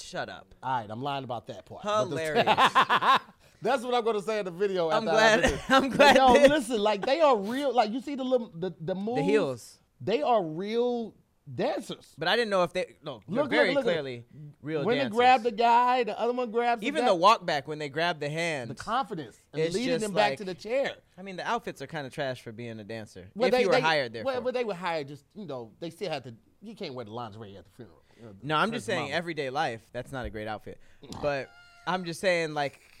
[0.00, 0.54] Shut up.
[0.62, 1.82] All right, I'm lying about that part.
[1.82, 3.18] But the- Hilarious.
[3.62, 4.90] That's what I'm going to say in the video.
[4.90, 5.60] I'm glad.
[5.68, 6.16] I'm glad.
[6.16, 7.72] Yo, listen, like they are real.
[7.74, 9.16] Like you see the little the the moves.
[9.18, 9.78] the heels.
[10.00, 11.14] They are real
[11.52, 12.14] dancers.
[12.18, 12.96] But I didn't know if they.
[13.04, 14.24] No, Look, very look, look, clearly
[14.62, 14.86] real dancers.
[14.86, 15.10] when dancers.
[15.12, 17.88] they grab the guy, the other one grabs Even the, the walk back when they
[17.88, 18.70] grab the hand.
[18.70, 20.92] the confidence and leading them back to the chair.
[21.16, 23.28] I mean, the outfits are kind of trash for being a dancer.
[23.34, 24.24] Well, if they, you were they- hired there.
[24.24, 25.08] Well, but they were hired.
[25.08, 26.34] Just you know, they still had to.
[26.62, 28.02] You can't wear the lingerie at the funeral.
[28.16, 29.14] you know, No, I'm just saying mama.
[29.14, 29.82] everyday life.
[29.92, 30.78] That's not a great outfit.
[31.20, 31.50] But
[31.86, 32.80] I'm just saying like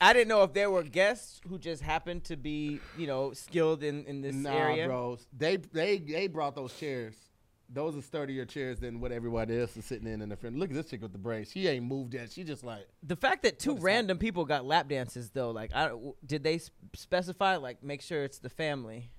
[0.00, 3.82] I didn't know if there were guests who just happened to be, you know, skilled
[3.82, 4.86] in in this nah, area.
[4.86, 5.18] bro.
[5.36, 7.14] They they they brought those chairs.
[7.72, 10.56] Those are sturdier chairs than what everybody else is sitting in in the front.
[10.56, 11.52] Look at this chick with the braids.
[11.52, 12.32] She ain't moved yet.
[12.32, 15.92] She just like The fact that two random people got lap dances though, like I
[16.24, 16.60] did they
[16.94, 19.10] specify like make sure it's the family?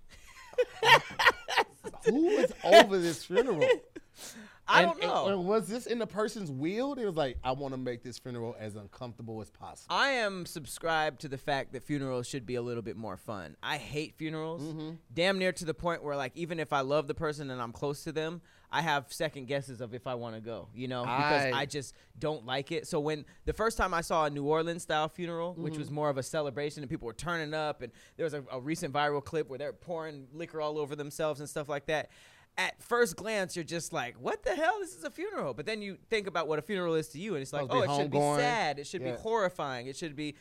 [2.05, 3.65] who is over this funeral?
[4.71, 5.25] I And- don't know.
[5.25, 6.93] and- and was this in the person's will?
[6.93, 9.93] It was like, I want to make this funeral as uncomfortable as possible.
[9.95, 13.55] I am subscribed to the fact that funerals should be a little bit more fun.
[13.61, 14.91] I hate funerals, Mm-hmm.
[15.13, 17.71] damn near to the point where like even if I love the person and I'm
[17.73, 18.41] close to them,
[18.73, 20.69] I have second guesses of if I want to go.
[20.73, 22.87] You know, because I- I, just don't like it.
[22.87, 25.81] So when the first time I saw a New Orleans style funeral, which Mm-hmm.
[25.81, 28.61] was more of a celebration and people were turning up, and there was a, a
[28.61, 32.11] recent viral clip where they're pouring liquor all over themselves and stuff like that.
[32.57, 34.77] At first glance, you're just like, "What the hell?
[34.79, 37.33] This is a funeral." But then you think about what a funeral is to you,
[37.35, 38.77] and it's like, "Oh, it should be sad.
[38.77, 39.15] It should Yeah.
[39.15, 39.87] be horrifying.
[39.87, 40.35] It should be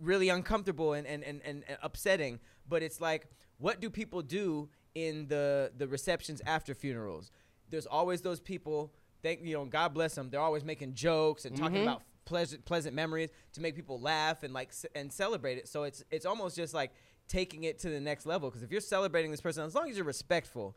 [0.00, 2.38] really uncomfortable and, and, and, and upsetting.
[2.68, 3.26] But it's like,
[3.58, 7.30] what do people do in the the receptions after funerals?
[7.68, 8.92] There's always those people.
[9.22, 10.30] Thank you know, God bless them.
[10.30, 14.54] They're always making jokes and talking about pleasant pleasant memories to make people laugh and
[14.54, 15.68] like and celebrate it.
[15.68, 16.92] So it's it's almost just like
[17.28, 18.48] taking it to the next level.
[18.50, 20.76] Because if you're celebrating this person, as long as you're respectful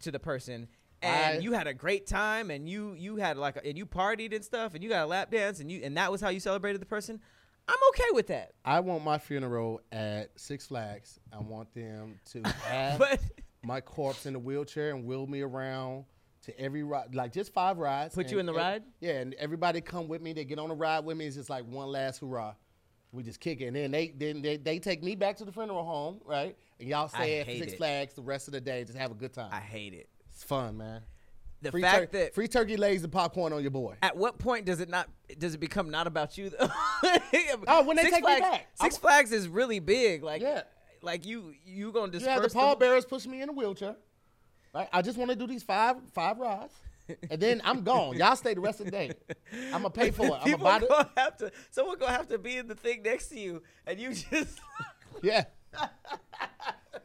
[0.00, 0.68] to the person.
[1.02, 3.86] And I- you had a great time, and you you had like, a, and you
[3.86, 6.28] partied and stuff, and you got a lap dance, and you and that was how
[6.28, 7.20] you celebrated the person.
[7.68, 8.52] I'm okay with that.
[8.64, 11.20] I want my funeral at Six Flags.
[11.32, 13.20] I want them to have But
[13.62, 16.04] my corpse in a wheelchair and wheel me around
[16.42, 18.14] to every ride, like just five rides.
[18.16, 18.82] Put you in the ride?
[19.00, 20.32] Yeah, and everybody come with me.
[20.32, 21.26] They get on the ride with me.
[21.26, 22.54] It's just like one last hurrah.
[23.12, 25.52] We just kick it, and then they then they, they take me back to the
[25.52, 26.56] funeral home, right?
[26.80, 27.76] And y'all stay I at hate Six it.
[27.76, 29.50] Flags the rest of the day, just have a good time.
[29.52, 30.08] I hate it.
[30.30, 31.02] it's fun, man.
[31.60, 33.94] The Free, fact tur- that free turkey legs and popcorn on your boy.
[34.02, 35.08] at what point does it not
[35.38, 36.68] does it become not about you though?
[37.68, 38.66] Oh, when they Six take me Flags, back.
[38.80, 40.22] Six I'm- Flags is really big.
[40.22, 40.62] Like Yeah.
[41.02, 43.96] like you you gonna disperse the the- pallbearers push me in a wheelchair.
[44.74, 44.88] Right?
[44.92, 46.72] I just want to do these five five rides,
[47.30, 48.16] and then I'm gone.
[48.16, 49.12] Y'all stay the rest of the day.
[49.66, 50.32] I'm gonna pay for it.
[50.32, 51.08] I'm People gonna buy it.
[51.16, 51.52] have to.
[51.70, 54.60] Someone gonna have to be in the thing next to you, and you just.
[55.22, 55.44] Yeah,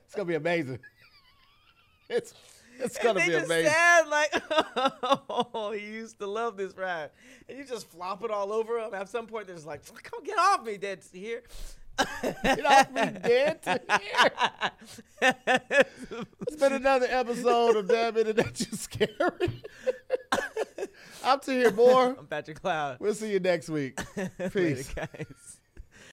[0.06, 0.80] it's gonna be amazing.
[2.10, 2.34] It's
[2.80, 3.72] it's gonna be just amazing.
[3.72, 4.34] sad like,
[5.30, 7.10] oh, he used to love this ride,
[7.50, 8.94] and you just flop it all over him.
[8.94, 11.44] At some point, they're just like, "Come get off me, dead here."
[12.44, 15.32] Get off me dead to here.
[16.48, 19.64] It's been another episode of Damn It, That's Just Scary.
[21.24, 22.16] I'm Tahir, boy.
[22.18, 22.98] I'm Patrick Cloud.
[23.00, 24.00] We'll see you next week.
[24.18, 24.94] Later, Peace.
[24.94, 25.47] guys.